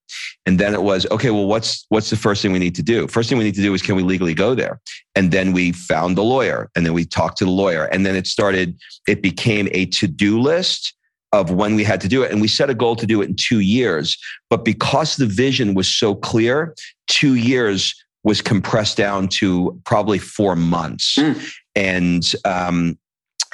And 0.45 0.59
then 0.59 0.75
it 0.75 0.83
was, 0.83 1.07
okay, 1.09 1.31
well, 1.31 1.47
what's 1.47 1.85
what's 1.89 2.11
the 2.11 2.15
first 2.15 2.43
thing 2.43 2.51
we 2.51 2.59
need 2.59 2.75
to 2.75 2.83
do? 2.83 3.07
First 3.07 3.29
thing 3.29 3.39
we 3.39 3.43
need 3.43 3.55
to 3.55 3.61
do 3.61 3.73
is 3.73 3.81
can 3.81 3.95
we 3.95 4.03
legally 4.03 4.35
go 4.35 4.53
there? 4.53 4.79
And 5.15 5.31
then 5.31 5.51
we 5.51 5.71
found 5.71 6.15
the 6.15 6.23
lawyer 6.23 6.69
and 6.75 6.85
then 6.85 6.93
we 6.93 7.05
talked 7.05 7.37
to 7.39 7.45
the 7.45 7.51
lawyer. 7.51 7.85
And 7.85 8.05
then 8.05 8.15
it 8.15 8.27
started, 8.27 8.77
it 9.07 9.23
became 9.23 9.67
a 9.71 9.87
to-do 9.87 10.39
list 10.39 10.93
of 11.31 11.51
when 11.51 11.75
we 11.75 11.83
had 11.83 12.01
to 12.01 12.07
do 12.07 12.23
it. 12.23 12.31
And 12.31 12.41
we 12.41 12.47
set 12.47 12.69
a 12.69 12.73
goal 12.73 12.95
to 12.95 13.05
do 13.05 13.21
it 13.21 13.29
in 13.29 13.35
two 13.35 13.59
years. 13.59 14.17
But 14.49 14.63
because 14.63 15.17
the 15.17 15.25
vision 15.25 15.73
was 15.73 15.87
so 15.87 16.15
clear, 16.15 16.75
two 17.07 17.35
years 17.35 17.93
was 18.23 18.41
compressed 18.41 18.97
down 18.97 19.27
to 19.27 19.79
probably 19.85 20.17
four 20.17 20.55
months. 20.55 21.15
Mm. 21.15 21.53
And 21.75 22.33
um, 22.43 22.97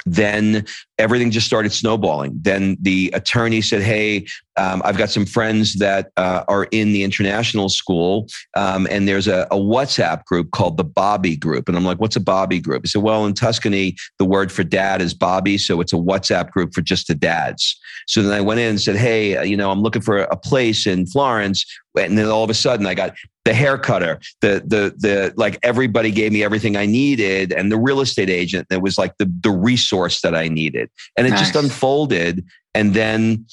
then 0.06 0.64
everything 0.98 1.30
just 1.30 1.46
started 1.46 1.72
snowballing. 1.72 2.32
Then 2.40 2.76
the 2.80 3.10
attorney 3.14 3.60
said, 3.60 3.82
Hey, 3.82 4.26
um, 4.56 4.82
I've 4.84 4.98
got 4.98 5.10
some 5.10 5.24
friends 5.24 5.76
that 5.76 6.10
uh, 6.16 6.44
are 6.48 6.64
in 6.72 6.92
the 6.92 7.04
international 7.04 7.68
school, 7.68 8.28
um, 8.56 8.86
and 8.90 9.08
there's 9.08 9.26
a, 9.26 9.46
a, 9.50 9.56
WhatsApp 9.56 10.24
group 10.26 10.50
called 10.50 10.76
the 10.76 10.84
Bobby 10.84 11.36
Group. 11.36 11.68
And 11.68 11.76
I'm 11.76 11.84
like, 11.84 11.98
What's 11.98 12.16
a 12.16 12.20
Bobby 12.20 12.60
Group? 12.60 12.82
He 12.84 12.88
said, 12.88 13.02
Well, 13.02 13.24
in 13.26 13.34
Tuscany, 13.34 13.96
the 14.18 14.24
word 14.24 14.52
for 14.52 14.64
dad 14.64 15.00
is 15.00 15.14
Bobby. 15.14 15.58
So 15.58 15.80
it's 15.80 15.92
a 15.92 15.96
WhatsApp 15.96 16.50
group 16.50 16.74
for 16.74 16.82
just 16.82 17.08
the 17.08 17.14
dads. 17.14 17.78
So 18.06 18.22
then 18.22 18.32
I 18.32 18.40
went 18.40 18.60
in 18.60 18.70
and 18.70 18.80
said, 18.80 18.96
Hey, 18.96 19.36
uh, 19.36 19.42
you 19.42 19.56
know, 19.56 19.70
I'm 19.70 19.82
looking 19.82 20.02
for 20.02 20.18
a 20.18 20.36
place 20.36 20.86
in 20.86 21.06
Florence. 21.06 21.64
And 21.98 22.16
then 22.16 22.28
all 22.28 22.44
of 22.44 22.50
a 22.50 22.54
sudden 22.54 22.86
I 22.86 22.94
got 22.94 23.14
the 23.44 23.54
hair 23.54 23.76
cutter, 23.76 24.20
the 24.40 24.62
the 24.64 24.94
the 24.96 25.32
like 25.36 25.58
everybody 25.62 26.10
gave 26.10 26.32
me 26.32 26.44
everything 26.44 26.76
I 26.76 26.86
needed, 26.86 27.52
and 27.52 27.72
the 27.72 27.78
real 27.78 28.00
estate 28.00 28.30
agent 28.30 28.68
that 28.70 28.82
was 28.82 28.98
like 28.98 29.16
the 29.18 29.32
the 29.42 29.50
resource 29.50 30.20
that 30.20 30.34
I 30.34 30.48
needed, 30.48 30.90
and 31.16 31.26
it 31.26 31.30
nice. 31.30 31.40
just 31.40 31.56
unfolded. 31.56 32.44
And 32.74 32.94
then 32.94 33.46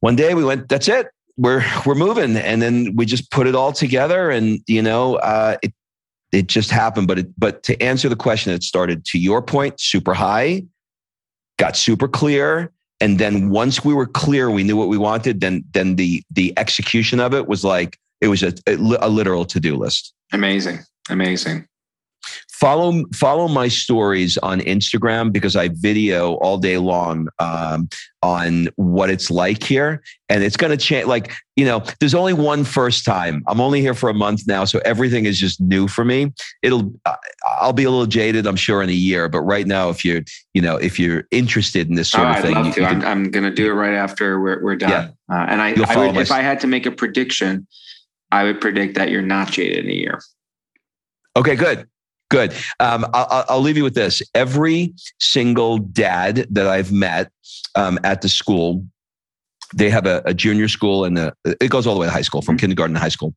one 0.00 0.16
day 0.16 0.34
we 0.34 0.44
went, 0.44 0.68
that's 0.68 0.88
it, 0.88 1.08
we're 1.36 1.64
we're 1.84 1.94
moving, 1.94 2.36
and 2.36 2.62
then 2.62 2.94
we 2.94 3.04
just 3.04 3.30
put 3.30 3.46
it 3.46 3.54
all 3.54 3.72
together, 3.72 4.30
and 4.30 4.60
you 4.66 4.82
know, 4.82 5.16
uh, 5.16 5.56
it 5.62 5.72
it 6.32 6.46
just 6.46 6.70
happened. 6.70 7.08
But 7.08 7.18
it, 7.18 7.28
but 7.38 7.62
to 7.64 7.80
answer 7.82 8.08
the 8.08 8.16
question, 8.16 8.52
it 8.52 8.62
started 8.62 9.04
to 9.06 9.18
your 9.18 9.42
point, 9.42 9.80
super 9.80 10.14
high, 10.14 10.64
got 11.58 11.76
super 11.76 12.06
clear, 12.08 12.72
and 13.00 13.18
then 13.18 13.50
once 13.50 13.84
we 13.84 13.92
were 13.92 14.06
clear, 14.06 14.50
we 14.50 14.62
knew 14.62 14.76
what 14.76 14.88
we 14.88 14.98
wanted. 14.98 15.40
Then 15.40 15.64
then 15.72 15.96
the 15.96 16.22
the 16.30 16.54
execution 16.56 17.20
of 17.20 17.34
it 17.34 17.48
was 17.48 17.64
like 17.64 17.98
it 18.20 18.28
was 18.28 18.42
a, 18.42 18.52
a 18.66 19.08
literal 19.08 19.44
to-do 19.44 19.76
list. 19.76 20.14
Amazing. 20.32 20.80
Amazing. 21.08 21.66
Follow 22.50 23.04
follow 23.14 23.48
my 23.48 23.68
stories 23.68 24.38
on 24.38 24.60
Instagram 24.60 25.30
because 25.30 25.56
I 25.56 25.68
video 25.74 26.34
all 26.36 26.56
day 26.56 26.78
long 26.78 27.28
um, 27.38 27.88
on 28.22 28.68
what 28.76 29.10
it's 29.10 29.30
like 29.30 29.62
here, 29.62 30.02
and 30.30 30.42
it's 30.42 30.56
going 30.56 30.70
to 30.70 30.76
change. 30.78 31.06
Like 31.06 31.34
you 31.54 31.66
know, 31.66 31.84
there's 32.00 32.14
only 32.14 32.32
one 32.32 32.64
first 32.64 33.04
time. 33.04 33.44
I'm 33.46 33.60
only 33.60 33.82
here 33.82 33.92
for 33.92 34.08
a 34.08 34.14
month 34.14 34.46
now, 34.46 34.64
so 34.64 34.80
everything 34.86 35.26
is 35.26 35.38
just 35.38 35.60
new 35.60 35.86
for 35.86 36.04
me. 36.04 36.32
It'll 36.62 36.90
I'll 37.60 37.74
be 37.74 37.84
a 37.84 37.90
little 37.90 38.06
jaded, 38.06 38.46
I'm 38.46 38.56
sure, 38.56 38.82
in 38.82 38.88
a 38.88 38.92
year. 38.92 39.28
But 39.28 39.42
right 39.42 39.66
now, 39.66 39.90
if 39.90 40.02
you're 40.02 40.22
you 40.54 40.62
know 40.62 40.76
if 40.76 40.98
you're 40.98 41.24
interested 41.30 41.88
in 41.88 41.94
this 41.94 42.08
sort 42.08 42.26
oh, 42.26 42.30
of 42.30 42.40
thing, 42.40 42.56
I'd 42.56 42.64
love 42.64 42.74
to. 42.76 42.84
I'm, 42.84 43.04
I'm 43.04 43.30
going 43.30 43.44
to 43.44 43.52
do 43.52 43.70
it 43.70 43.74
right 43.74 43.94
after 43.94 44.40
we're, 44.40 44.64
we're 44.64 44.76
done. 44.76 44.90
Yeah. 44.90 45.08
Uh, 45.30 45.46
and 45.48 45.60
I, 45.60 45.74
I 45.86 46.06
would, 46.06 46.16
if 46.16 46.30
I 46.30 46.40
had 46.40 46.60
to 46.60 46.66
make 46.66 46.86
a 46.86 46.90
prediction, 46.90 47.66
I 48.32 48.44
would 48.44 48.60
predict 48.60 48.96
that 48.96 49.10
you're 49.10 49.22
not 49.22 49.50
jaded 49.50 49.84
in 49.84 49.90
a 49.90 49.94
year. 49.94 50.20
Okay, 51.36 51.54
good. 51.54 51.88
Good. 52.28 52.52
Um, 52.80 53.06
I'll, 53.14 53.44
I'll, 53.48 53.60
leave 53.60 53.76
you 53.76 53.84
with 53.84 53.94
this. 53.94 54.20
Every 54.34 54.92
single 55.20 55.78
dad 55.78 56.46
that 56.50 56.66
I've 56.66 56.90
met 56.90 57.30
um, 57.76 58.00
at 58.02 58.22
the 58.22 58.28
school, 58.28 58.84
they 59.74 59.90
have 59.90 60.06
a, 60.06 60.22
a 60.24 60.34
junior 60.34 60.66
school 60.66 61.04
and 61.04 61.18
a, 61.18 61.32
it 61.44 61.70
goes 61.70 61.86
all 61.86 61.94
the 61.94 62.00
way 62.00 62.06
to 62.06 62.12
high 62.12 62.22
school, 62.22 62.42
from 62.42 62.56
mm-hmm. 62.56 62.62
kindergarten 62.62 62.94
to 62.94 63.00
high 63.00 63.10
school. 63.10 63.34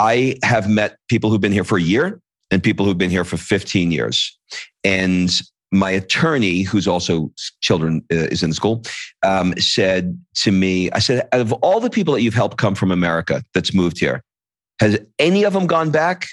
I 0.00 0.36
have 0.42 0.68
met 0.68 0.98
people 1.08 1.30
who've 1.30 1.40
been 1.40 1.52
here 1.52 1.64
for 1.64 1.78
a 1.78 1.82
year 1.82 2.20
and 2.50 2.62
people 2.62 2.84
who've 2.84 2.98
been 2.98 3.10
here 3.10 3.24
for 3.24 3.36
15 3.36 3.92
years. 3.92 4.36
And 4.82 5.30
my 5.74 5.90
attorney, 5.90 6.62
who's 6.62 6.86
also 6.86 7.32
children 7.60 8.02
uh, 8.12 8.28
is 8.30 8.42
in 8.42 8.50
the 8.50 8.54
school, 8.54 8.82
um, 9.22 9.54
said 9.58 10.18
to 10.36 10.52
me, 10.52 10.90
I 10.92 11.00
said, 11.00 11.28
out 11.32 11.40
of 11.40 11.52
all 11.54 11.80
the 11.80 11.90
people 11.90 12.14
that 12.14 12.22
you've 12.22 12.34
helped 12.34 12.58
come 12.58 12.74
from 12.74 12.90
America 12.90 13.42
that's 13.54 13.74
moved 13.74 13.98
here, 13.98 14.22
has 14.80 14.98
any 15.18 15.44
of 15.44 15.52
them 15.52 15.66
gone 15.66 15.90
back? 15.90 16.26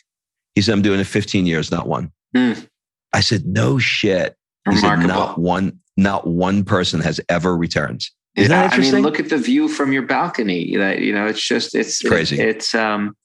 He 0.56 0.62
said, 0.62 0.74
I'm 0.74 0.82
doing 0.82 1.00
it 1.00 1.06
15 1.06 1.46
years, 1.46 1.72
not 1.72 1.88
one. 1.88 2.12
Mm. 2.36 2.68
I 3.14 3.22
said, 3.22 3.46
no 3.46 3.80
shit. 3.80 4.36
He 4.70 4.78
said, 4.78 4.98
not 4.98 5.40
one, 5.40 5.80
not 5.98 6.28
one 6.28 6.64
person 6.64 7.00
has 7.02 7.20
ever 7.30 7.58
returned. 7.58 8.06
Isn't 8.36 8.52
yeah, 8.52 8.70
I 8.72 8.78
mean, 8.78 9.02
look 9.02 9.20
at 9.20 9.30
the 9.30 9.38
view 9.38 9.68
from 9.68 9.92
your 9.92 10.04
balcony. 10.04 10.78
That 10.78 11.00
you 11.00 11.14
know, 11.14 11.26
it's 11.26 11.46
just 11.46 11.76
it's 11.76 12.02
crazy. 12.02 12.40
it's 12.40 12.74
um, 12.74 13.18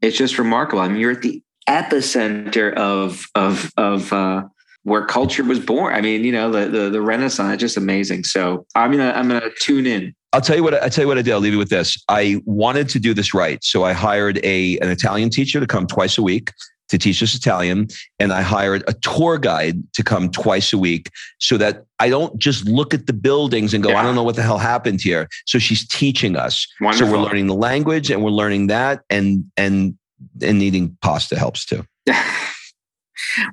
it's 0.00 0.16
just 0.16 0.38
remarkable. 0.38 0.80
I 0.80 0.86
mean, 0.86 0.98
you're 0.98 1.10
at 1.10 1.22
the 1.22 1.42
epicenter 1.68 2.72
of 2.74 3.26
of 3.34 3.72
of 3.76 4.12
uh, 4.12 4.44
where 4.84 5.04
culture 5.04 5.44
was 5.44 5.58
born. 5.58 5.94
I 5.94 6.00
mean, 6.00 6.24
you 6.24 6.32
know, 6.32 6.50
the 6.50 6.68
the, 6.68 6.90
the 6.90 7.02
Renaissance, 7.02 7.60
just 7.60 7.76
amazing. 7.76 8.24
So 8.24 8.66
I'm 8.74 8.90
gonna 8.92 9.12
I'm 9.14 9.28
gonna 9.28 9.50
tune 9.60 9.86
in. 9.86 10.14
I'll 10.32 10.40
tell 10.40 10.56
you 10.56 10.62
what 10.62 10.74
I 10.74 10.88
tell 10.88 11.04
you 11.04 11.08
what 11.08 11.18
I 11.18 11.22
did. 11.22 11.32
I'll 11.32 11.40
leave 11.40 11.52
you 11.52 11.58
with 11.58 11.70
this. 11.70 12.02
I 12.08 12.40
wanted 12.44 12.88
to 12.90 13.00
do 13.00 13.14
this 13.14 13.34
right, 13.34 13.62
so 13.62 13.84
I 13.84 13.92
hired 13.92 14.38
a 14.44 14.78
an 14.78 14.90
Italian 14.90 15.30
teacher 15.30 15.60
to 15.60 15.66
come 15.66 15.86
twice 15.86 16.16
a 16.16 16.22
week 16.22 16.50
to 16.88 16.98
teach 16.98 17.22
us 17.22 17.34
Italian. 17.34 17.88
And 18.18 18.32
I 18.32 18.42
hired 18.42 18.84
a 18.86 18.92
tour 18.92 19.38
guide 19.38 19.82
to 19.94 20.02
come 20.02 20.30
twice 20.30 20.72
a 20.72 20.78
week 20.78 21.10
so 21.38 21.56
that 21.56 21.84
I 21.98 22.08
don't 22.08 22.38
just 22.38 22.66
look 22.66 22.92
at 22.94 23.06
the 23.06 23.12
buildings 23.12 23.74
and 23.74 23.82
go, 23.82 23.90
yeah. 23.90 24.00
I 24.00 24.02
don't 24.02 24.14
know 24.14 24.22
what 24.22 24.36
the 24.36 24.42
hell 24.42 24.58
happened 24.58 25.00
here. 25.00 25.28
So 25.46 25.58
she's 25.58 25.86
teaching 25.88 26.36
us. 26.36 26.66
Wonderful. 26.80 27.06
So 27.06 27.12
we're 27.12 27.24
learning 27.24 27.46
the 27.46 27.54
language 27.54 28.10
and 28.10 28.22
we're 28.22 28.30
learning 28.30 28.68
that 28.68 29.02
and 29.10 29.44
and 29.56 29.96
and 30.42 30.62
eating 30.62 30.96
pasta 31.00 31.38
helps 31.38 31.64
too. 31.64 31.84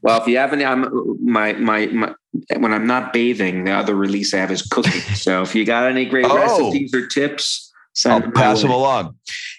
well, 0.02 0.22
if 0.22 0.28
you 0.28 0.38
have 0.38 0.54
any, 0.54 0.66
I'm 0.66 0.88
my, 1.24 1.54
my, 1.54 1.88
my 1.88 2.16
when 2.58 2.74
I'm 2.74 2.88
not 2.88 3.14
bathing, 3.14 3.66
the 3.66 3.72
other 3.72 3.96
release 3.96 4.34
I 4.34 4.38
have 4.38 4.52
is 4.52 4.62
cooking. 4.62 5.02
so 5.16 5.42
if 5.42 5.56
you 5.56 5.66
got 5.66 5.90
any 5.90 6.06
great 6.06 6.26
oh. 6.26 6.36
recipes 6.36 6.94
or 6.94 7.08
tips, 7.08 7.72
I'll 8.06 8.32
pass 8.32 8.62
them 8.62 8.72
along. 8.72 9.16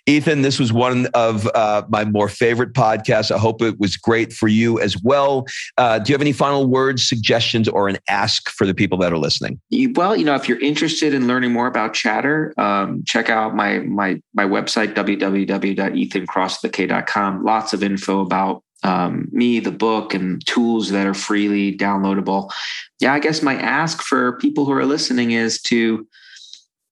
Ethan, 0.07 0.41
this 0.43 0.59
was 0.59 0.73
one 0.73 1.07
of 1.15 1.49
uh, 1.55 1.83
my 1.89 2.05
more 2.05 2.29
favorite 2.29 2.73
podcasts. 2.73 3.31
I 3.31 3.39
hope 3.39 3.63
it 3.63 3.79
was 3.79 3.97
great 3.97 4.33
for 4.33 4.49
you 4.49 4.81
as 4.81 5.01
well. 5.03 5.47
Uh, 5.79 6.01
do 6.01 6.11
you 6.11 6.15
have 6.15 6.23
any 6.23 6.33
final 6.33 6.67
words, 6.67 7.09
suggestions, 7.09 7.69
or 7.69 7.89
an 7.89 7.99
ask 8.09 8.51
for 8.51 8.67
the 8.67 8.75
people 8.75 8.99
that 8.99 9.13
are 9.13 9.19
listening? 9.19 9.61
Well, 9.95 10.17
you 10.17 10.25
know, 10.25 10.35
if 10.35 10.49
you're 10.49 10.61
interested 10.61 11.15
in 11.15 11.29
learning 11.29 11.53
more 11.53 11.69
about 11.69 11.95
Chatter, 11.95 12.53
um, 12.59 13.05
check 13.07 13.31
out 13.31 13.55
my 13.55 13.79
my 13.81 14.21
my 14.35 14.45
website 14.45 14.95
www.ethancrossthek.com. 14.95 17.45
Lots 17.45 17.73
of 17.73 17.85
info 17.85 18.21
about 18.21 18.65
um, 18.83 19.29
me, 19.33 19.61
the 19.61 19.71
book, 19.71 20.15
and 20.15 20.45
tools 20.47 20.91
that 20.91 21.07
are 21.07 21.15
freely 21.15 21.77
downloadable. 21.77 22.53
Yeah, 23.01 23.15
I 23.15 23.19
guess 23.19 23.43
my 23.43 23.55
ask 23.55 24.03
for 24.03 24.39
people 24.39 24.65
who 24.65 24.73
are 24.73 24.87
listening 24.87 25.33
is 25.33 25.61
to 25.63 26.07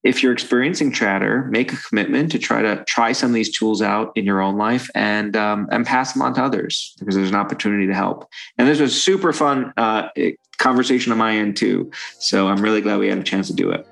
if 0.03 0.23
you're 0.23 0.33
experiencing 0.33 0.91
chatter, 0.91 1.47
make 1.51 1.71
a 1.73 1.77
commitment 1.77 2.31
to 2.31 2.39
try 2.39 2.61
to 2.61 2.83
try 2.85 3.11
some 3.11 3.29
of 3.29 3.35
these 3.35 3.55
tools 3.55 3.81
out 3.81 4.11
in 4.15 4.25
your 4.25 4.41
own 4.41 4.57
life 4.57 4.89
and 4.95 5.37
um, 5.37 5.67
and 5.71 5.85
pass 5.85 6.13
them 6.13 6.23
on 6.23 6.33
to 6.33 6.43
others 6.43 6.95
because 6.99 7.15
there's 7.15 7.29
an 7.29 7.35
opportunity 7.35 7.85
to 7.87 7.93
help. 7.93 8.27
And 8.57 8.67
this 8.67 8.79
was 8.79 8.99
super 8.99 9.31
fun 9.31 9.73
uh, 9.77 10.09
conversation 10.57 11.11
on 11.11 11.17
my 11.17 11.35
end 11.35 11.55
too. 11.55 11.91
So 12.19 12.47
I'm 12.47 12.61
really 12.61 12.81
glad 12.81 12.99
we 12.99 13.09
had 13.09 13.19
a 13.19 13.23
chance 13.23 13.47
to 13.47 13.53
do 13.53 13.69
it. 13.69 13.87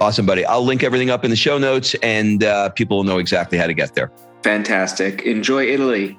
Awesome, 0.00 0.26
buddy. 0.26 0.44
I'll 0.44 0.64
link 0.64 0.82
everything 0.82 1.10
up 1.10 1.24
in 1.24 1.30
the 1.30 1.36
show 1.36 1.58
notes, 1.58 1.94
and 2.02 2.44
uh, 2.44 2.70
people 2.70 2.98
will 2.98 3.04
know 3.04 3.18
exactly 3.18 3.56
how 3.56 3.66
to 3.66 3.74
get 3.74 3.94
there. 3.94 4.10
Fantastic. 4.42 5.22
Enjoy 5.22 5.64
Italy. 5.66 6.18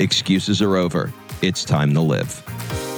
Excuses 0.00 0.62
are 0.62 0.76
over. 0.76 1.12
It's 1.42 1.62
time 1.62 1.92
to 1.92 2.00
live. 2.00 2.89